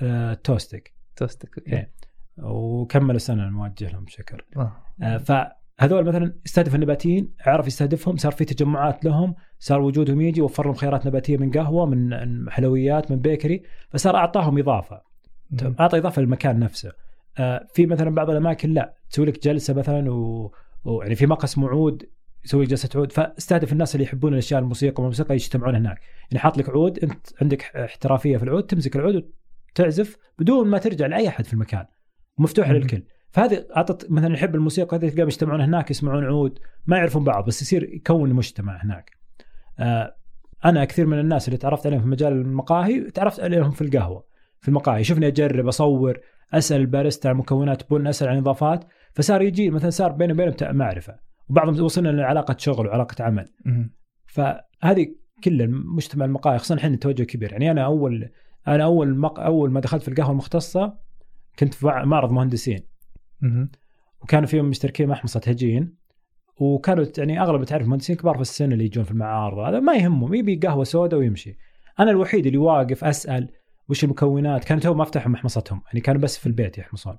آه، 0.01 0.33
توستك 0.33 0.93
توستك 1.15 1.57
okay 1.57 1.71
إيه. 1.73 1.91
وكمل 2.37 3.15
السنة 3.15 3.49
نوجه 3.49 3.89
لهم 3.89 4.05
شكر 4.07 4.45
آه. 4.57 5.17
فهذول 5.17 6.03
مثلا 6.03 6.33
استهدف 6.45 6.75
النباتيين 6.75 7.33
عرف 7.45 7.67
يستهدفهم 7.67 8.17
صار 8.17 8.31
في 8.31 8.45
تجمعات 8.45 9.05
لهم 9.05 9.35
صار 9.59 9.81
وجودهم 9.81 10.21
يجي 10.21 10.41
وفر 10.41 10.65
لهم 10.65 10.73
خيارات 10.73 11.07
نباتية 11.07 11.37
من 11.37 11.51
قهوة 11.51 11.85
من 11.85 12.49
حلويات 12.49 13.11
من 13.11 13.19
bakery 13.19 13.63
فصار 13.89 14.15
أعطاهم 14.15 14.57
إضافة 14.57 15.01
مم. 15.51 15.75
أعطى 15.79 15.97
إضافة 15.97 16.21
للمكان 16.21 16.59
نفسه 16.59 16.91
آه، 17.37 17.67
في 17.73 17.85
مثلا 17.85 18.09
بعض 18.09 18.29
الأماكن 18.29 18.73
لا 18.73 18.93
تسوي 19.09 19.25
لك 19.25 19.43
جلسة 19.43 19.73
مثلا 19.73 20.11
و... 20.11 20.51
ويعني 20.87 21.15
في 21.15 21.25
مقهى 21.25 21.43
اسمه 21.43 21.69
عود 21.69 22.09
يسوي 22.45 22.65
جلسة 22.65 22.89
عود. 22.95 23.11
فاستهدف 23.11 23.73
الناس 23.73 23.95
اللي 23.95 24.03
يحبون 24.05 24.33
الأشياء 24.33 24.59
الموسيقى 24.59 25.03
والموسيقى 25.03 25.35
يجتمعون 25.35 25.75
هناك. 25.75 26.01
يعني 26.31 26.39
حاط 26.39 26.57
لك 26.57 26.69
عود 26.69 26.99
أنت 26.99 27.27
عندك 27.41 27.61
احترافية 27.75 28.37
في 28.37 28.43
العود 28.43 28.63
تمسك 28.63 28.95
العود 28.95 29.31
وتعزف 29.71 30.17
بدون 30.39 30.67
ما 30.67 30.77
ترجع 30.77 31.05
لأي 31.05 31.27
أحد 31.27 31.45
في 31.45 31.53
المكان. 31.53 31.85
مفتوحة. 32.37 32.73
للكل. 32.73 33.03
فهذه 33.29 33.65
أعطت 33.75 34.11
مثلا 34.11 34.33
يحب 34.33 34.55
الموسيقى 34.55 34.97
هذه 34.97 35.09
تلقاهم 35.09 35.27
يجتمعون 35.27 35.61
هناك 35.61 35.91
يسمعون 35.91 36.25
عود 36.25 36.59
ما 36.87 36.97
يعرفون 36.97 37.23
بعض 37.23 37.45
بس 37.45 37.61
يصير 37.61 37.83
يكون 37.83 38.33
مجتمع 38.33 38.83
هناك. 38.83 39.11
آه، 39.79 40.15
أنا 40.65 40.85
كثير 40.85 41.05
من 41.05 41.19
الناس 41.19 41.47
اللي 41.47 41.57
تعرفت 41.57 41.87
عليهم 41.87 42.01
في 42.01 42.07
مجال 42.07 42.33
المقاهي 42.33 43.01
تعرفت 43.01 43.39
عليهم 43.39 43.71
في 43.71 43.81
القهوة 43.81 44.25
في 44.59 44.67
المقاهي. 44.67 45.03
شفني 45.03 45.27
أجرب 45.27 45.67
أصور 45.67 46.19
أسأل 46.53 46.81
الباريستا 46.81 47.27
عن 47.27 47.35
مكونات 47.35 47.89
بن 47.89 48.07
أسأل 48.07 48.27
عن 48.27 48.37
إضافات. 48.37 48.85
فصار 49.17 49.41
يجي 49.41 49.69
مثلا 49.69 49.89
صار 49.89 50.11
بيني 50.11 50.33
وبينهم 50.33 50.53
تع- 50.53 50.71
معرفة. 50.71 51.15
وبعضهم 51.49 51.83
وصلنا 51.83 52.09
لعلاقة 52.09 52.55
شغل 52.59 52.87
وعلاقة 52.87 53.23
عمل. 53.23 53.45
فهذه 54.25 55.07
كل 55.43 55.67
مجتمع 55.67 56.25
المقاهي 56.25 56.57
خصوصا 56.57 56.75
الحين 56.75 56.99
توجه 56.99 57.23
كبير. 57.23 57.51
يعني 57.51 57.71
أنا 57.71 57.85
أول 57.85 58.29
أنا 58.67 58.83
أول 58.83 59.15
مق... 59.15 59.39
أول 59.39 59.71
ما 59.71 59.79
دخلت 59.79 60.01
في 60.01 60.07
القهوة 60.07 60.31
المختصة 60.31 60.93
كنت 61.59 61.73
في 61.73 61.85
مع- 61.85 62.05
معرض 62.05 62.31
مهندسين. 62.31 62.79
وكانوا 64.21 64.47
فيهم 64.47 64.65
مشتركين 64.65 65.09
محمصة 65.09 65.41
هجين 65.47 65.93
وكانوا 66.59 67.05
يعني 67.17 67.41
أغلب 67.41 67.63
تعرف 67.63 67.83
المهندسين 67.83 68.15
كبار 68.15 68.35
في 68.35 68.41
السن 68.41 68.71
اللي 68.71 68.85
يجون 68.85 69.03
في 69.03 69.11
المعارض. 69.11 69.59
هذا 69.59 69.79
ما 69.79 69.95
يهمهم 69.95 70.33
يبي 70.33 70.55
قهوة 70.55 70.83
سوداء 70.83 71.19
ويمشي. 71.19 71.57
أنا 71.99 72.11
الوحيد 72.11 72.45
اللي 72.45 72.57
واقف 72.57 73.03
أسأل 73.03 73.49
وش 73.89 74.03
المكونات. 74.03 74.63
كانوا 74.63 74.83
تو 74.83 74.93
ما 74.93 75.03
فتحوا 75.03 75.31
محمصتهم 75.31 75.81
يعني 75.87 76.01
كانوا 76.01 76.21
بس 76.21 76.37
في 76.37 76.47
البيت 76.47 76.77
يحمصون. 76.77 77.17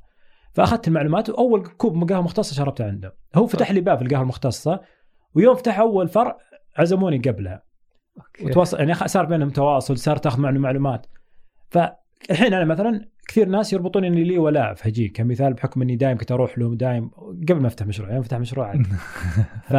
فأخذت 0.59 0.89
المعلومات 0.89 1.31
وأول 1.31 1.67
كوب 1.67 2.11
قهوة 2.11 2.23
مختصة 2.23 2.55
شربته 2.55 2.85
عنده 2.85 3.17
هو 3.35 3.47
فتح 3.47 3.71
لي 3.71 3.81
باب 3.81 4.03
القهوة 4.03 4.23
المختصة 4.23 4.81
ويوم 5.35 5.55
فتح 5.55 5.79
أول 5.79 6.09
فرع 6.09 6.39
عزموني 6.77 7.19
قبلها. 7.19 7.63
okay. 8.19 8.45
وتواصل 8.45 8.79
يعني 8.79 8.95
صار 8.95 9.25
بينهم 9.25 9.51
تواصل 9.51 9.99
صار 9.99 10.17
تأخذ 10.17 10.41
معنا 10.41 10.59
معلومات. 10.59 11.07
فالحين 11.71 12.55
أنا 12.55 12.65
مثلا 12.65 13.09
كثير 13.29 13.49
ناس 13.49 13.73
يربطون 13.73 14.05
إني 14.05 14.25
لي 14.25 14.39
ولاء 14.39 14.75
في 14.75 14.89
هجين 14.89 15.09
كمثال 15.09 15.55
بحكم 15.55 15.83
إني 15.83 15.97
دايم 15.97 16.19
كنت 16.19 16.33
أروح 16.33 16.59
لهم 16.59 16.75
دايم 16.75 17.09
قبل 17.49 17.61
ما 17.61 17.67
أفتح 17.67 17.87
مشروع 17.87 18.09
يعني 18.09 18.21
أفتح 18.21 18.39
مشروع 18.39 18.69
عادي. 18.69 18.89
ف 19.71 19.77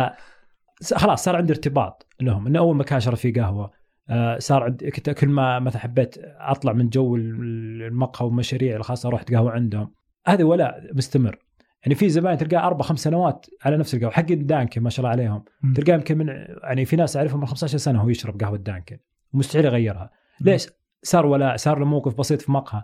خلاص 0.95 1.23
صار 1.23 1.36
عندي 1.36 1.53
ارتباط 1.53 2.07
لهم. 2.21 2.47
إنه 2.47 2.59
أول 2.59 2.75
مكان 2.75 2.99
شرب 2.99 3.15
فيه 3.15 3.34
قهوة 3.34 3.71
آه، 4.09 4.39
صار 4.39 4.69
كنت 4.69 5.09
كل 5.09 5.27
ما 5.27 5.59
مثلا 5.59 5.82
حبيت 5.82 6.15
أطلع 6.39 6.73
من 6.73 6.89
جو 6.89 7.15
المقهى 7.15 8.25
والمشاريع 8.25 8.75
الخاصة 8.75 9.09
رحت 9.09 9.34
قهوة 9.34 9.51
عندهم. 9.51 9.98
هذا 10.28 10.43
ولاء 10.43 10.82
مستمر. 10.93 11.39
يعني 11.84 11.95
في 11.95 12.09
زباين 12.09 12.38
تلقاه 12.38 12.67
أربع 12.67 12.86
خمس 12.86 12.99
سنوات 12.99 13.45
على 13.65 13.78
نفس 13.78 13.93
القهوة 13.93 14.11
حق 14.11 14.26
دانكن 14.32 14.82
ما 14.82 14.89
شاء 14.89 14.99
الله 15.05 15.09
عليهم. 15.09 15.43
تلقاه 15.76 15.93
يمكن 15.93 16.17
من 16.17 16.28
يعني 16.63 16.86
في 16.86 16.95
ناس 16.95 17.17
أعرفهم 17.17 17.39
من 17.39 17.45
15 17.45 17.78
سنة 17.78 18.01
هو 18.01 18.09
يشرب 18.09 18.41
قهوة 18.41 18.57
دانكن 18.57 18.97
ومستحيل 19.34 19.65
يغيرها. 19.65 20.09
ليش؟ 20.41 20.67
صار 21.03 21.26
ولاء 21.26 21.55
صار 21.55 21.80
له 21.80 21.86
موقف 21.86 22.17
بسيط 22.17 22.41
في 22.41 22.51
مقهى. 22.51 22.84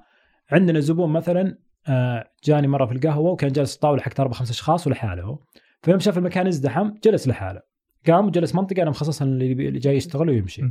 عندنا 0.52 0.80
زبون 0.80 1.14
مثلا 1.14 1.58
آه، 1.88 2.32
جاني 2.44 2.68
مرة 2.68 2.86
في 2.86 2.92
القهوة 2.92 3.32
وكان 3.32 3.52
جالس 3.52 3.76
طاوله 3.76 4.02
حق 4.02 4.20
أربع 4.20 4.34
خمس 4.34 4.50
أشخاص 4.50 4.88
ولحاله. 4.88 5.24
هو 5.24 5.40
فيوم 5.82 6.00
شاف 6.00 6.18
المكان 6.18 6.48
ازدحم 6.48 6.92
جلس 7.04 7.28
لحاله. 7.28 7.62
قام 8.08 8.28
وجلس 8.28 8.56
منطقة 8.56 8.82
أنا 8.82 8.90
مخصصها 8.90 9.26
اللي 9.26 9.80
جاي 9.80 9.96
يشتغل 9.96 10.30
ويمشي. 10.30 10.62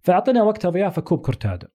فاعطينا 0.00 0.42
وقتها 0.42 0.70
ضيافة 0.70 1.02
كوب 1.02 1.20
كورتادو. 1.20 1.66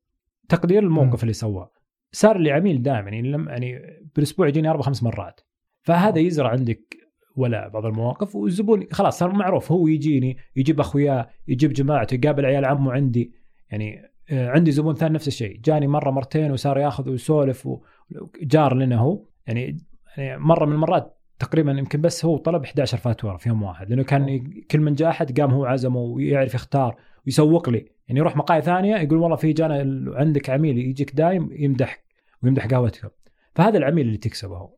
تقدير 0.49 0.83
الموقف. 0.83 1.21
اللي 1.23 1.33
سواه. 1.33 1.71
صار 2.11 2.37
لي 2.37 2.51
عميل 2.51 2.81
دائما 2.81 3.09
يعني 3.09 3.31
لم 3.31 3.49
يعني 3.49 3.81
بالأسبوع 4.15 4.47
يجيني 4.47 4.69
أربع 4.69 4.81
خمس 4.81 5.03
مرات. 5.03 5.41
فهذا 5.81 6.19
يزرع 6.19 6.49
عندك 6.49 6.97
ولا 7.35 7.67
بعض 7.67 7.85
المواقف 7.85 8.35
والزبون 8.35 8.87
خلاص 8.91 9.19
صار 9.19 9.33
معروف 9.33 9.71
هو 9.71 9.87
يجيني 9.87 10.37
يجيب 10.55 10.79
اخوياه 10.79 11.29
يجيب 11.47 11.73
جماعته 11.73 12.15
يقابل 12.15 12.45
عيال 12.45 12.65
عمه 12.65 12.91
عندي. 12.91 13.31
يعني 13.71 14.01
آه، 14.31 14.49
عندي 14.49 14.71
زبون 14.71 14.95
ثاني 14.95 15.13
نفس 15.13 15.27
الشيء 15.27 15.59
جاني 15.59 15.87
مرة 15.87 16.11
مرتين 16.11 16.51
وصار 16.51 16.77
ياخذ 16.77 17.09
ويسولف 17.09 17.67
وجار 17.67 18.75
لنا 18.75 18.97
هو. 18.97 19.25
يعني 19.47 19.77
يعني 20.17 20.41
مرة 20.41 20.65
من 20.65 20.73
المرات 20.73 21.19
تقريبا 21.39 21.71
يمكن 21.71 22.01
بس 22.01 22.25
هو 22.25 22.37
طلب 22.37 22.63
11 22.63 22.97
فاتورة 22.97 23.37
في 23.37 23.49
يوم 23.49 23.63
واحد 23.63 23.89
لأنه 23.89 24.03
كان 24.03 24.51
كل 24.71 24.79
من 24.79 24.93
جاء 24.93 25.09
أحد 25.09 25.39
قام 25.39 25.51
هو 25.51 25.65
عزمه 25.65 25.99
ويعرف 25.99 26.53
يختار. 26.53 26.95
ويسوق 27.25 27.69
لي. 27.69 27.85
يعني 28.07 28.19
يروح 28.19 28.35
مقاهي 28.37 28.61
ثانية 28.61 28.95
يقول 28.95 29.17
والله 29.17 29.35
في 29.35 29.53
جانا 29.53 30.03
عندك 30.15 30.49
عميل 30.49 30.77
يجيك 30.77 31.15
دايم 31.15 31.49
يمدحك 31.51 32.03
ويمدح 32.43 32.65
قهوتك. 32.65 33.11
فهذا 33.55 33.77
العميل 33.77 34.07
اللي 34.07 34.17
تكسبه 34.17 34.57
هو. 34.57 34.75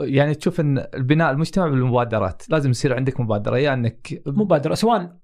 يعني 0.00 0.34
تشوف 0.34 0.60
إن 0.60 0.86
البناء 0.94 1.30
المجتمع 1.32 1.68
بالمبادرات. 1.68 2.42
لازم 2.50 2.70
يصير 2.70 2.96
عندك 2.96 3.20
مبادرة 3.20 3.58
يا 3.58 3.74
إنك 3.74 4.22
مبادرة 4.26 4.74
سواء 4.74 5.16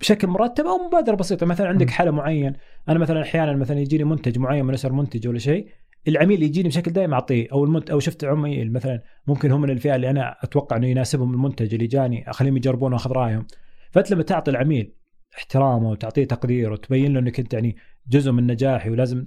بشكل 0.00 0.28
مرتب 0.28 0.64
أو 0.64 0.86
مبادرة 0.86 1.14
بسيطة. 1.14 1.46
مثلا 1.46 1.68
عندك. 1.68 1.90
حالة 1.90 2.10
معين 2.10 2.52
أنا 2.88 2.98
مثلا 2.98 3.22
أحيانا 3.22 3.56
مثلا 3.56 3.80
يجيني 3.80 4.04
منتج 4.04 4.38
معين 4.38 4.64
من 4.64 4.74
أسر 4.74 4.92
منتج 4.92 5.28
ولا 5.28 5.38
شيء 5.38 5.68
العميل 6.08 6.42
يجيني 6.42 6.68
بشكل 6.68 6.90
دائم 6.90 7.14
أعطيه. 7.14 7.48
أو 7.52 7.64
المنت 7.64 7.90
أو 7.90 7.98
شفت 7.98 8.24
عميل 8.24 8.72
مثلا 8.72 9.02
ممكن 9.26 9.50
هم 9.50 9.60
من 9.60 9.70
الفئة 9.70 9.96
اللي 9.96 10.10
أنا 10.10 10.36
أتوقع 10.42 10.76
إنه 10.76 10.86
يناسبهم 10.86 11.34
المنتج 11.34 11.74
اللي 11.74 11.86
جاني 11.86 12.30
أخليهم 12.30 12.56
يجربونه 12.56 12.94
وأخذ 12.94 13.12
رأيهم. 13.12 13.46
فأنت 13.90 14.10
لما 14.10 14.22
تعطي 14.22 14.50
العميل 14.50 14.94
احترامه 15.38 15.90
وتعطيه 15.90 16.24
تقدير 16.24 16.72
وتبين 16.72 17.12
له 17.12 17.20
إنك 17.20 17.40
أنت 17.40 17.54
يعني 17.54 17.76
جزء 18.08 18.32
من 18.32 18.46
نجاحي 18.46 18.90
ولازم 18.90 19.24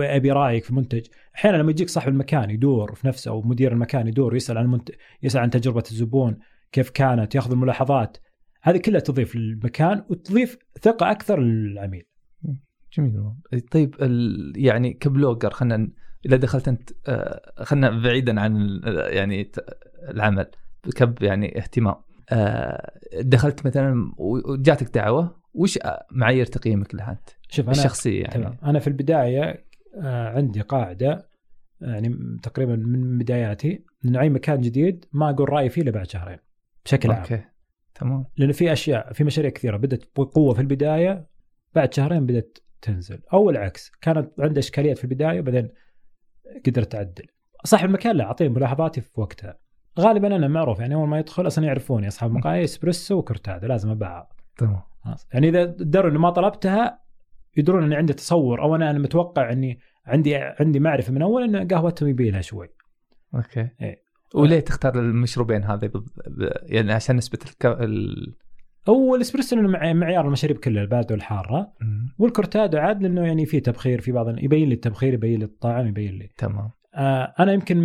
أبي 0.00 0.30
رأيك 0.30 0.64
في 0.64 0.70
المنتج 0.70 1.06
أحيانا 1.34 1.56
لما 1.56 1.70
يجيك 1.70 1.88
صاحب 1.88 2.12
المكان 2.12 2.50
يدور 2.50 2.94
في 2.94 3.06
نفسه 3.06 3.30
أو 3.30 3.42
مدير 3.42 3.72
المكان 3.72 4.08
يدور 4.08 4.32
ويسال 4.32 4.58
عن 4.58 4.64
المنتج 4.64 4.94
يسأل 5.22 5.40
عن 5.40 5.50
تجربة 5.50 5.84
الزبون 5.90 6.38
كيف 6.72 6.90
كانت 6.90 7.34
يأخذ 7.34 7.52
الملاحظات. 7.52 8.16
هذه 8.62 8.76
كلها 8.76 9.00
تضيف 9.00 9.36
للمكان 9.36 10.04
وتضيف 10.08 10.58
ثقة 10.82 11.10
أكثر 11.10 11.40
للعميل. 11.40 12.04
جميل. 12.92 13.32
طيب 13.70 13.94
ال... 14.02 14.52
يعني 14.56 14.92
كبلوجر 14.92 15.50
خلينا 15.50 15.88
إذا 16.26 16.36
دخلت 16.36 16.68
أنت 16.68 16.90
آه، 17.08 17.52
خلينا 17.62 18.02
بعيدا 18.02 18.40
عن 18.40 18.80
يعني 18.86 19.50
العمل 20.08 20.46
كب 20.96 21.22
يعني 21.22 21.58
اهتمام. 21.58 21.94
آه، 22.30 22.90
دخلت 23.20 23.66
مثلا 23.66 24.12
وجاتك 24.18 24.94
دعوة 24.94 25.43
وش 25.54 25.78
معايير 26.10 26.46
تقييمك 26.46 26.94
لها 26.94 27.10
أنت؟ 27.10 27.30
شوف 27.48 27.64
أنا 27.64 27.76
الشخصية 27.76 28.22
يعني. 28.22 28.34
تمام. 28.34 28.56
أنا 28.64 28.78
في 28.78 28.86
البداية 28.86 29.64
آه، 30.02 30.28
عندي 30.28 30.60
قاعدة 30.60 31.28
يعني 31.80 32.38
تقريبا 32.42 32.76
من 32.76 33.18
بداياتي 33.18 33.84
انه 34.04 34.20
أي 34.20 34.28
مكان 34.28 34.60
جديد 34.60 35.04
ما 35.12 35.30
أقول 35.30 35.48
رأيي 35.48 35.68
فيه 35.68 35.82
إلا 35.82 35.90
بعد 35.90 36.10
شهرين 36.10 36.38
بشكل 36.84 37.10
عام. 37.10 37.20
okay. 37.20 37.44
تمام. 37.94 38.24
لأنه 38.36 38.52
في 38.52 38.72
أشياء 38.72 39.12
في 39.12 39.24
مشاريع 39.24 39.50
كثيرة 39.50 39.76
بدأت 39.76 40.04
بقوة 40.16 40.54
في 40.54 40.60
البداية 40.60 41.26
بعد 41.74 41.94
شهرين 41.94 42.26
بدأت 42.26 42.58
تنزل. 42.82 43.20
أو 43.32 43.50
العكس 43.50 43.90
كانت 44.00 44.30
عنده 44.38 44.58
إشكاليات 44.58 44.98
في 44.98 45.04
البداية 45.04 45.40
بعدين 45.40 45.68
قدرت 46.66 46.92
تعدل 46.92 47.26
صاحب 47.64 47.88
المكان 47.88 48.16
لا 48.16 48.24
أعطيه 48.24 48.48
ملاحظاتي 48.48 49.00
في 49.00 49.20
وقتها. 49.20 49.58
غالبا 50.00 50.36
أنا 50.36 50.48
معروف 50.48 50.80
يعني 50.80 50.94
أول 50.94 51.08
ما 51.08 51.18
يدخل 51.18 51.46
أصلا 51.46 51.64
يعرفوني 51.64 52.08
أصحاب 52.08 52.30
المقاهي 52.32 52.64
اسبريسو 52.64 53.18
وكورتادو 53.18 53.66
لازم 53.66 53.90
اطلبها 53.90 54.28
تمام. 54.56 54.82
خلاص. 55.04 55.28
يعني 55.34 55.48
إذا 55.48 55.64
دروا 55.64 56.10
اني 56.10 56.18
ما 56.18 56.30
طلبتها 56.30 56.98
يدرون 57.56 57.82
إني 57.82 57.94
عندي 57.96 58.12
تصور 58.12 58.62
أو 58.62 58.74
أنا 58.74 58.90
أنا 58.90 58.98
متوقع 58.98 59.52
إني 59.52 59.78
عندي 60.06 60.36
عندي 60.36 60.80
معرفة 60.80 61.12
من 61.12 61.22
أول 61.22 61.56
إن 61.56 61.68
قهوتهم 61.68 62.08
يبي 62.08 62.30
لها 62.30 62.40
شوي. 62.40 62.68
okay. 63.34 63.68
إيه. 63.80 64.04
وليه 64.34 64.60
تختار 64.60 64.98
المشروبين 64.98 65.64
هذه 65.64 65.86
بال... 65.86 66.00
ب... 66.26 66.52
يعني 66.62 66.92
عشان 66.92 67.16
نسبة 67.16 67.38
الك... 67.46 67.66
ال... 67.66 68.14
هو 68.88 69.14
الإسبريسو 69.14 69.56
لأنه 69.56 69.68
مع- 69.68 69.92
معيار 69.92 70.26
المشاريب 70.26 70.56
كلها 70.56 70.82
البارده 70.82 71.14
والحارة. 71.14 71.72
والكورتادو 72.18 72.78
عاد 72.78 73.02
لأنه 73.02 73.26
يعني 73.26 73.46
في 73.46 73.60
تبخير 73.60 74.00
في 74.00 74.12
بعض 74.12 74.38
يبين 74.38 74.68
لي 74.68 74.74
التبخير 74.74 75.14
يبين 75.14 75.38
لي 75.38 75.44
الطعم 75.44 75.86
يبين 75.86 76.18
لي. 76.18 76.28
تمام. 76.38 76.70
آه 76.94 77.34
أنا 77.38 77.52
يمكن 77.52 77.76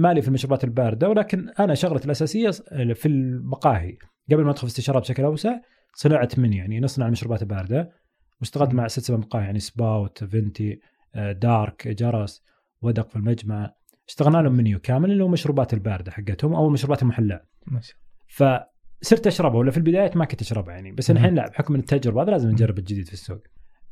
مالي 0.00 0.22
في 0.22 0.28
المشروبات 0.28 0.64
الباردة 0.64 1.08
ولكن 1.08 1.48
أنا 1.60 1.74
شغلتي 1.74 2.06
الأساسية 2.06 2.50
في 2.94 3.06
المقاهي. 3.06 3.96
قبل 4.32 4.44
ما 4.44 4.50
أدخل 4.50 4.60
في 4.60 4.72
استشارات 4.72 5.02
بشكل 5.02 5.24
أوسع 5.24 5.58
صناعه 5.94 6.28
من 6.36 6.52
يعني 6.52 6.80
نصنع 6.80 7.06
المشروبات 7.06 7.42
البارده 7.42 7.92
واشتغلت. 8.40 8.74
مع 8.74 8.88
ست 8.88 9.00
سبع 9.00 9.16
مقاهي 9.16 9.44
يعني 9.44 9.58
سباوت 9.58 10.24
فينتي 10.24 10.80
آه، 11.14 11.32
دارك 11.32 11.88
جرس 11.88 12.42
ودق 12.82 13.08
في 13.08 13.16
المجمع. 13.16 13.74
اشتغلنا 14.08 14.38
لهم 14.38 14.52
منيو 14.52 14.78
كامل 14.78 15.10
اللي 15.10 15.22
هو 15.22 15.26
المشروبات 15.26 15.74
الباردة 15.74 16.10
حقتهم 16.10 16.54
أو 16.54 16.66
المشروبات 16.66 17.02
المحلاه 17.02 17.42
ما 17.66 17.80
شاء 17.80 17.96
فصرت 18.28 19.26
أشربها 19.26 19.58
ولا 19.58 19.70
في 19.70 19.76
البدايات 19.76 20.16
ما 20.16 20.24
كنت 20.24 20.40
أشربها 20.40 20.74
يعني 20.74 20.92
بس. 20.92 21.10
الحين 21.10 21.34
لا 21.34 21.48
بحكم 21.48 21.74
التجربة 21.74 22.22
هذا 22.22 22.30
لازم 22.30 22.50
نجرب 22.50 22.78
الجديد 22.78 23.06
في 23.06 23.12
السوق. 23.12 23.42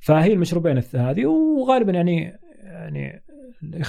فهي 0.00 0.32
المشروبين 0.32 0.82
هذه 0.94 1.26
وغالبا 1.26 1.92
يعني 1.92 2.38
يعني 2.62 3.22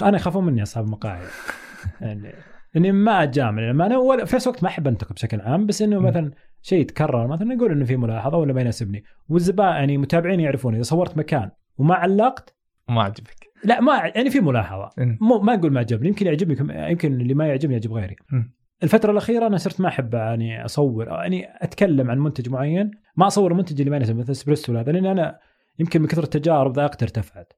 أنا 0.01 0.17
يخافون 0.17 0.45
مني 0.45 0.63
أصحاب 0.63 0.85
المقاهي. 0.85 1.27
يعني 2.01 2.33
إني 2.77 2.91
ما 2.91 3.23
أتجامل 3.23 3.69
لما 3.69 3.85
أنا 3.85 3.97
ولا 3.97 4.25
في 4.25 4.35
نفس 4.35 4.47
الوقت 4.47 4.63
ما 4.63 4.69
أحب 4.69 4.87
أنتقد 4.87 5.15
بشكل 5.15 5.41
عام 5.41 5.65
بس 5.65 5.81
إنه. 5.81 5.99
مثلا 5.99 6.31
شيء 6.61 6.79
يتكرر 6.79 7.27
مثلا 7.27 7.55
نقول 7.55 7.71
إنه 7.71 7.85
في 7.85 7.97
ملاحظة 7.97 8.37
ولا 8.37 8.53
ما 8.53 8.61
يناسبني 8.61 9.03
والزبائن 9.29 9.75
يعني 9.75 9.97
متابعين 9.97 10.39
يعرفون 10.39 10.73
إذا 10.73 10.83
صورت 10.83 11.17
مكان 11.17 11.49
وما 11.77 11.95
علقت 11.95 12.55
ما 12.89 13.03
عجبك 13.03 13.47
لا 13.63 13.81
ما 13.81 14.11
يعني 14.15 14.29
في 14.29 14.39
ملاحظة. 14.39 14.89
مو 14.97 15.39
ما 15.39 15.53
أقول 15.53 15.71
ما 15.71 15.79
عجبني 15.79 16.07
يمكن 16.07 16.25
يعجبني 16.25 16.91
يمكن 16.91 17.13
اللي 17.21 17.33
ما 17.33 17.47
يعجبني 17.47 17.73
يعجب 17.73 17.93
غيري 17.93 18.15
مم. 18.31 18.53
الفترة 18.83 19.11
الأخيرة 19.11 19.47
أنا 19.47 19.57
صرت 19.57 19.81
ما 19.81 19.87
أحب 19.87 20.13
يعني 20.13 20.65
أصور 20.65 21.07
يعني 21.07 21.47
أتكلم 21.61 22.11
عن 22.11 22.19
منتج 22.19 22.49
معين 22.49 22.91
ما 23.15 23.27
أصور 23.27 23.51
المنتج 23.51 23.79
اللي 23.79 23.91
ما 23.91 23.95
يناسب 23.95 24.15
مثل 24.15 24.31
إسبريسو 24.31 24.77
هذا 24.77 24.91
لأن 24.91 25.05
أنا 25.05 25.39
يمكن 25.79 26.01
من 26.01 26.07
كثر 26.07 26.23
التجارب 26.23 26.75
ذائقتي 26.75 27.05
ارتفعت. 27.05 27.53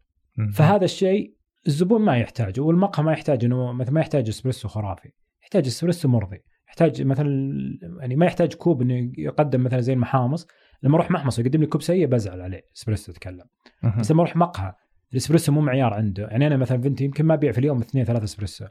فهذا 0.54 0.86
الشيء 0.86 1.36
الزبون 1.68 2.02
ما 2.02 2.18
يحتاجه 2.18 2.62
والمقهى 2.62 3.04
ما 3.04 3.12
يحتاج 3.12 3.46
إنه 3.46 3.74
مثلا 3.74 3.94
ما 3.94 4.00
يحتاج 4.00 4.28
إسبريسو 4.28 4.68
خرافي 4.68 5.10
يحتاج 5.42 5.66
إسبريسو 5.66 6.10
مرضي 6.10 6.44
يحتاج 6.68 7.02
مثلا 7.02 7.52
يعني 8.00 8.16
ما 8.16 8.26
يحتاج 8.26 8.54
كوب 8.54 8.82
إنه 8.82 9.12
يقدم 9.18 9.64
مثلا 9.64 9.82
زي 9.82 9.94
المحامص 9.94 10.48
لما 10.84 10.96
أروح 10.96 11.12
محمص 11.12 11.40
ويقدم 11.40 11.60
لي 11.60 11.66
كوب 11.66 11.82
سيء 11.82 12.08
بزعل 12.08 12.42
عليه 12.42 12.62
إسبريسو 12.78 13.12
اتكلم 13.12 13.46
مهم. 13.84 14.00
بس 14.00 14.12
لما 14.12 14.22
أروح 14.22 14.36
مقهى 14.36 14.74
الإسبريسو 15.12 15.52
مو 15.52 15.62
معيار 15.62 15.94
عنده 15.94 16.28
يعني 16.28 16.48
أنا 16.48 16.58
مثلا 16.58 16.82
فنتي 16.82 17.04
يمكن 17.04 17.26
ما 17.26 17.34
أبيع 17.34 17.52
في 17.52 17.58
اليوم 17.58 17.80
اثنين 17.80 18.06
ثلاثة 18.06 18.24
إسبريسو 18.24 18.66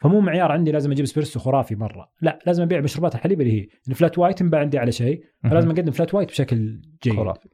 فمو 0.00 0.20
معيار 0.20 0.52
عندي 0.52 0.72
لازم 0.72 0.92
أجيب 0.92 1.04
إسبريسو 1.04 1.40
خرافي 1.40 1.74
مرة. 1.74 2.08
لا 2.20 2.38
لازم 2.46 2.62
أبيع 2.62 2.80
مشروبات 2.80 3.14
الحليب 3.14 3.40
اللي 3.40 3.60
هي 3.60 3.66
ال 3.88 3.94
flat 3.94 4.18
white 4.18 4.40
ينباع 4.40 4.60
عندي 4.60 4.78
على 4.78 4.92
شيء 4.92 5.22
فلازم. 5.50 5.70
أقدم 5.70 5.92
flat 5.92 6.14
white 6.14 6.28
بشكل 6.28 6.80
جيد. 7.02 7.16
خرافي. 7.16 7.48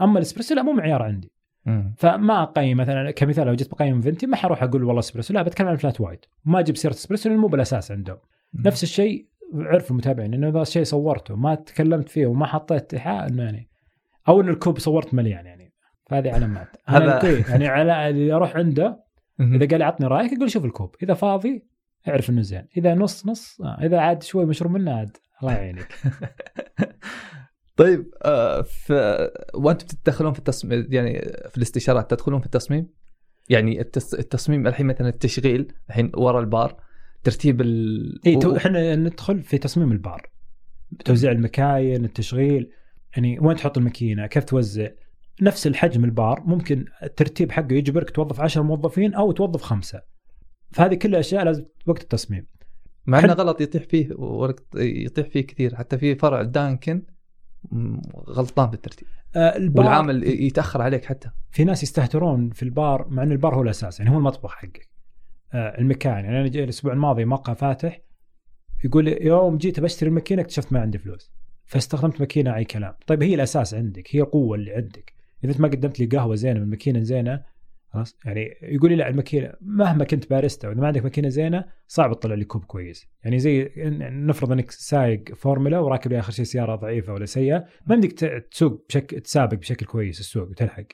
أما 0.00 0.18
الإسبريسو 0.18 0.54
لا 0.54 0.62
مو 0.62 0.72
معيار 0.72 1.02
عندي. 1.02 1.32
مم. 1.66 1.94
فما 1.98 2.42
أقيم 2.42 2.76
مثلا 2.76 3.10
كمثال 3.10 3.46
لو 3.46 3.54
جيت 3.54 3.70
بقيم 3.70 4.00
فنتي 4.00 4.26
ما 4.26 4.36
حروح 4.36 4.62
أقول 4.62 4.84
والله 4.84 4.98
إسبريسو 5.00 5.34
لا 5.34 5.42
بتكلم 5.42 5.68
عن 5.68 5.76
flat 5.76 6.00
white 6.00 6.26
ما 6.44 6.58
أجيب 6.60 6.76
سيرة 6.76 6.92
إسبريسو 6.92 7.28
لأنه 7.28 7.40
مو 7.40 7.46
بالأساس 7.48 7.90
عندهم. 7.92 8.16
نفس 8.54 8.82
الشيء 8.82 9.26
عرف 9.54 9.90
المتابعين 9.90 10.34
إنه 10.34 10.48
إذا 10.48 10.62
الشيء 10.62 10.84
صورته 10.84 11.36
ما 11.36 11.54
تكلمت 11.54 12.08
فيه 12.08 12.26
وما 12.26 12.46
حطيت 12.46 12.94
إيحاء 12.94 13.28
إنه 13.28 13.42
يعني 13.42 13.68
أو 14.28 14.40
انه 14.40 14.50
الكوب 14.50 14.78
صورت 14.78 15.14
مليان 15.14 15.46
يعني. 15.46 15.72
فهذه 16.06 16.32
علامات. 16.32 16.68
هذا- 16.86 17.18
هذا 17.18 17.50
يعني 17.50 17.68
على 17.68 18.08
اللي 18.08 18.32
أروح 18.32 18.56
عنده. 18.56 19.04
إذا 19.40 19.66
قال 19.68 19.82
عطني 19.82 20.06
رأيك 20.06 20.32
أقول 20.32 20.50
شوف 20.50 20.64
الكوب. 20.64 20.94
إذا 21.02 21.14
فاضي 21.14 21.66
اعرف 22.08 22.30
إنه 22.30 22.42
زين. 22.42 22.66
إذا 22.76 22.94
نص 22.94 23.26
نص. 23.26 23.60
آه. 23.60 23.78
إذا 23.82 23.98
عاد 24.00 24.22
شوي 24.22 24.46
مشروب 24.46 24.72
منه 24.72 24.92
عاد 24.98 25.16
الله 25.42 25.52
يعينك. 25.52 25.88
طيب 27.76 28.14
آه 28.22 28.62
ف... 28.62 28.92
وأنتم 29.54 29.86
تدخلون 30.04 30.32
في 30.32 30.38
التصميم 30.38 30.86
يعني 30.90 31.18
في 31.50 31.56
الاستشارات 31.56 32.10
تدخلون 32.10 32.40
في 32.40 32.46
التصميم؟ 32.46 32.86
يعني 33.48 33.80
التص... 33.80 34.14
التصميم 34.14 34.66
الحين 34.66 34.86
مثلا 34.86 35.08
التشغيل 35.08 35.72
الحين 35.88 36.12
ورا 36.16 36.40
البار 36.40 36.76
ترتيب 37.24 37.60
ال 37.60 38.20
اي 38.26 38.36
تو- 38.36 38.56
إحنا 38.56 38.96
ندخل 38.96 39.42
في 39.42 39.58
تصميم 39.58 39.92
البار 39.92 40.30
توزيع 41.04 41.32
المكاين 41.32 42.04
التشغيل 42.04 42.70
يعني 43.16 43.38
وين 43.40 43.56
تحط 43.56 43.78
الماكينة 43.78 44.26
كيف 44.26 44.44
توزع 44.44 44.88
نفس 45.42 45.66
الحجم 45.66 46.04
البار 46.04 46.42
ممكن 46.46 46.84
الترتيب 47.02 47.52
حقه 47.52 47.72
يجبرك 47.72 48.10
توظف 48.10 48.40
10 48.40 48.62
موظفين 48.62 49.14
أو 49.14 49.32
توظف 49.32 49.62
خمسة. 49.62 50.02
فهذه 50.72 50.94
كلها 50.94 51.20
أشياء 51.20 51.44
لازم 51.44 51.64
وقت 51.86 52.02
التصميم. 52.02 52.46
مع 53.06 53.18
إنه 53.18 53.28
حل- 53.28 53.34
غلط 53.34 53.60
يطيح 53.60 53.82
فيه 53.82 54.08
ورق 54.16 54.60
يطيح 54.76 55.28
فيه 55.28 55.40
كثير 55.40 55.74
حتى 55.74 55.98
في 55.98 56.14
فرع 56.14 56.42
دانكن 56.42 57.02
غلطان 58.28 58.68
في 58.68 58.74
الترتيب 58.74 59.08
آه 59.36 59.56
البار 59.56 59.86
والعامل 59.86 60.24
يتأخر 60.24 60.82
عليك 60.82 61.04
حتى. 61.04 61.30
في 61.50 61.64
ناس 61.64 61.82
يستهترون 61.82 62.50
في 62.50 62.62
البار 62.62 63.08
مع 63.08 63.22
إن 63.22 63.32
البار 63.32 63.54
هو 63.54 63.62
الأساس 63.62 64.00
يعني 64.00 64.12
هو 64.12 64.18
المطبخ 64.18 64.54
حقك. 64.54 64.88
آه 65.52 65.78
المكان 65.78 66.24
يعني 66.24 66.40
أنا 66.40 66.48
جاي 66.48 66.64
الأسبوع 66.64 66.92
الماضي 66.92 67.24
مقهى 67.24 67.54
فاتح 67.54 68.00
يقول 68.84 69.08
يوم 69.08 69.56
جيت 69.56 69.80
بشتري 69.80 70.08
الماكينة 70.08 70.42
اكتشفت 70.42 70.72
ما 70.72 70.80
عندي 70.80 70.98
فلوس. 70.98 71.32
فاستخدمت 71.64 72.20
ماكينة 72.20 72.56
أي 72.56 72.64
كلام. 72.64 72.94
طيب 73.06 73.22
هي 73.22 73.34
الأساس 73.34 73.74
عندك 73.74 74.16
هي 74.16 74.20
القوة 74.20 74.56
اللي 74.56 74.74
عندك. 74.74 75.12
إذا 75.44 75.52
أنت 75.52 75.60
ما 75.60 75.68
قدمت 75.68 76.00
لي 76.00 76.06
قهوة 76.06 76.34
زينة 76.34 76.60
من 76.60 76.70
ماكينة 76.70 77.02
زينة 77.02 77.42
خلاص؟ 77.96 78.16
يعني 78.24 78.58
يقول 78.62 78.90
لي 78.90 78.96
لا 78.96 79.08
الماكينة 79.08 79.52
مهما 79.60 80.04
كنت 80.04 80.30
باريستا 80.30 80.68
وإذا 80.68 80.80
ما 80.80 80.86
عندك 80.86 81.02
ماكينة 81.02 81.28
زينة 81.28 81.64
صعب 81.86 82.14
تطلع 82.14 82.34
لي 82.34 82.44
كوب 82.44 82.64
كويس. 82.64 83.06
يعني 83.24 83.38
زي 83.38 83.72
نفرض 84.10 84.52
إنك 84.52 84.70
سايق 84.70 85.34
فورمولا 85.34 85.78
وراكب 85.78 86.12
لي 86.12 86.18
آخر 86.18 86.32
شيء 86.32 86.44
سيارة 86.44 86.76
ضعيفة 86.76 87.12
ولا 87.12 87.26
سيئة 87.26 87.64
ما 87.86 87.94
عندك 87.94 88.12
تسوق 88.50 88.84
بشكل 88.88 89.20
تسابق 89.20 89.54
بشكل 89.54 89.86
كويس 89.86 90.20
السوق 90.20 90.48
وتلحق. 90.48 90.86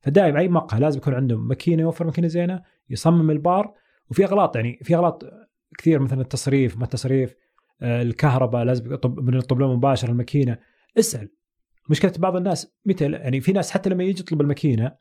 فدائما 0.00 0.38
أي 0.38 0.48
مقهى 0.48 0.80
لازم 0.80 0.98
يكون 0.98 1.14
عنده 1.14 1.36
ماكينة 1.36 1.82
يوفر 1.82 2.04
ماكينة 2.06 2.28
زينة 2.28 2.62
يصمم 2.90 3.30
البار 3.30 3.74
وفي 4.10 4.24
أغلاط 4.24 4.56
يعني 4.56 4.78
في 4.82 4.94
أغلاط 4.94 5.24
كثير 5.78 5.98
مثلا 5.98 6.20
التصريف 6.20 6.76
ما 6.76 6.84
التصريف 6.84 7.34
آه، 7.82 8.02
الكهرباء 8.02 8.64
لازم 8.64 8.98
من 9.04 9.34
يطلب 9.34 9.60
له 9.60 9.76
مباشرة 9.76 10.10
الماكينة. 10.10 10.58
اسأل. 10.98 11.30
مشكلة 11.90 12.12
بعض 12.18 12.36
الناس 12.36 12.74
متى 12.86 13.10
يعني 13.10 13.40
في 13.40 13.52
ناس 13.52 13.70
حتى 13.70 13.90
لما 13.90 14.04
يجي 14.04 14.20
يطلب 14.20 14.40
الماكينة 14.40 14.92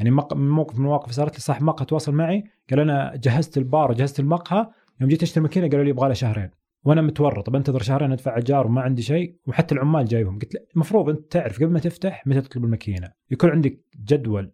يعني 0.00 0.10
من 0.10 0.50
موقف 0.50 0.74
من 0.74 0.84
المواقف 0.84 1.12
صارت 1.12 1.34
لي 1.34 1.40
صاحب 1.40 1.62
مقهى 1.62 1.86
تواصل 1.86 2.12
معي 2.12 2.44
قال 2.70 2.80
أنا 2.80 3.16
جهزت 3.16 3.58
البار 3.58 3.90
وجهزت 3.90 4.20
المقهى 4.20 4.66
يوم 5.00 5.10
جيت 5.10 5.22
أشتري 5.22 5.42
ماكينة 5.42 5.68
قالوا 5.68 5.84
لي 5.84 5.90
يبغى 5.90 6.06
لها 6.06 6.14
شهرين. 6.14 6.50
وأنا 6.84 7.02
متورط 7.02 7.50
بنتظر 7.50 7.82
شهرين 7.82 8.12
أدفع 8.12 8.36
إيجار 8.36 8.66
وما 8.66 8.80
عندي 8.80 9.02
شيء 9.02 9.36
وحتى 9.46 9.74
العمال 9.74 10.04
جايبهم. 10.04 10.38
قلت 10.38 10.54
له 10.54 10.60
المفروض 10.74 11.08
أنت 11.08 11.32
تعرف 11.32 11.56
قبل 11.56 11.72
ما 11.72 11.78
تفتح 11.78 12.26
متى 12.26 12.40
تطلب 12.40 12.64
الماكينة. 12.64 13.12
يكون 13.30 13.50
عندك 13.50 13.80
جدول 14.04 14.52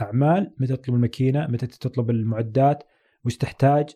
أعمال 0.00 0.54
متى 0.58 0.76
تطلب 0.76 0.94
الماكينة 0.94 1.46
متى 1.46 1.66
تطلب 1.66 2.10
المعدات 2.10 2.84
وش 3.24 3.36
تحتاج. 3.36 3.90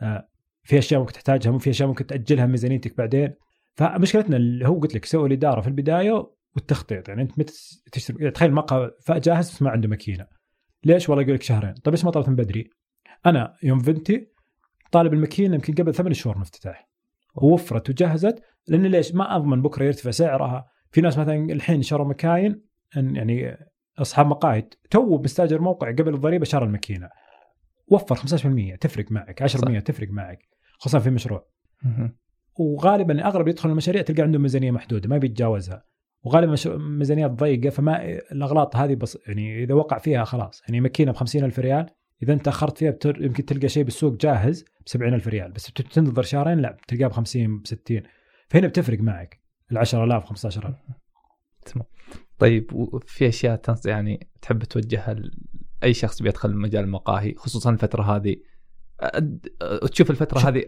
آه، 0.00 0.28
في 0.62 0.78
أشياء 0.78 1.00
ممكن 1.00 1.12
تحتاجها 1.12 1.50
مو 1.50 1.58
في 1.58 1.70
أشياء 1.70 1.88
ممكن 1.88 2.06
تأجلها 2.06 2.46
ميزانيتك 2.46 2.96
بعدين. 2.96 3.34
فمشكلتنا 3.74 4.36
اللي 4.36 4.68
هو 4.68 4.78
قلت 4.78 4.94
لك 4.94 5.04
سووا 5.04 5.26
الإدارة 5.26 5.60
في 5.60 5.68
البداية 5.68 6.30
والتخطيط. 6.56 7.08
يعني 7.08 7.22
أنت 7.22 7.38
متى 7.38 7.52
تشتري 7.92 8.30
تخيل 8.30 8.52
مقهى 8.52 8.90
جاهز 9.10 9.50
بس 9.50 9.62
ما 9.62 9.70
عنده 9.70 9.88
ماكينة. 9.88 10.26
ليش؟ 10.84 11.08
والله 11.08 11.22
يقول 11.22 11.34
لك 11.34 11.42
شهرين. 11.42 11.74
طيب 11.74 11.94
ليش 11.94 12.04
ما 12.04 12.10
طلبت 12.10 12.28
من 12.28 12.36
بدري؟ 12.36 12.70
أنا 13.26 13.56
يوم 13.62 13.78
فنتي 13.78 14.28
طالب 14.92 15.12
الماكينة 15.14 15.54
يمكن 15.54 15.74
قبل 15.74 15.94
ثمان 15.94 16.12
شهور 16.12 16.36
من 16.36 16.42
افتتاح 16.42 16.88
ووفرت 17.34 17.90
وجهزت 17.90 18.42
لأن 18.68 18.86
ليش؟ 18.86 19.14
ما 19.14 19.36
أضمن 19.36 19.62
بكرة 19.62 19.84
يرتفع 19.84 20.10
سعرها. 20.10 20.70
في 20.90 21.00
ناس 21.00 21.18
مثلا 21.18 21.52
الحين 21.52 21.82
شروا 21.82 22.08
مكاين 22.08 22.62
يعني 22.96 23.56
أصحاب 23.98 24.26
مقاهي 24.26 24.68
تو 24.90 25.18
مستأجر 25.18 25.60
موقع 25.60 25.90
قبل 25.90 26.14
الضريبة 26.14 26.44
شرى 26.44 26.64
الماكينة. 26.64 27.08
وفر 27.86 28.16
15% 28.16 28.76
تفرق 28.80 29.12
معك. 29.12 29.42
10% 29.42 29.46
صح. 29.46 29.80
تفرق 29.80 30.08
معك. 30.10 30.48
خصوصا 30.78 30.98
في 30.98 31.10
مشروع. 31.10 31.48
وغالبا 32.58 33.26
أغلب 33.26 33.40
اللي 33.40 33.50
يدخل 33.50 33.70
المشاريع 33.70 34.02
تلقى 34.02 34.22
عندهم 34.22 34.42
ميزانية 34.42 34.70
محدودة 34.70 35.08
ما 35.08 35.18
بيتجاوزها. 35.18 35.84
وغالبا 36.24 36.56
ميزانيات 36.76 37.30
ضيقه 37.30 37.70
فما 37.70 38.04
الأغلاط 38.32 38.76
هذه 38.76 38.94
بس 38.94 39.18
يعني 39.26 39.62
إذا 39.64 39.74
وقع 39.74 39.98
فيها 39.98 40.24
خلاص. 40.24 40.62
يعني 40.68 40.80
ماكينة 40.80 41.12
ب 41.12 41.16
ألف 41.34 41.58
ريال 41.58 41.86
إذا 42.22 42.32
أنت 42.32 42.48
أخرت 42.48 42.78
فيها 42.78 42.90
بتر... 42.90 43.22
يمكن 43.22 43.44
تلقى 43.44 43.68
شيء 43.68 43.84
بالسوق 43.84 44.16
جاهز 44.16 44.64
ب 44.94 45.02
ألف 45.02 45.28
ريال 45.28 45.52
بس 45.52 45.72
تنتظر 45.72 46.22
شهرين 46.22 46.58
لا 46.58 46.76
تلقاه 46.88 47.06
ب 47.06 47.12
50 47.12 47.58
ب 47.58 47.66
60 47.66 48.02
فهنا 48.48 48.66
بتفرق 48.66 48.98
معك 49.00 49.40
ال 49.72 49.78
10000 49.78 50.24
15000 50.24 50.74
تمام. 51.66 51.86
طيب 52.38 52.72
وفي 52.72 53.28
أشياء 53.28 53.56
تنص 53.56 53.86
يعني 53.86 54.28
تحب 54.42 54.64
توجهها 54.64 55.14
لاي 55.82 55.94
شخص 55.94 56.22
بيدخل 56.22 56.56
مجال 56.56 56.84
المقاهي 56.84 57.34
خصوصا 57.34 57.70
الفترة 57.70 58.02
هذه؟ 58.16 58.36
أد- 59.02 59.88
تشوف 59.88 60.10
الفترة 60.10 60.38
شوف، 60.38 60.48
هذه 60.48 60.64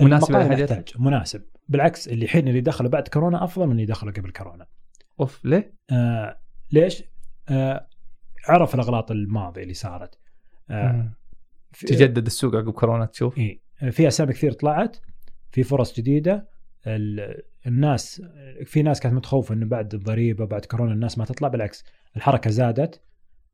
مناسبة 0.00 0.42
المقاهي 0.42 0.84
مناسب. 0.98 1.42
بالعكس 1.68 2.08
اللي 2.08 2.24
الحين 2.24 2.48
اللي 2.48 2.60
دخلوا 2.60 2.90
بعد 2.90 3.08
كورونا 3.08 3.44
أفضل 3.44 3.66
من 3.66 3.72
اللي 3.72 3.86
دخلوا 3.86 4.12
قبل 4.12 4.30
كورونا. 4.30 4.66
أوف 5.20 5.44
ليه؟ 5.44 5.74
آه 5.90 6.38
ليش؟ 6.72 7.02
آه 7.48 7.86
عرف 8.48 8.74
الأغلاط 8.74 9.10
الماضية 9.10 9.62
اللي 9.62 9.74
صارت. 9.74 10.18
آه 10.70 11.12
تجدد 11.80 12.26
السوق 12.26 12.56
عقب 12.56 12.70
كورونا 12.70 13.04
تشوف؟ 13.06 13.38
اي 13.38 13.60
في 13.90 14.08
أسامي 14.08 14.32
كثير 14.32 14.52
طلعت 14.52 14.96
في 15.50 15.62
فرص 15.62 15.96
جديدة. 15.96 16.48
ال- 16.86 17.42
الناس 17.66 18.22
في 18.64 18.82
ناس 18.82 19.00
كانت 19.00 19.14
متخوفة 19.14 19.54
إنه 19.54 19.66
بعد 19.66 19.94
الضريبه 19.94 20.44
بعد 20.44 20.64
كورونا 20.64 20.92
الناس 20.92 21.18
ما 21.18 21.24
تطلع 21.24 21.48
بالعكس 21.48 21.84
الحركة 22.16 22.50
زادت. 22.50 23.00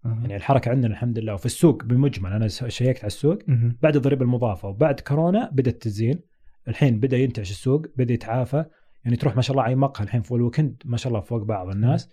يعني 0.04 0.36
الحركة 0.36 0.70
عندنا 0.70 0.92
الحمد 0.92 1.18
لله 1.18 1.34
وفي 1.34 1.46
السوق 1.46 1.84
بمجمل 1.84 2.32
أنا 2.32 2.48
شيكت 2.48 2.98
على 2.98 3.06
السوق. 3.06 3.38
مهم. 3.48 3.76
بعد 3.82 3.96
الضريبة 3.96 4.22
المضافة 4.24 4.68
وبعد 4.68 5.00
كورونا 5.00 5.50
بدأت 5.52 5.82
تزين. 5.82 6.20
الحين 6.68 7.00
بدأ 7.00 7.16
ينتعش 7.16 7.50
السوق 7.50 7.86
بدأ 7.96 8.14
يتعافى. 8.14 8.64
يعني 9.04 9.16
تروح 9.16 9.36
ما 9.36 9.42
شاء 9.42 9.56
الله 9.56 9.68
أي 9.68 9.74
مقهى 9.74 10.04
الحين 10.04 10.22
فوق 10.22 10.36
ال 10.36 10.42
weekend 10.42 10.82
ما 10.84 10.96
شاء 10.96 11.12
الله 11.12 11.20
فوق 11.20 11.42
بعض 11.42 11.68
الناس. 11.68 12.08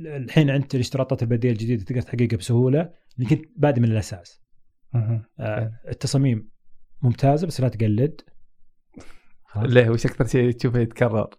الحين 0.00 0.50
انت 0.50 0.74
الاشتراطات 0.74 1.22
البديلة 1.22 1.52
الجديدة 1.52 1.84
تقدر 1.84 2.00
تحققها 2.00 2.36
بسهولة 2.36 2.92
لانك 3.18 3.32
انت 3.32 3.44
بادئ 3.56 3.80
من 3.80 3.90
الأساس. 3.90 4.40
آه 5.40 5.72
التصاميم 5.88 6.50
ممتازة 7.02 7.46
بس 7.46 7.60
لا 7.60 7.68
تقلد. 7.68 8.20
ليه؟ 9.56 9.90
وش 9.90 10.06
أكثر 10.06 10.26
شيء 10.26 10.50
تشوفه 10.50 10.78
يتكرر؟ 10.78 11.30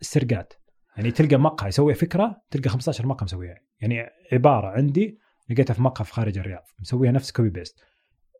السرقات. 0.00 0.52
يعني 0.96 1.10
تلقى 1.10 1.36
مقهى 1.36 1.68
يسوي 1.68 1.94
فكرة 1.94 2.42
تلقى 2.50 2.68
15 2.70 3.06
مقهى 3.06 3.24
مسويها. 3.24 3.58
يعني 3.80 4.06
عبارة 4.32 4.66
عندي 4.66 5.18
لقيتها 5.50 5.74
في 5.74 5.82
مقهى 5.82 6.04
في 6.04 6.12
خارج 6.12 6.38
الرياض 6.38 6.62
مسويها 6.80 7.12
نفس 7.12 7.32
copy 7.32 7.50
paste 7.50 7.80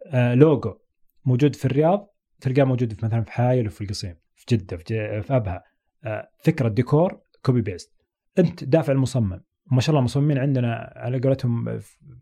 آه 0.07 0.35
لوجو 0.35 0.75
موجود 1.25 1.57
في 1.57 1.65
الرياض 1.65 2.07
تلقاه 2.41 2.65
موجود 2.65 2.93
في 2.93 3.07
مثلا 3.07 3.23
في 3.23 3.33
حايل 3.33 3.67
وفي 3.67 3.81
القصيم. 3.81 4.15
في 4.41 4.57
جدة 4.57 4.77
في. 4.77 5.23
في 5.23 5.37
أبها. 5.37 5.63
آه 6.05 6.29
فكرة 6.45 6.69
ديكور 6.69 7.21
copy 7.43 7.61
paste 7.63 7.93
أنت 8.39 8.65
دافع 8.65 8.93
المصمم. 8.93 9.41
ما 9.73 9.81
شاء 9.81 9.91
الله 9.91 9.99
المصممين 9.99 10.39
عندنا 10.39 10.93
على 10.97 11.21
قولتهم 11.21 11.79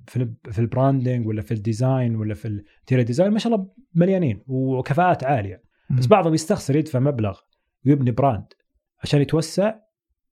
في 0.07 0.35
في 0.51 0.59
ال 0.59 0.66
branding 0.66 1.27
ولا 1.27 1.43
في 1.43 1.55
ال 1.55 1.64
design 1.64 2.17
ولا 2.17 2.35
في 2.35 2.49
ال 2.49 2.55
interior 2.55 3.03
design 3.03 3.31
ما 3.31 3.39
شاء 3.39 3.55
الله 3.55 3.71
مليانين 3.95 4.43
وكفاءات 4.47 5.25
عالية. 5.25 5.63
بس 5.91 6.07
بعضهم 6.07 6.35
يستخسر 6.35 6.77
يدفع 6.77 6.99
مبلغ 6.99 7.39
ويبني 7.87 8.11
brand 8.11 8.53
عشان 9.03 9.21
يتوسع 9.21 9.75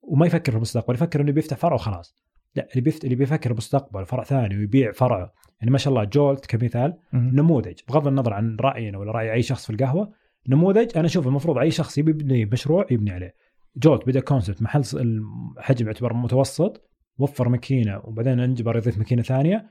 وما 0.02 0.26
يفكر 0.26 0.52
في 0.52 0.56
المستقبل 0.56 0.94
يفكر 0.94 1.20
إنه 1.20 1.32
بيفتح 1.32 1.56
فرع 1.56 1.74
وخلاص. 1.74 2.16
لا 2.54 2.68
اللي 2.70 2.80
بيفت... 2.80 3.04
اللي 3.04 3.14
بيفكر 3.14 3.50
بالمستقبل 3.50 4.06
فرع 4.06 4.24
ثاني 4.24 4.56
ويبيع 4.56 4.92
فرعه 4.92 5.32
يعني 5.60 5.70
ما 5.70 5.78
شاء 5.78 5.92
الله 5.92 6.04
جولت 6.04 6.46
كمثال. 6.46 6.98
نموذج 7.12 7.80
بغض 7.88 8.06
النظر 8.06 8.32
عن 8.32 8.56
رأينا 8.60 8.98
ولا 8.98 9.12
رأي 9.12 9.32
أي 9.32 9.42
شخص 9.42 9.66
في 9.66 9.72
القهوة. 9.72 10.12
نموذج 10.48 10.90
أنا 10.96 11.06
أشوف 11.06 11.26
المفروض 11.26 11.58
أي 11.58 11.70
شخص 11.70 11.98
يبي 11.98 12.10
يبني 12.10 12.44
مشروع 12.44 12.86
يبني 12.90 13.10
عليه. 13.10 13.34
جولت 13.76 14.06
بدأ 14.06 14.20
concept 14.20 14.62
محل 14.62 14.82
الحجم 14.94 15.86
يعتبر 15.86 16.14
متوسط 16.14 16.90
وفر 17.18 17.48
ماكينة 17.48 18.00
وبعدين 18.04 18.40
أنجبر 18.40 18.76
يضيف 18.76 18.98
ماكينة 18.98 19.22
ثانية. 19.22 19.70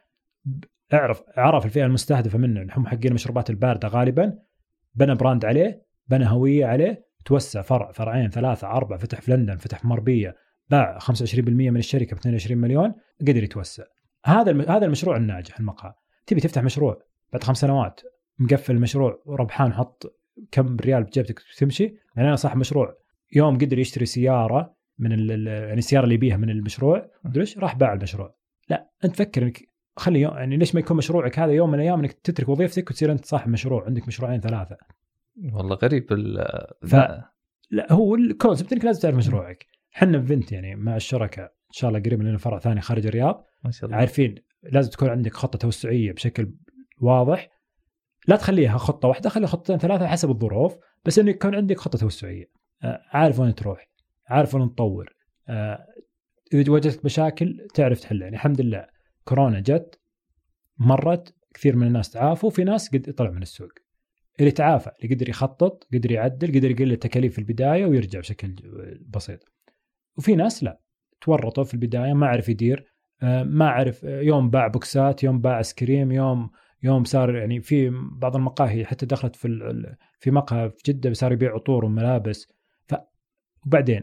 اعرف 0.93 1.23
عرف 1.37 1.65
الفئة 1.65 1.85
المستهدفة 1.85 2.37
منه 2.37 2.61
اللي 2.61 2.73
هم 2.75 2.87
حقين 2.87 3.07
المشروبات 3.07 3.49
الباردة 3.49 3.87
غالبا. 3.87 4.39
بنى 4.95 5.15
براند 5.15 5.45
عليه 5.45 5.85
بنى 6.07 6.29
هوية 6.29 6.65
عليه 6.65 7.05
توسع 7.25 7.61
فرع 7.61 7.91
فرعين 7.91 8.29
ثلاثة 8.29 8.67
أربعة 8.67 8.99
فتح 8.99 9.21
في 9.21 9.31
لندن 9.31 9.57
فتح 9.57 9.79
في 9.79 9.87
مربية 9.87 10.35
باع 10.69 10.99
25% 10.99 11.39
من 11.49 11.77
الشركة 11.77 12.15
ب 12.15 12.19
22 12.19 12.57
مليون 12.57 12.93
قدر 13.21 13.43
يتوسع. 13.43 13.83
هذا. 14.25 14.75
هذا 14.77 14.85
المشروع 14.85 15.17
الناجح 15.17 15.59
المقهى. 15.59 15.93
تبي 16.27 16.41
تفتح 16.41 16.63
مشروع 16.63 17.01
بعد 17.33 17.43
خمس 17.43 17.57
سنوات 17.57 18.01
مقفل 18.39 18.75
المشروع 18.75 19.21
وربحان 19.25 19.73
حط 19.73 20.15
كم 20.51 20.77
ريال 20.81 21.03
بجيبتك 21.03 21.39
تمشي؟ 21.57 21.83
يعني 22.15 22.27
أنا 22.27 22.35
صاحب 22.35 22.57
مشروع. 22.57 22.97
يوم 23.35 23.57
قدر 23.57 23.79
يشتري 23.79 24.05
سيارة 24.05 24.75
من 24.99 25.11
يعني 25.29 25.73
السيارة 25.73 26.03
اللي 26.03 26.15
يبيها 26.15 26.37
من 26.37 26.49
المشروع 26.49 27.09
مدري 27.23 27.41
إيش؟ 27.41 27.57
راح 27.57 27.75
باع 27.75 27.93
المشروع. 27.93 28.35
لا 28.69 28.89
أنت 29.05 29.15
فكر 29.15 29.43
إنك 29.43 29.61
خلي 29.97 30.21
يوم 30.21 30.33
يعني 30.33 30.57
ليش 30.57 30.75
ما 30.75 30.79
يكون 30.81 30.97
مشروعك 30.97 31.39
هذا 31.39 31.51
يوم 31.51 31.69
من 31.69 31.75
الأيام 31.75 31.99
إنك 31.99 32.11
تترك 32.11 32.49
وظيفتك 32.49 32.89
وتصير 32.89 33.11
أنت 33.11 33.25
صاحب 33.25 33.49
مشروع 33.49 33.85
عندك 33.85 34.07
مشروعين 34.07 34.39
ثلاثة. 34.41 34.77
والله 35.53 35.75
غريب 35.75 36.07
ال 36.11 36.47
ف- 36.87 36.95
لا. 37.71 37.93
هو 37.93 38.15
الكونسبت 38.15 38.73
إنك 38.73 38.85
لازم 38.85 39.01
تعرف 39.01 39.15
مشروعك. 39.15 39.65
إحنا 39.95 40.21
في 40.21 40.27
فينت 40.27 40.51
يعني 40.51 40.75
مع 40.75 40.95
الشركاء 40.95 41.45
إن 41.45 41.71
شاء 41.71 41.89
الله 41.89 42.01
قريب 42.01 42.21
لنا 42.21 42.37
فرع 42.37 42.59
ثاني 42.59 42.81
خارج 42.81 43.07
الرياض. 43.07 43.45
ما 43.65 43.71
شاء 43.71 43.85
الله. 43.85 43.97
عارفين 43.97 44.35
لازم 44.63 44.91
تكون 44.91 45.09
عندك 45.09 45.33
خطة 45.33 45.57
توسعية 45.59 46.11
بشكل 46.11 46.51
واضح. 47.01 47.49
لا 48.27 48.35
تخليها 48.35 48.77
خطة 48.77 49.07
واحدة 49.07 49.29
خليها 49.29 49.47
خطتين 49.47 49.77
ثلاثة 49.77 50.07
حسب 50.07 50.29
الظروف 50.29 50.77
بس 51.05 51.19
إنه 51.19 51.29
يكون 51.29 51.55
عندك 51.55 51.79
خطة 51.79 51.97
توسعية. 51.97 52.45
آه، 52.83 53.01
عارف 53.11 53.39
وين 53.39 53.55
تروح 53.55 53.87
عارف 54.27 54.55
وين 54.55 54.75
تطور. 54.75 55.15
آه، 55.49 55.85
إذا 56.53 56.71
واجهتك 56.71 57.05
مشاكل 57.05 57.67
تعرف 57.73 57.99
تحلها 57.99 58.23
يعني 58.23 58.35
الحمد 58.35 58.61
لله 58.61 58.87
كورونا 59.23 59.59
جت 59.59 59.99
مرت 60.77 61.35
كثير 61.53 61.75
من 61.75 61.87
الناس 61.87 62.09
تعافوا 62.09 62.49
في 62.49 62.63
ناس 62.63 62.89
قد 62.89 63.13
طلع 63.17 63.29
من 63.29 63.41
السوق. 63.41 63.69
اللي 64.39 64.51
تعافى 64.51 64.91
اللي 65.03 65.15
قدر 65.15 65.29
يخطط 65.29 65.87
قدر 65.93 66.11
يعدل 66.11 66.47
قدر 66.47 66.71
يقلل 66.71 66.91
التكاليف 66.91 67.33
في 67.33 67.39
البداية 67.39 67.85
ويرجع 67.85 68.19
بشكل 68.19 68.55
بسيط. 69.07 69.39
وفي 70.17 70.35
ناس 70.35 70.63
لا 70.63 70.79
تورطوا 71.21 71.63
في 71.63 71.73
البداية 71.73 72.13
ما 72.13 72.27
عرف 72.27 72.49
يدير 72.49 72.95
آه، 73.23 73.43
ما 73.43 73.69
عرف 73.69 74.03
يوم 74.03 74.49
باع 74.49 74.67
بوكسات 74.67 75.23
يوم 75.23 75.41
باع 75.41 75.57
آيس 75.57 75.73
كريم 75.73 76.11
يوم 76.11 76.49
يوم 76.85 77.03
صار 77.03 77.35
يعني 77.35 77.61
في 77.61 77.89
بعض 78.11 78.35
المقاهي 78.35 78.85
حتى 78.85 79.05
دخلت 79.05 79.35
في 79.35 79.95
في 80.19 80.31
مقهى 80.31 80.69
في 80.69 80.91
جدة 80.91 81.13
صار 81.13 81.33
يبيع 81.33 81.53
عطور 81.53 81.85
وملابس. 81.85 82.47
ف 82.87 82.95
وبعدين 83.65 84.01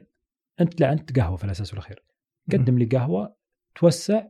انت 0.61 0.81
لا 0.81 0.93
أنت 0.93 1.19
قهوة 1.19 1.37
في 1.37 1.45
الأساس 1.45 1.71
والأخير. 1.71 2.05
قدم 2.53 2.79
لي 2.79 2.85
قهوة 2.85 3.37
توسع 3.75 4.25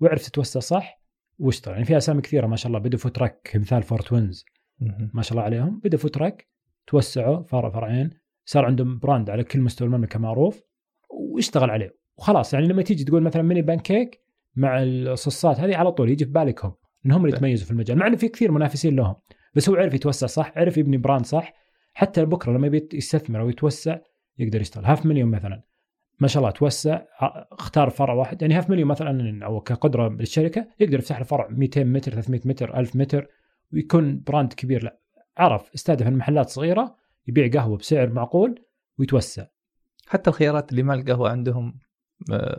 واعرف 0.00 0.28
تتوسع 0.28 0.60
صح 0.60 1.02
واشتغل. 1.38 1.74
يعني 1.74 1.84
في 1.84 1.96
أسامي 1.96 2.22
كثيرة 2.22 2.46
ما 2.46 2.56
شاء 2.56 2.66
الله. 2.66 2.78
بدوا 2.78 2.98
food 2.98 3.22
truck 3.22 3.52
مثال 3.54 3.82
فور 3.82 4.00
توينز. 4.00 4.44
مهم. 4.80 5.10
ما 5.14 5.22
شاء 5.22 5.32
الله 5.32 5.42
عليهم. 5.42 5.80
بدوا 5.84 5.98
food 5.98 6.20
truck 6.20 6.48
توسعوا 6.86 7.42
فرع 7.42 7.70
فرعين. 7.70 8.10
صار 8.44 8.64
عندهم 8.64 8.98
brand 8.98 9.30
على 9.30 9.44
كل 9.44 9.60
مستوى 9.60 9.88
المملكة 9.88 10.18
معروف 10.18 10.62
واشتغل 11.10 11.70
عليه. 11.70 11.96
وخلاص 12.16 12.54
يعني 12.54 12.66
لما 12.66 12.82
تيجي 12.82 13.04
تقول 13.04 13.22
مثلا 13.22 13.42
mini 13.42 13.62
pancake 13.62 14.20
مع 14.56 14.82
الصوصات 14.82 15.60
هذه 15.60 15.76
على 15.76 15.92
طول 15.92 16.10
يجي 16.10 16.24
في 16.24 16.30
بالك 17.06 17.14
هم 17.14 17.24
إنهم 17.24 17.26
اللي. 17.26 17.36
يتميزوا 17.36 17.66
في 17.66 17.70
المجال 17.70 17.98
مع 17.98 18.06
إنه 18.06 18.16
في 18.16 18.28
كثير 18.28 18.52
منافسين 18.52 18.96
لهم 18.96 19.14
بس 19.54 19.68
هو 19.68 19.74
عرف 19.74 19.94
يتوسع 19.94 20.26
صح؟ 20.26 20.52
عرف 20.56 20.76
يبني 20.76 20.96
brand 20.96 21.26
صح؟ 21.26 21.52
حتى 21.94 22.24
بكرة 22.24 22.52
لما 22.52 22.66
يبي 22.66 22.88
يستثمر 22.92 23.40
أو 23.40 23.48
يتوسع 23.48 23.98
يقدر 24.38 24.60
يشتغل. 24.60 24.84
هاف 24.84 25.06
مليون 25.06 25.30
مثلا. 25.30 25.62
ما 26.20 26.28
شاء 26.28 26.40
الله 26.42 26.50
توسع 26.50 27.02
اختار 27.52 27.90
فرع 27.90 28.14
واحد. 28.14 28.42
يعني 28.42 28.54
هاف 28.54 28.70
مليون 28.70 28.88
مثلا 28.88 29.46
أو 29.46 29.60
كقدرة 29.60 30.08
للشركة 30.08 30.68
يقدر 30.80 30.98
يفتح 30.98 31.18
له 31.18 31.24
فرع 31.24 31.48
200 31.50 31.84
متر 31.84 32.12
300 32.12 32.40
متر 32.44 32.78
1000 32.78 32.96
متر 32.96 33.28
ويكون 33.72 34.22
brand 34.26 34.52
كبير. 34.52 34.84
لا 34.84 34.98
عرف 35.38 35.70
استهدف 35.74 36.08
المحلات 36.08 36.48
صغيرة 36.48 36.96
يبيع 37.26 37.60
قهوة 37.60 37.76
بسعر 37.76 38.10
معقول 38.10 38.64
ويتوسع. 38.98 39.46
حتى 40.06 40.30
الخيارات 40.30 40.70
اللي 40.70 40.82
ما 40.82 40.94
القهوه 40.94 41.30
عندهم 41.30 41.78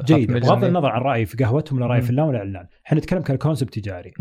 جيد 0.06 0.32
هاف 0.32 0.44
بغض. 0.44 0.64
النظر 0.64 0.90
عن 0.90 1.02
رايي 1.02 1.26
في 1.26 1.44
قهوتهم 1.44 1.78
ولا 1.78 1.88
رايي. 1.88 2.02
في 2.02 2.10
اللون 2.10 2.28
ولا 2.28 2.44
الإعلان. 2.44 2.68
إحنا 2.88 2.98
نتكلم 2.98 3.22
ك 3.22 3.29
concept 3.29 3.80
تجاري. 3.80 4.14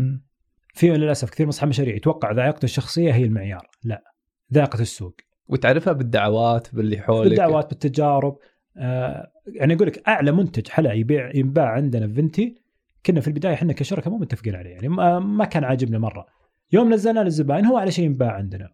في 0.73 0.89
للأسف 0.89 1.29
كثير 1.29 1.45
من 1.45 1.49
أصحاب 1.49 1.63
المشاريع 1.63 1.95
يتوقع 1.95 2.31
ذائقته 2.31 2.65
الشخصية 2.65 3.13
هي 3.13 3.23
المعيار. 3.23 3.67
لا 3.83 4.03
ذائقة 4.53 4.81
السوق. 4.81 5.15
وتعرفها 5.47 5.93
بالدعوات 5.93 6.75
باللي 6.75 6.97
حولك. 6.97 7.29
بالدعوات 7.29 7.69
بالتجارب. 7.69 8.37
آه 8.77 9.31
يعني 9.47 9.73
أقول 9.73 9.87
لك 9.87 10.07
أعلى 10.07 10.31
منتج 10.31 10.67
حلا 10.67 10.93
يبيع 10.93 11.31
ينباع 11.35 11.69
عندنا 11.69 12.07
في 12.07 12.13
فينتي 12.13 12.55
كنا 13.05 13.21
في 13.21 13.27
البداية 13.27 13.53
إحنا 13.53 13.73
كشركة 13.73 14.11
مو 14.11 14.17
متفقين 14.17 14.55
عليه. 14.55 14.69
يعني 14.69 14.87
ما, 14.87 15.45
كان 15.45 15.63
عاجبنا 15.63 15.99
مرة. 15.99 16.25
يوم 16.71 16.93
نزلنا 16.93 17.19
للزبائن 17.19 17.65
هو 17.65 17.77
على 17.77 17.91
شيء 17.91 18.05
ينباع 18.05 18.31
عندنا. 18.31 18.73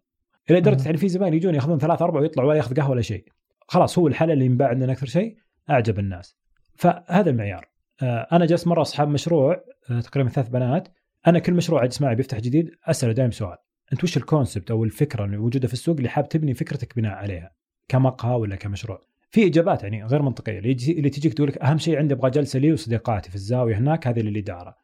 إلى 0.50 0.60
درجة. 0.60 0.84
يعني 0.84 0.96
في 0.96 1.08
زبائن 1.08 1.34
يجون 1.34 1.54
ياخذون 1.54 1.78
ثلاث 1.78 2.02
أربع 2.02 2.20
ويطلعوا 2.20 2.48
ولا 2.48 2.56
ياخذ 2.56 2.76
قهوة 2.76 2.90
ولا 2.90 3.02
شيء. 3.02 3.24
خلاص 3.68 3.98
هو 3.98 4.08
الحلا 4.08 4.32
اللي 4.32 4.44
ينباع 4.44 4.68
عندنا 4.68 4.92
أكثر 4.92 5.06
شيء 5.06 5.36
أعجب 5.70 5.98
الناس. 5.98 6.36
فهذا 6.74 7.30
المعيار. 7.30 7.68
آه 8.02 8.28
أنا 8.32 8.46
جالس 8.46 8.66
مرة 8.66 8.82
أصحاب 8.82 9.08
مشروع 9.08 9.64
آه 9.90 10.00
تقريبا 10.00 10.30
ثلاث 10.30 10.48
بنات. 10.48 10.88
أنا 11.26 11.38
كل 11.38 11.54
مشروع 11.54 11.84
اجلس 11.84 12.02
معي 12.02 12.14
بيفتح 12.14 12.40
جديد 12.40 12.70
أسأله 12.86 13.12
دائما 13.12 13.30
سؤال. 13.30 13.56
أنت 13.92 14.04
وش 14.04 14.16
ال 14.16 14.23
concept 14.23 14.70
أو 14.70 14.84
الفكرة 14.84 15.24
اللي 15.24 15.36
موجودة 15.36 15.68
في 15.68 15.72
السوق 15.72 15.96
اللي 15.96 16.08
حاب 16.08 16.28
تبني 16.28 16.54
فكرتك 16.54 16.96
بناء 16.96 17.12
عليها؟ 17.12 17.50
كمقهى 17.88 18.34
ولا 18.34 18.56
كمشروع؟ 18.56 19.00
في 19.30 19.46
إجابات 19.46 19.82
يعني 19.82 20.04
غير 20.04 20.22
منطقية. 20.22 20.58
اللي, 20.58 21.10
تجيك 21.10 21.34
تقول 21.34 21.48
لك 21.48 21.58
أهم 21.58 21.78
شيء 21.78 21.98
عندي 21.98 22.14
أبغى 22.14 22.30
جلسة 22.30 22.58
لي 22.58 22.72
وصديقاتي 22.72 23.28
في 23.30 23.34
الزاوية 23.34 23.76
هناك 23.78 24.06
هذه 24.06 24.20
الإدارة. 24.20 24.76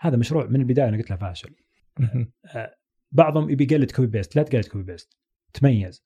هذا 0.00 0.16
مشروع 0.16 0.46
من 0.46 0.60
البداية 0.60 0.88
أنا 0.88 0.96
قلت 0.96 1.10
له 1.10 1.16
فاشل. 1.16 1.54
مهم. 1.98 2.32
بعضهم 3.12 3.50
يبي 3.50 3.64
يقلد 3.64 3.90
copy 3.90 4.08
paste 4.08 4.36
لا 4.36 4.42
تقلد 4.42 4.64
copy 4.64 4.84
paste 4.84 5.16
تميز. 5.52 6.04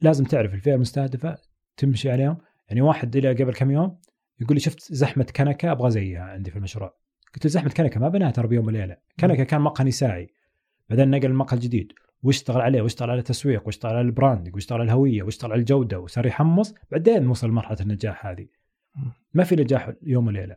لازم 0.00 0.24
تعرف 0.24 0.54
الفئة 0.54 0.74
المستهدفة 0.74 1.38
تمشي 1.76 2.10
عليهم. 2.10 2.38
يعني 2.68 2.80
واحد 2.80 3.16
إلى 3.16 3.32
قبل 3.32 3.52
كم 3.52 3.70
يوم 3.70 4.00
يقول 4.40 4.56
لي 4.56 4.60
شفت 4.60 4.92
زحمة 4.92 5.24
كنكة؟ 5.36 5.72
أبغى 5.72 5.90
زيها 5.90 6.22
عندي 6.22 6.50
في 6.50 6.56
المشروع. 6.56 6.94
قلت 7.34 7.44
له 7.44 7.50
زحمة 7.50 7.70
كنكة 7.70 8.00
ما 8.00 8.08
بناها 8.08 8.30
ترى 8.30 8.48
بيوم 8.48 8.66
وليلة. 8.66 8.96
كنكة 9.20 9.44
كان 9.44 9.60
مقهى 9.60 9.84
نسائي. 9.84 10.28
بعدين 10.90 11.10
نقل 11.10 11.26
المقهى 11.26 11.56
الجديد. 11.56 11.92
واشتغل 12.22 12.60
عليه؟ 12.60 12.82
واشتغل 12.82 13.10
على 13.10 13.18
التسويق؟ 13.18 13.66
واشتغل 13.66 13.92
على 13.92 14.00
البراندنج 14.00 14.54
واشتغل 14.54 14.80
على 14.80 14.86
الهوية؟ 14.86 15.22
واشتغل 15.22 15.52
على 15.52 15.60
الجودة؟ 15.60 16.00
وصار 16.00 16.26
يحمص. 16.26 16.74
بعدين 16.90 17.26
وصل 17.26 17.48
لمرحله 17.48 17.78
النجاح 17.80 18.26
هذه. 18.26 18.46
ما 19.34 19.44
في 19.44 19.56
نجاح 19.56 19.92
يوم 20.02 20.26
وليلة. 20.26 20.56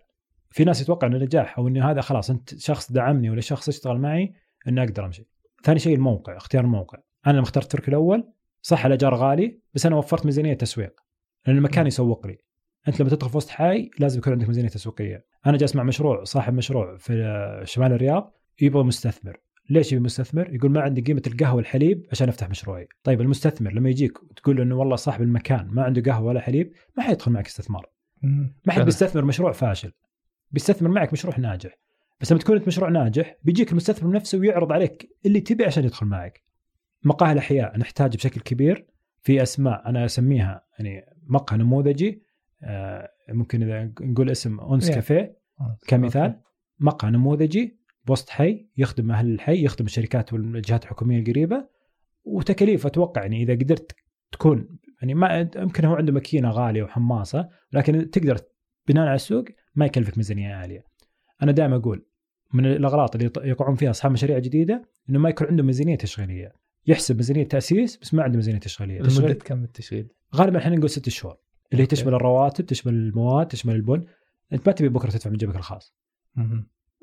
في 0.49 0.63
ناس 0.63 0.81
يتوقع 0.81 1.07
إن 1.07 1.15
النجاح 1.15 1.57
أو 1.57 1.67
ان 1.67 1.77
هذا 1.77 2.01
خلاص 2.01 2.29
أنت 2.29 2.57
شخص 2.57 2.91
دعمني 2.91 3.29
ولا 3.29 3.41
شخص 3.41 3.67
اشتغل 3.67 3.97
معي 3.97 4.33
ان 4.67 4.79
أقدر 4.79 5.05
أمشي. 5.05 5.27
ثاني 5.63 5.79
شيء 5.79 5.95
الموقع 5.95 6.37
اختيار 6.37 6.63
الموقع. 6.63 6.99
أنا 7.27 7.33
لما 7.33 7.43
اخترت 7.43 7.71
تركي 7.71 7.87
الأول 7.87 8.33
صح 8.61 8.85
الايجار 8.85 9.15
غالي 9.15 9.59
بس 9.73 9.85
أنا 9.85 9.95
وفرت 9.95 10.25
ميزانية 10.25 10.53
تسويق 10.53 11.01
لأن 11.47 11.57
المكان 11.57 11.87
يسوق 11.87 12.27
لي. 12.27 12.37
أنت 12.87 12.99
لما 12.99 13.09
تدخل 13.09 13.29
في 13.29 13.37
وسط 13.37 13.49
حي 13.49 13.89
لازم 13.99 14.19
يكون 14.19 14.33
عندك 14.33 14.47
ميزانية 14.47 14.69
تسويقية 14.69 15.25
أنا 15.45 15.57
جالس 15.57 15.75
مع 15.75 15.83
مشروع 15.83 16.23
صاحب 16.23 16.53
مشروع 16.53 16.97
في 16.97 17.61
شمال 17.63 17.91
الرياض 17.91 18.33
يبغى 18.61 18.83
مستثمر 18.83 19.37
ليش 19.69 19.91
يبي 19.93 20.03
مستثمر؟ 20.03 20.55
يقول 20.55 20.71
ما 20.71 20.81
عندي 20.81 21.01
قيمة 21.01 21.21
القهوة 21.27 21.55
والحليب 21.55 22.05
عشان 22.11 22.29
أفتح 22.29 22.49
مشروعي. 22.49 22.87
طيب 23.03 23.21
المستثمر 23.21 23.73
لما 23.73 23.89
يجيك 23.89 24.23
وتقول 24.23 24.57
له 24.57 24.63
إنه 24.63 24.75
والله 24.75 24.95
صاحب 24.95 25.21
المكان 25.21 25.67
ما 25.67 25.83
عنده 25.83 26.11
قهوة 26.11 26.27
ولا 26.27 26.39
حليب 26.39 26.73
ما 26.97 27.03
حيدخل 27.03 27.31
معك 27.31 27.47
استثمار. 27.47 27.85
ما 28.65 28.73
حد 28.73 28.81
بيستثمر 28.85 29.25
مشروع 29.25 29.51
فاشل. 29.51 29.91
بيستثمر 30.51 30.89
معك 30.89 31.13
مشروع 31.13 31.37
ناجح. 31.37 31.77
بس 32.21 32.31
لما 32.31 32.41
تكون 32.41 32.57
أنت 32.57 32.67
مشروع 32.67 32.89
ناجح 32.89 33.35
بيجيك 33.43 33.71
المستثمر 33.71 34.11
نفسه 34.11 34.37
ويعرض 34.37 34.71
عليك 34.71 35.09
اللي 35.25 35.39
تبي 35.39 35.65
عشان 35.65 35.83
يدخل 35.83 36.05
معك. 36.05 36.43
مقاهي 37.03 37.31
الأحياء 37.31 37.77
نحتاج 37.77 38.15
بشكل 38.15 38.41
كبير 38.41 38.85
في 39.21 39.43
أسماء 39.43 39.89
أنا 39.89 40.05
أسميها 40.05 40.65
يعني 40.79 41.05
مقهى 41.27 41.57
نموذجي 41.57 42.23
ممكن 43.29 43.63
إذا 43.63 43.91
نقول 44.01 44.29
اسم 44.29 44.59
أونس 44.59 44.89
Yeah. 44.89 44.93
كافيه 44.93 45.37
كمثال 45.87 46.39
مقهى 46.79 47.11
نموذجي 47.11 47.79
بوسط 48.05 48.29
حي 48.29 48.69
يخدم 48.77 49.11
أهل 49.11 49.33
الحي 49.33 49.63
يخدم 49.63 49.85
الشركات 49.85 50.33
والجهات 50.33 50.83
الحكومية 50.83 51.19
القريبة 51.19 51.67
وتكاليف 52.23 52.85
أتوقع 52.85 53.21
يعني 53.21 53.43
إذا 53.43 53.53
قدرت 53.53 53.95
تكون 54.31 54.79
يعني 55.01 55.13
ما 55.13 55.49
يمكن 55.55 55.85
هو 55.85 55.95
عنده 55.95 56.11
ماكينة 56.13 56.49
غالية 56.49 56.83
وحماصة 56.83 57.49
لكن 57.73 58.09
تقدر 58.09 58.37
بناء 58.87 59.05
على 59.05 59.15
السوق 59.15 59.45
ما 59.75 59.85
يكلفك 59.85 60.17
ميزانية 60.17 60.53
عالية. 60.53 60.83
أنا 61.41 61.51
دائما 61.51 61.75
أقول 61.75 62.05
من 62.53 62.65
الاغلاط 62.65 63.15
اللي 63.15 63.31
يقعون 63.37 63.75
فيها 63.75 63.89
أصحاب 63.89 64.11
مشاريع 64.11 64.39
جديدة 64.39 64.89
إنه 65.09 65.19
ما 65.19 65.29
يكون 65.29 65.47
عنده 65.47 65.63
ميزانية 65.63 65.95
تشغيلية. 65.95 66.53
يحسب 66.87 67.15
ميزانية 67.15 67.43
تأسيس 67.43 67.97
بس 67.97 68.13
ما 68.13 68.23
عنده 68.23 68.35
ميزانية 68.35 68.59
تشغيلية. 68.59 69.01
لمدة 69.01 69.33
كم 69.33 69.63
التشغيل؟ 69.63 70.07
غالبا 70.35 70.57
إحنا 70.57 70.75
نقول 70.75 70.89
ست 70.89 71.09
شهور 71.09 71.37
اللي 71.73 71.83
هي. 71.83 71.87
تشمل 71.87 72.13
الرواتب 72.13 72.65
تشمل 72.65 72.93
المواد 72.93 73.47
تشمل 73.47 73.75
البن. 73.75 74.05
أنت 74.53 74.67
ما 74.67 74.73
تبي 74.73 74.89
بكرة 74.89 75.09
تدفع 75.09 75.29
من 75.29 75.37
جيبك 75.37 75.55
الخاص. 75.55 75.95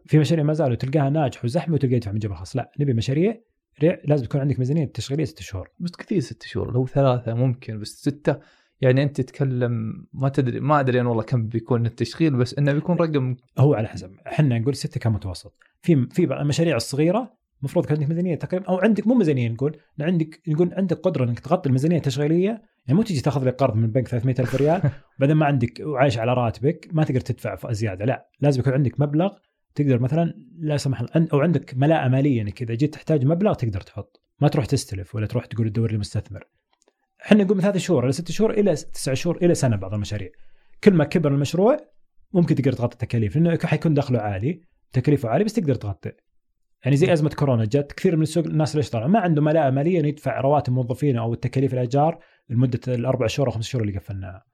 في 0.06 0.18
مشاريع 0.18 0.44
ما 0.44 0.52
زالوا 0.52 0.74
تلقاها 0.74 1.10
ناجح 1.10 1.44
وزحمة 1.44 1.74
وتلقى 1.74 1.94
يدفع 1.94 2.12
من 2.12 2.18
جيبه 2.18 2.34
الخاص. 2.34 2.56
لا 2.56 2.72
نبي 2.80 2.92
مشاريع 2.92 3.40
ريع- 3.82 4.00
لازم 4.04 4.24
تكون 4.24 4.40
عندك 4.40 4.58
ميزانية 4.58 4.84
تشغيلية 4.84 5.24
ست 5.24 5.42
شهور. 5.42 5.68
بس 5.78 5.90
كثير 5.90 6.20
ست 6.20 6.42
شهور 6.42 6.72
لو 6.72 6.86
ثلاثة 6.86 7.34
ممكن 7.34 7.78
بس 7.80 7.88
ستة. 7.88 8.36
يعني 8.80 9.02
أنت 9.02 9.20
تتكلم 9.20 10.06
ما 10.12 10.28
تدري 10.28 10.60
ما 10.60 10.80
أدري 10.80 11.00
أنا 11.00 11.08
والله 11.08 11.22
كم 11.22 11.46
بيكون 11.46 11.86
التشغيل 11.86 12.36
بس 12.36 12.54
إنه 12.58 12.72
بيكون 12.72 12.96
رقم 12.96 13.36
هو 13.58 13.74
على 13.74 13.88
حسب. 13.88 14.12
إحنا 14.26 14.58
نقول 14.58 14.74
ستة 14.74 15.00
كمتوسط. 15.00 15.54
في 15.82 16.06
في 16.10 16.26
بعض 16.26 16.40
المشاريع 16.40 16.76
الصغيرة 16.76 17.39
المفروض 17.61 17.84
يكون 17.84 17.96
عندك 17.96 18.08
ميزانية 18.08 18.34
تقريبا 18.34 18.66
أو 18.66 18.78
عندك 18.78 19.06
مو 19.06 19.14
ميزانية 19.14 19.48
نقول 19.48 19.76
عندك 20.00 20.40
نقول 20.48 20.74
عندك 20.74 20.96
قدرة 20.96 21.24
إنك 21.24 21.40
تغطي 21.40 21.68
الميزانية 21.68 21.96
التشغيلية. 21.96 22.62
يعني 22.86 22.98
مو 22.98 23.02
تجي 23.02 23.20
تاخذ 23.20 23.44
لك 23.44 23.54
قرض 23.54 23.76
من 23.76 23.84
البنك 23.84 24.08
300 24.08 24.34
ألف 24.38 24.54
ريال 24.54 24.82
بعدين 25.18 25.36
ما 25.36 25.46
عندك 25.46 25.80
وعايش 25.80 26.18
على 26.18 26.34
راتبك 26.34 26.88
ما 26.92 27.04
تقدر 27.04 27.20
تدفع 27.20 27.72
زيادة 27.72 28.04
لا. 28.04 28.28
لازم 28.40 28.61
يكون 28.61 28.72
عندك 28.72 29.00
مبلغ 29.00 29.32
تقدر 29.74 29.98
مثلا 29.98 30.34
لا 30.58 30.76
سمح 30.76 31.00
الله 31.00 31.28
أو 31.32 31.40
عندك 31.40 31.74
ملاءة 31.76 32.08
ماليه 32.08 32.42
إنك 32.42 32.62
إذا 32.62 32.74
جيت 32.74 32.94
تحتاج 32.94 33.24
مبلغ 33.24 33.54
تقدر 33.54 33.80
تحط. 33.80 34.22
ما 34.40 34.48
تروح 34.48 34.66
تستلف 34.66 35.14
ولا 35.14 35.26
تروح 35.26 35.46
تقول 35.46 35.70
تدور 35.70 35.92
لمستثمر 35.92 36.44
إحنا 37.24 37.44
نقول 37.44 37.56
من 37.56 37.62
ثلاث 37.62 37.76
شهور 37.76 38.04
إلى 38.04 38.12
ست 38.12 38.30
شهور 38.30 38.50
إلى 38.50 38.74
تسع 38.74 39.14
شهور 39.14 39.36
إلى 39.36 39.54
سنة 39.54 39.76
بعض 39.76 39.94
المشاريع. 39.94 40.28
كل 40.84 40.94
ما 40.94 41.04
كبر 41.04 41.32
المشروع 41.32 41.76
ممكن 42.32 42.54
تقدر 42.54 42.72
تغطي 42.72 42.92
التكاليف 42.92 43.36
لأنه 43.36 43.58
حيكون 43.64 43.94
دخله 43.94 44.18
عالي 44.18 44.61
تكلفه 44.92 45.28
عالي 45.28 45.44
بس 45.44 45.52
تقدر 45.52 45.74
تغطي. 45.74 46.12
يعني 46.85 46.97
زي 46.97 47.12
أزمة 47.12 47.31
كورونا 47.31 47.64
جت 47.64 47.93
كثير 47.93 48.16
من 48.16 48.22
السوق 48.22 48.45
الناس 48.47 48.76
ليش 48.76 48.91
طلعوا؟ 48.91 49.09
ما 49.09 49.18
عنده 49.18 49.43
ملاءه 49.43 49.70
ماليه 49.70 50.01
انه 50.01 50.09
يدفع 50.09 50.41
رواتب 50.41 50.72
موظفينه 50.72 51.20
أو 51.22 51.33
التكاليف 51.33 51.74
الايجار 51.74 52.18
لمدة 52.49 52.81
الأربع 52.89 53.26
شهور 53.26 53.49
أو 53.49 53.53
خمس 53.53 53.64
شهور 53.64 53.85
اللي 53.85 53.99
قفلناها. 53.99 54.45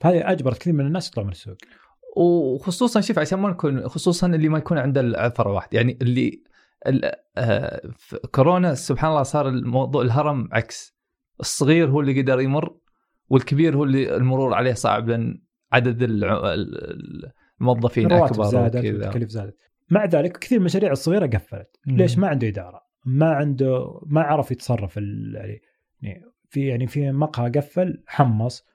فهذه 0.00 0.30
أجبرت 0.32 0.58
كثير 0.58 0.72
من 0.72 0.86
الناس 0.86 1.08
يطلعوا 1.08 1.26
من 1.26 1.32
السوق. 1.32 1.56
وخصوصا 2.16 3.00
شوف 3.00 3.18
عشان 3.18 3.38
ما 3.38 3.50
نكون 3.50 3.88
خصوصا 3.88 4.26
اللي 4.26 4.48
ما 4.48 4.58
يكون 4.58 4.78
عنده 4.78 5.00
العثرة 5.00 5.52
واحد. 5.52 5.74
يعني 5.74 5.98
اللي 6.02 6.42
ال- 6.86 7.12
آه، 7.38 7.82
في 7.96 8.16
كورونا 8.32 8.74
سبحان 8.74 9.10
الله 9.10 9.22
صار 9.22 9.48
الموضوع 9.48 10.02
الهرم 10.02 10.48
عكس. 10.52 10.96
الصغير 11.40 11.90
هو 11.90 12.00
اللي 12.00 12.22
قدر 12.22 12.40
يمر 12.40 12.76
والكبير 13.28 13.76
هو 13.76 13.84
اللي 13.84 14.16
المرور 14.16 14.54
عليه 14.54 14.72
صعب 14.72 15.08
لأن 15.08 15.42
عدد 15.72 16.02
الموظفين 17.60 18.06
أكبر 18.12 18.44
زادت 18.44 18.76
والتكاليف 18.94 19.28
زادت. 19.28 19.56
مع 19.90 20.04
ذلك 20.04 20.38
كثير 20.38 20.58
من 20.58 20.62
المشاريع 20.62 20.92
الصغيرة 20.92 21.26
قفلت. 21.26 21.76
ليش؟ 21.86 22.18
ما 22.18 22.28
عنده 22.28 22.48
إدارة. 22.48 22.80
ما 23.04 23.30
عنده 23.30 24.00
ما 24.06 24.20
عرف 24.20 24.50
يتصرف 24.50 24.98
ال- 24.98 25.34
يعني 25.34 25.60
يعني 26.02 26.24
في 26.48 26.66
يعني 26.66 26.86
في 26.86 27.12
مقهى 27.12 27.50
قفل 27.50 28.02
حمص 28.06 28.66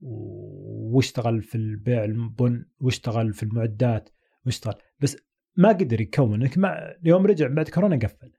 واشتغل 0.00 1.42
في 1.42 1.54
البيع 1.54 2.04
البن 2.04 2.64
واشتغل 2.80 3.32
في 3.32 3.42
المعدات 3.42 4.08
واشتغل. 4.46 4.74
بس 5.00 5.16
ما 5.56 5.68
قدر 5.68 6.00
يكون 6.00 6.50
ما 6.56 6.94
يوم 7.04 7.26
رجع 7.26 7.46
بعد 7.46 7.68
كورونا 7.68 7.96
قفل. 7.96 8.32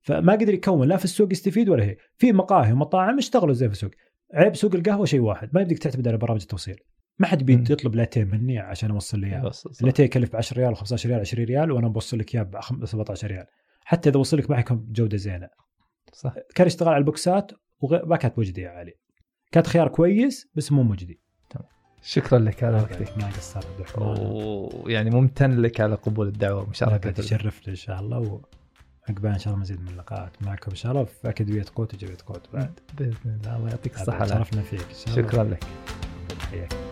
فما 0.00 0.32
قدر 0.32 0.54
يكون 0.54 0.88
لا 0.88 0.96
في 0.96 1.04
السوق 1.04 1.32
يستفيد 1.32 1.68
ولا 1.68 1.84
هي. 1.84 1.96
في 2.16 2.32
مقاهي 2.32 2.72
ومطاعم 2.72 3.18
اشتغلوا 3.18 3.54
زي 3.54 3.66
في 3.66 3.72
السوق. 3.72 3.90
عيب 4.34 4.56
سوق 4.56 4.74
القهوة 4.74 5.04
شيء 5.04 5.20
واحد. 5.20 5.50
ما 5.52 5.60
يبدك 5.60 5.78
تعتمد 5.78 6.08
على 6.08 6.16
برامج 6.16 6.40
التوصيل. 6.40 6.76
ما 7.18 7.26
حد. 7.26 7.42
بيطلب 7.42 7.94
لاتيه 7.94 8.24
مني 8.24 8.58
عشان 8.58 8.90
اوصل 8.90 9.18
لي 9.18 9.26
إياه. 9.26 9.52
اللاتيه 9.80 10.04
يكلف 10.04 10.32
ب 10.32 10.36
10 10.36 10.58
ريال 10.58 10.76
و15 10.76 11.06
ريال 11.06 11.20
20 11.20 11.44
ريال 11.44 11.70
وأنا 11.70 11.88
بوصل 11.88 12.18
لك 12.18 12.34
إياه 12.34 12.42
ب 12.42 12.84
17 12.84 13.28
ريال. 13.28 13.46
حتى 13.84 14.10
إذا 14.10 14.18
وصل 14.18 14.38
لك 14.38 14.50
ما 14.50 14.56
حيكون 14.56 14.76
بجوده 14.76 15.16
زينة. 15.16 15.48
صح. 16.12 16.34
كان 16.54 16.66
يشتغل 16.66 16.88
على 16.88 16.98
البوكسات 16.98 17.52
وما 17.80 18.16
كانت 18.16 18.38
مجدية 18.38 18.68
عالي 18.68 18.92
كانت 19.52 19.66
خيار 19.66 19.88
كويس 19.88 20.48
بس 20.54 20.72
مو 20.72 20.82
مجدي. 20.82 21.20
شكرا 22.02 22.38
لك 22.38 22.64
على 22.64 22.76
وقتك. 22.76 23.18
ما 23.18 23.26
قصرت 23.26 23.66
عبد 23.66 23.80
الرحمن. 23.80 24.16
ويعني 24.84 25.10
ممتن 25.10 25.60
لك 25.60 25.80
على 25.80 25.94
قبول 25.94 26.28
الدعوة 26.28 26.62
ومشاركة 26.62 27.10
تشرفت 27.10 27.68
إن 27.68 27.74
شاء 27.74 28.00
الله 28.00 28.18
وعقبال 29.08 29.30
إن 29.30 29.38
شاء 29.38 29.52
الله 29.52 29.60
مزيد 29.60 29.80
من 29.80 29.88
اللقاءات. 29.88 30.42
معكم 30.42 30.70
إن 30.70 30.76
شاء 30.76 30.92
الله 30.92 31.04
في 31.04 31.28
اكاديميه 31.28 31.64
قوت 31.74 31.94
وجبهه 31.94 32.16
قوت 32.26 32.48
بعد. 32.52 32.80
بإذن 32.98 33.16
الله 33.26 33.56
الله 33.56 33.68
يعطيك 33.68 33.94
الصحة. 33.94 34.26
شرفنا 34.26 34.62
فيك 34.62 34.80
إن 34.80 34.94
شاء 34.94 35.18
الله. 35.18 35.28
شكرا 35.28 35.44
لك. 35.44 35.64
حياك 36.50 36.85